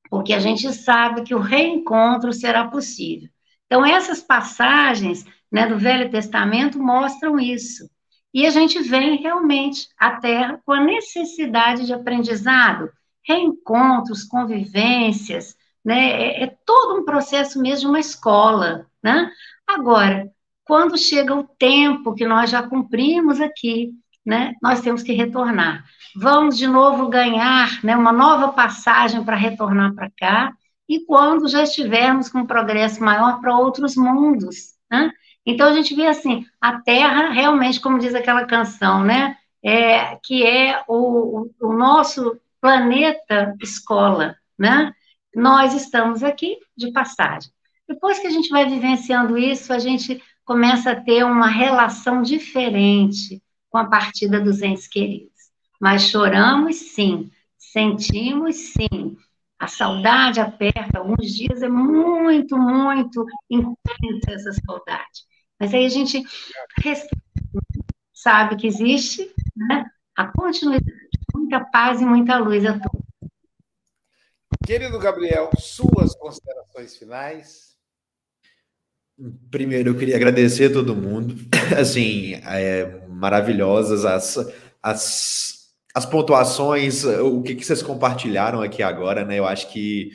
porque 0.10 0.34
a 0.34 0.39
gente 0.39 0.74
sabe 0.74 1.22
que 1.22 1.36
o 1.36 1.39
reencontro 1.39 2.34
será 2.34 2.68
possível. 2.68 3.30
Então, 3.68 3.86
essas 3.86 4.20
passagens 4.20 5.24
né, 5.52 5.68
do 5.68 5.78
Velho 5.78 6.10
Testamento 6.10 6.82
mostram 6.82 7.39
isso. 7.39 7.88
E 8.34 8.47
a 8.47 8.49
gente 8.49 8.82
vem 8.82 9.22
realmente 9.22 9.88
à 9.95 10.20
Terra 10.20 10.60
com 10.66 10.72
a 10.72 10.84
necessidade 10.84 11.86
de 11.86 11.93
aprendizado, 11.93 12.89
reencontros, 13.24 14.24
convivências, 14.24 15.56
né? 15.84 16.11
É, 16.11 16.43
é, 16.43 16.55
todo 16.65 16.99
um 16.99 17.05
processo 17.05 17.61
mesmo 17.61 17.82
de 17.82 17.88
uma 17.88 17.99
escola, 17.99 18.86
né? 19.03 19.32
Agora, 19.67 20.29
quando 20.63 20.97
chega 20.97 21.36
o 21.36 21.43
tempo 21.43 22.13
que 22.13 22.25
nós 22.25 22.49
já 22.49 22.63
cumprimos 22.63 23.41
aqui, 23.41 23.91
né? 24.25 24.53
Nós 24.61 24.82
temos 24.82 25.03
que 25.03 25.13
retornar. 25.13 25.84
Vamos 26.15 26.57
de 26.57 26.67
novo 26.67 27.09
ganhar, 27.09 27.84
né? 27.84 27.95
Uma 27.95 28.11
nova 28.11 28.49
passagem 28.49 29.23
para 29.23 29.36
retornar 29.36 29.93
para 29.95 30.11
cá. 30.17 30.53
E 30.88 31.05
quando 31.05 31.47
já 31.47 31.63
estivermos 31.63 32.29
com 32.29 32.39
um 32.39 32.45
progresso 32.45 33.03
maior 33.03 33.39
para 33.39 33.57
outros 33.57 33.95
mundos, 33.95 34.75
né? 34.89 35.11
Então 35.45 35.67
a 35.67 35.73
gente 35.73 35.95
vê 35.95 36.05
assim, 36.05 36.45
a 36.59 36.79
Terra 36.82 37.29
realmente, 37.29 37.79
como 37.79 37.97
diz 37.97 38.13
aquela 38.13 38.45
canção, 38.45 39.03
né? 39.03 39.36
É, 39.63 40.17
que 40.23 40.45
é 40.45 40.84
o, 40.88 41.49
o 41.59 41.73
nosso 41.73 42.39
planeta 42.59 43.55
escola, 43.61 44.36
né? 44.57 44.93
Nós 45.36 45.73
estamos 45.73 46.23
aqui 46.23 46.57
de 46.75 46.91
passagem. 46.91 47.51
Depois 47.88 48.19
que 48.19 48.27
a 48.27 48.32
gente 48.32 48.49
vai 48.49 48.67
vivenciando 48.69 49.38
isso, 49.38 49.73
a 49.73 49.79
gente 49.79 50.21
começa 50.45 50.91
a 50.91 51.01
ter 51.01 51.23
uma 51.23 51.47
relação 51.47 52.21
diferente 52.21 53.41
com 53.69 53.77
a 53.77 53.86
partida 53.86 54.39
dos 54.39 54.61
entes 54.61 54.88
queridos. 54.88 55.32
Mas 55.79 56.03
choramos 56.03 56.75
sim, 56.75 57.32
sentimos 57.57 58.55
sim. 58.55 59.17
A 59.57 59.67
saudade 59.67 60.39
aperta, 60.39 60.99
alguns 60.99 61.34
dias 61.34 61.61
é 61.61 61.69
muito, 61.69 62.57
muito 62.57 63.25
intensa 63.49 64.49
essa 64.49 64.53
saudade. 64.65 65.21
Mas 65.59 65.73
aí 65.73 65.86
a 65.86 65.89
gente 65.89 66.23
sabe 68.13 68.55
que 68.55 68.67
existe 68.67 69.32
né, 69.55 69.86
a 70.15 70.27
continuidade. 70.27 70.91
muita 71.34 71.63
paz 71.65 72.01
e 72.01 72.05
muita 72.05 72.38
luz 72.38 72.65
a 72.65 72.79
todos. 72.79 73.11
Querido 74.66 74.99
Gabriel, 74.99 75.49
suas 75.57 76.16
considerações 76.16 76.95
finais. 76.95 77.76
Primeiro, 79.49 79.89
eu 79.89 79.97
queria 79.97 80.16
agradecer 80.16 80.70
a 80.70 80.74
todo 80.74 80.95
mundo. 80.95 81.36
Assim, 81.80 82.36
é, 82.45 83.01
maravilhosas 83.09 84.05
as, 84.05 84.38
as, 84.82 85.74
as 85.93 86.05
pontuações, 86.05 87.03
o 87.03 87.41
que, 87.41 87.55
que 87.55 87.66
vocês 87.66 87.82
compartilharam 87.82 88.62
aqui 88.62 88.84
agora, 88.84 89.26
né? 89.26 89.39
Eu 89.39 89.45
acho 89.45 89.68
que 89.70 90.12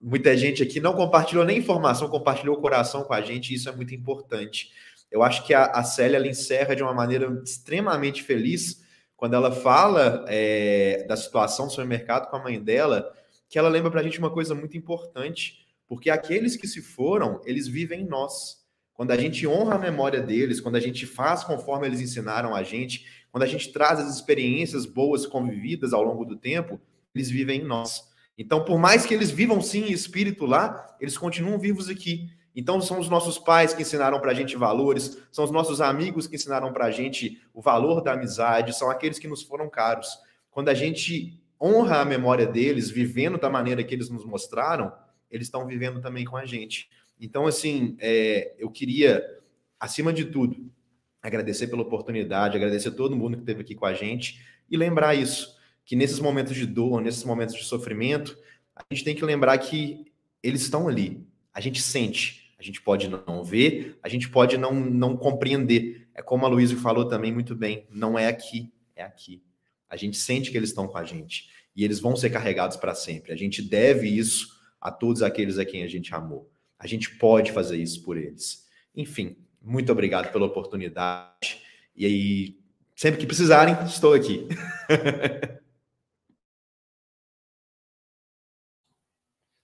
muita 0.00 0.36
gente 0.36 0.62
aqui 0.62 0.80
não 0.80 0.94
compartilhou 0.94 1.44
nem 1.44 1.58
informação, 1.58 2.08
compartilhou 2.08 2.56
o 2.56 2.60
coração 2.60 3.02
com 3.02 3.14
a 3.14 3.20
gente, 3.20 3.50
e 3.50 3.56
isso 3.56 3.68
é 3.68 3.72
muito 3.72 3.94
importante. 3.94 4.70
Eu 5.10 5.22
acho 5.22 5.44
que 5.44 5.52
a, 5.52 5.64
a 5.66 5.82
Célia 5.82 6.16
ela 6.16 6.28
encerra 6.28 6.74
de 6.74 6.82
uma 6.82 6.94
maneira 6.94 7.28
extremamente 7.44 8.22
feliz 8.22 8.80
quando 9.16 9.34
ela 9.34 9.52
fala 9.52 10.24
é, 10.28 11.04
da 11.06 11.16
situação 11.16 11.66
do 11.66 11.72
supermercado 11.72 12.30
com 12.30 12.36
a 12.36 12.42
mãe 12.42 12.60
dela, 12.60 13.12
que 13.52 13.58
ela 13.58 13.68
lembra 13.68 13.90
para 13.90 14.00
a 14.00 14.02
gente 14.02 14.18
uma 14.18 14.30
coisa 14.30 14.54
muito 14.54 14.78
importante, 14.78 15.66
porque 15.86 16.08
aqueles 16.08 16.56
que 16.56 16.66
se 16.66 16.80
foram, 16.80 17.38
eles 17.44 17.68
vivem 17.68 18.00
em 18.00 18.06
nós. 18.06 18.64
Quando 18.94 19.10
a 19.10 19.16
gente 19.18 19.46
honra 19.46 19.74
a 19.74 19.78
memória 19.78 20.22
deles, 20.22 20.58
quando 20.58 20.76
a 20.76 20.80
gente 20.80 21.04
faz 21.04 21.44
conforme 21.44 21.86
eles 21.86 22.00
ensinaram 22.00 22.54
a 22.54 22.62
gente, 22.62 23.04
quando 23.30 23.42
a 23.42 23.46
gente 23.46 23.70
traz 23.70 24.00
as 24.00 24.14
experiências 24.14 24.86
boas 24.86 25.26
convividas 25.26 25.92
ao 25.92 26.02
longo 26.02 26.24
do 26.24 26.34
tempo, 26.34 26.80
eles 27.14 27.28
vivem 27.28 27.60
em 27.60 27.64
nós. 27.64 28.02
Então, 28.38 28.64
por 28.64 28.78
mais 28.78 29.04
que 29.04 29.12
eles 29.12 29.30
vivam 29.30 29.60
sim 29.60 29.82
em 29.82 29.92
espírito 29.92 30.46
lá, 30.46 30.96
eles 30.98 31.18
continuam 31.18 31.58
vivos 31.58 31.90
aqui. 31.90 32.30
Então, 32.56 32.80
são 32.80 32.98
os 32.98 33.10
nossos 33.10 33.38
pais 33.38 33.74
que 33.74 33.82
ensinaram 33.82 34.18
para 34.18 34.30
a 34.30 34.34
gente 34.34 34.56
valores, 34.56 35.18
são 35.30 35.44
os 35.44 35.50
nossos 35.50 35.78
amigos 35.82 36.26
que 36.26 36.36
ensinaram 36.36 36.72
para 36.72 36.86
a 36.86 36.90
gente 36.90 37.38
o 37.52 37.60
valor 37.60 38.00
da 38.00 38.14
amizade, 38.14 38.74
são 38.74 38.88
aqueles 38.88 39.18
que 39.18 39.28
nos 39.28 39.42
foram 39.42 39.68
caros. 39.68 40.08
Quando 40.50 40.70
a 40.70 40.74
gente 40.74 41.41
honra 41.62 42.00
a 42.00 42.04
memória 42.04 42.46
deles, 42.46 42.90
vivendo 42.90 43.38
da 43.38 43.48
maneira 43.48 43.84
que 43.84 43.94
eles 43.94 44.10
nos 44.10 44.24
mostraram, 44.24 44.92
eles 45.30 45.46
estão 45.46 45.66
vivendo 45.66 46.00
também 46.00 46.24
com 46.24 46.36
a 46.36 46.44
gente. 46.44 46.90
Então, 47.20 47.46
assim, 47.46 47.96
é, 48.00 48.54
eu 48.58 48.70
queria, 48.70 49.24
acima 49.78 50.12
de 50.12 50.24
tudo, 50.24 50.70
agradecer 51.22 51.68
pela 51.68 51.82
oportunidade, 51.82 52.56
agradecer 52.56 52.88
a 52.88 52.92
todo 52.92 53.16
mundo 53.16 53.36
que 53.36 53.42
esteve 53.42 53.60
aqui 53.60 53.74
com 53.76 53.86
a 53.86 53.94
gente 53.94 54.44
e 54.68 54.76
lembrar 54.76 55.14
isso 55.14 55.56
que 55.84 55.94
nesses 55.94 56.18
momentos 56.18 56.54
de 56.54 56.66
dor, 56.66 57.00
nesses 57.00 57.24
momentos 57.24 57.54
de 57.54 57.64
sofrimento, 57.64 58.36
a 58.74 58.82
gente 58.92 59.04
tem 59.04 59.14
que 59.14 59.24
lembrar 59.24 59.56
que 59.58 60.04
eles 60.42 60.62
estão 60.62 60.88
ali. 60.88 61.24
A 61.52 61.60
gente 61.60 61.80
sente, 61.80 62.52
a 62.58 62.62
gente 62.62 62.80
pode 62.80 63.08
não 63.08 63.44
ver, 63.44 63.98
a 64.02 64.08
gente 64.08 64.28
pode 64.28 64.56
não, 64.56 64.72
não 64.72 65.16
compreender. 65.16 66.08
É 66.14 66.22
como 66.22 66.44
a 66.44 66.48
Luísa 66.48 66.76
falou 66.76 67.06
também 67.06 67.32
muito 67.32 67.54
bem, 67.54 67.86
não 67.90 68.18
é 68.18 68.26
aqui, 68.26 68.72
é 68.96 69.02
aqui. 69.02 69.42
A 69.92 69.96
gente 69.96 70.16
sente 70.16 70.50
que 70.50 70.56
eles 70.56 70.70
estão 70.70 70.88
com 70.88 70.96
a 70.96 71.04
gente 71.04 71.50
e 71.76 71.84
eles 71.84 72.00
vão 72.00 72.16
ser 72.16 72.30
carregados 72.30 72.78
para 72.78 72.94
sempre. 72.94 73.30
A 73.30 73.36
gente 73.36 73.60
deve 73.60 74.08
isso 74.08 74.58
a 74.80 74.90
todos 74.90 75.22
aqueles 75.22 75.58
a 75.58 75.66
quem 75.66 75.82
a 75.82 75.86
gente 75.86 76.14
amou. 76.14 76.50
A 76.78 76.86
gente 76.86 77.18
pode 77.18 77.52
fazer 77.52 77.76
isso 77.76 78.02
por 78.02 78.16
eles. 78.16 78.66
Enfim, 78.96 79.36
muito 79.60 79.92
obrigado 79.92 80.32
pela 80.32 80.46
oportunidade. 80.46 81.62
E 81.94 82.06
aí, 82.06 82.58
sempre 82.96 83.20
que 83.20 83.26
precisarem, 83.26 83.76
estou 83.84 84.14
aqui. 84.14 84.48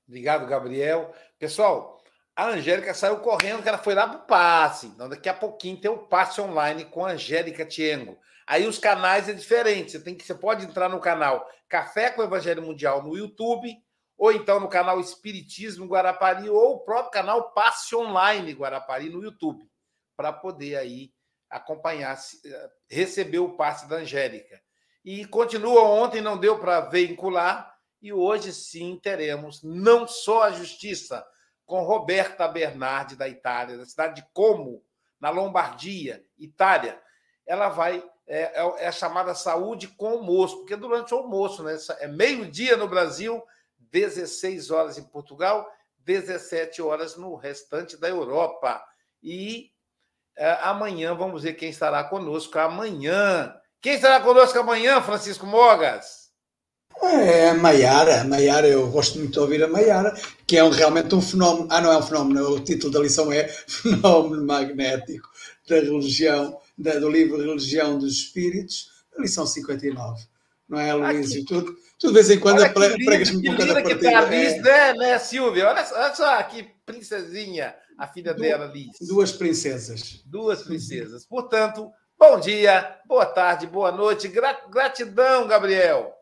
Obrigado, 0.07 0.47
Gabriel. 0.47 1.14
Pessoal, 1.39 2.03
a 2.37 2.49
Angélica 2.49 2.93
saiu 2.93 3.16
correndo, 3.20 3.62
que 3.62 3.68
ela 3.68 3.79
foi 3.79 3.95
lá 3.95 4.07
para 4.07 4.18
o 4.18 4.26
passe. 4.26 4.89
Então, 4.89 5.09
daqui 5.09 5.31
a 5.31 5.35
pouquinho 5.35 5.81
tem 5.81 5.91
o 5.91 5.97
passe 5.97 6.39
online 6.39 6.85
com 6.85 7.07
a 7.07 7.12
Angélica 7.12 7.64
Tiengo. 7.64 8.18
Aí 8.49 8.67
os 8.67 8.79
canais 8.79 9.29
é 9.29 9.35
diferente. 9.35 9.93
Você, 9.93 10.01
tem 10.01 10.15
que, 10.15 10.25
você 10.25 10.35
pode 10.35 10.65
entrar 10.65 10.89
no 10.89 10.99
canal 10.99 11.47
Café 11.69 12.11
com 12.11 12.23
Evangelho 12.23 12.63
Mundial 12.63 13.03
no 13.03 13.15
YouTube, 13.15 13.71
ou 14.17 14.33
então 14.33 14.59
no 14.59 14.71
canal 14.71 14.99
Espiritismo 14.99 15.85
Guarapari, 15.85 16.49
ou 16.49 16.77
o 16.77 16.81
próprio 16.81 17.11
canal 17.11 17.53
Passe 17.53 17.95
Online 17.95 18.51
Guarapari 18.53 19.11
no 19.11 19.23
YouTube, 19.23 19.69
para 20.17 20.33
poder 20.33 20.77
aí 20.77 21.13
acompanhar, 21.51 22.19
eh, 22.43 22.71
receber 22.89 23.39
o 23.39 23.55
passe 23.55 23.87
da 23.87 23.97
Angélica. 23.97 24.59
E 25.05 25.27
continua 25.27 25.83
ontem, 25.83 26.23
não 26.23 26.39
deu 26.39 26.59
para 26.59 26.81
vincular, 26.81 27.77
e 28.01 28.15
hoje 28.15 28.55
sim 28.55 28.99
teremos 29.03 29.63
não 29.63 30.09
só 30.09 30.45
a 30.45 30.53
justiça 30.53 31.23
com 31.67 31.83
Roberta 31.83 32.49
Bernardi 32.49 33.15
da 33.15 33.29
Itália, 33.29 33.77
da 33.77 33.85
cidade 33.85 34.23
de 34.23 34.29
Como, 34.33 34.83
na 35.21 35.29
Lombardia, 35.29 36.25
Itália. 36.39 36.99
Ela 37.47 37.69
vai 37.69 38.03
é, 38.29 38.62
é, 38.62 38.87
é 38.87 38.93
chamada 38.93 39.35
saúde 39.35 39.89
com 39.89 40.07
almoço, 40.07 40.59
porque 40.59 40.76
durante 40.76 41.14
o 41.14 41.18
almoço, 41.18 41.62
né, 41.62 41.76
é 41.99 42.07
meio-dia 42.07 42.76
no 42.76 42.87
Brasil, 42.87 43.43
16 43.91 44.70
horas 44.70 44.99
em 44.99 45.03
Portugal, 45.03 45.66
17 46.05 46.83
horas 46.83 47.16
no 47.16 47.35
restante 47.35 47.97
da 47.97 48.09
Europa. 48.09 48.83
E 49.22 49.70
é, 50.37 50.59
amanhã 50.62 51.14
vamos 51.14 51.43
ver 51.43 51.55
quem 51.55 51.70
estará 51.70 52.05
conosco 52.05 52.59
amanhã. 52.59 53.55
Quem 53.81 53.95
estará 53.95 54.20
conosco 54.20 54.59
amanhã, 54.59 55.01
Francisco 55.01 55.47
Mogas? 55.47 56.29
É 57.03 57.51
a 57.51 57.55
Maiara, 57.55 58.24
Maiara, 58.24 58.66
eu 58.66 58.91
gosto 58.91 59.18
muito 59.18 59.33
de 59.33 59.39
ouvir 59.39 59.62
a 59.62 59.68
Maiara, 59.68 60.14
que 60.47 60.57
é 60.57 60.64
um, 60.64 60.70
realmente 60.70 61.14
um 61.14 61.20
fenómeno, 61.20 61.68
ah 61.70 61.81
não 61.81 61.93
é 61.93 61.97
um 61.97 62.03
fenómeno, 62.03 62.55
o 62.55 62.61
título 62.61 62.93
da 62.93 62.99
lição 62.99 63.33
é 63.33 63.47
Fenómeno 63.68 64.45
Magnético 64.45 65.29
da 65.68 65.76
Religião, 65.76 66.59
da, 66.79 66.99
do 66.99 67.11
livro 67.11 67.37
Religião 67.37 67.99
dos 67.99 68.12
Espíritos, 68.12 69.05
a 69.16 69.22
lição 69.22 69.47
59, 69.47 70.22
não 70.68 70.79
é, 70.79 70.95
Luís? 70.95 71.35
E 71.35 71.45
tudo, 71.45 71.74
tu 71.99 72.09
de 72.09 72.14
vez 72.14 72.31
em 72.31 72.39
quando 72.39 72.62
pregas-me 73.05 73.45
com 73.45 73.57
cada 73.57 73.74
partida. 73.74 73.99
Que 73.99 74.11
tá 74.11 74.20
Liz, 74.26 74.62
né, 74.62 74.93
né, 74.94 75.19
Silvia? 75.19 75.69
Olha, 75.69 75.86
olha 75.93 76.15
só 76.15 76.43
que 76.44 76.62
princesinha, 76.86 77.74
a 77.98 78.07
filha 78.07 78.32
du 78.32 78.43
dela, 78.43 78.66
Liz. 78.66 78.97
Duas 79.01 79.32
princesas. 79.32 80.23
Duas 80.24 80.62
princesas. 80.62 81.27
Portanto, 81.27 81.90
bom 82.19 82.39
dia, 82.39 82.98
boa 83.07 83.27
tarde, 83.27 83.66
boa 83.66 83.90
noite, 83.90 84.28
Gra 84.28 84.57
gratidão, 84.70 85.48
Gabriel. 85.48 86.18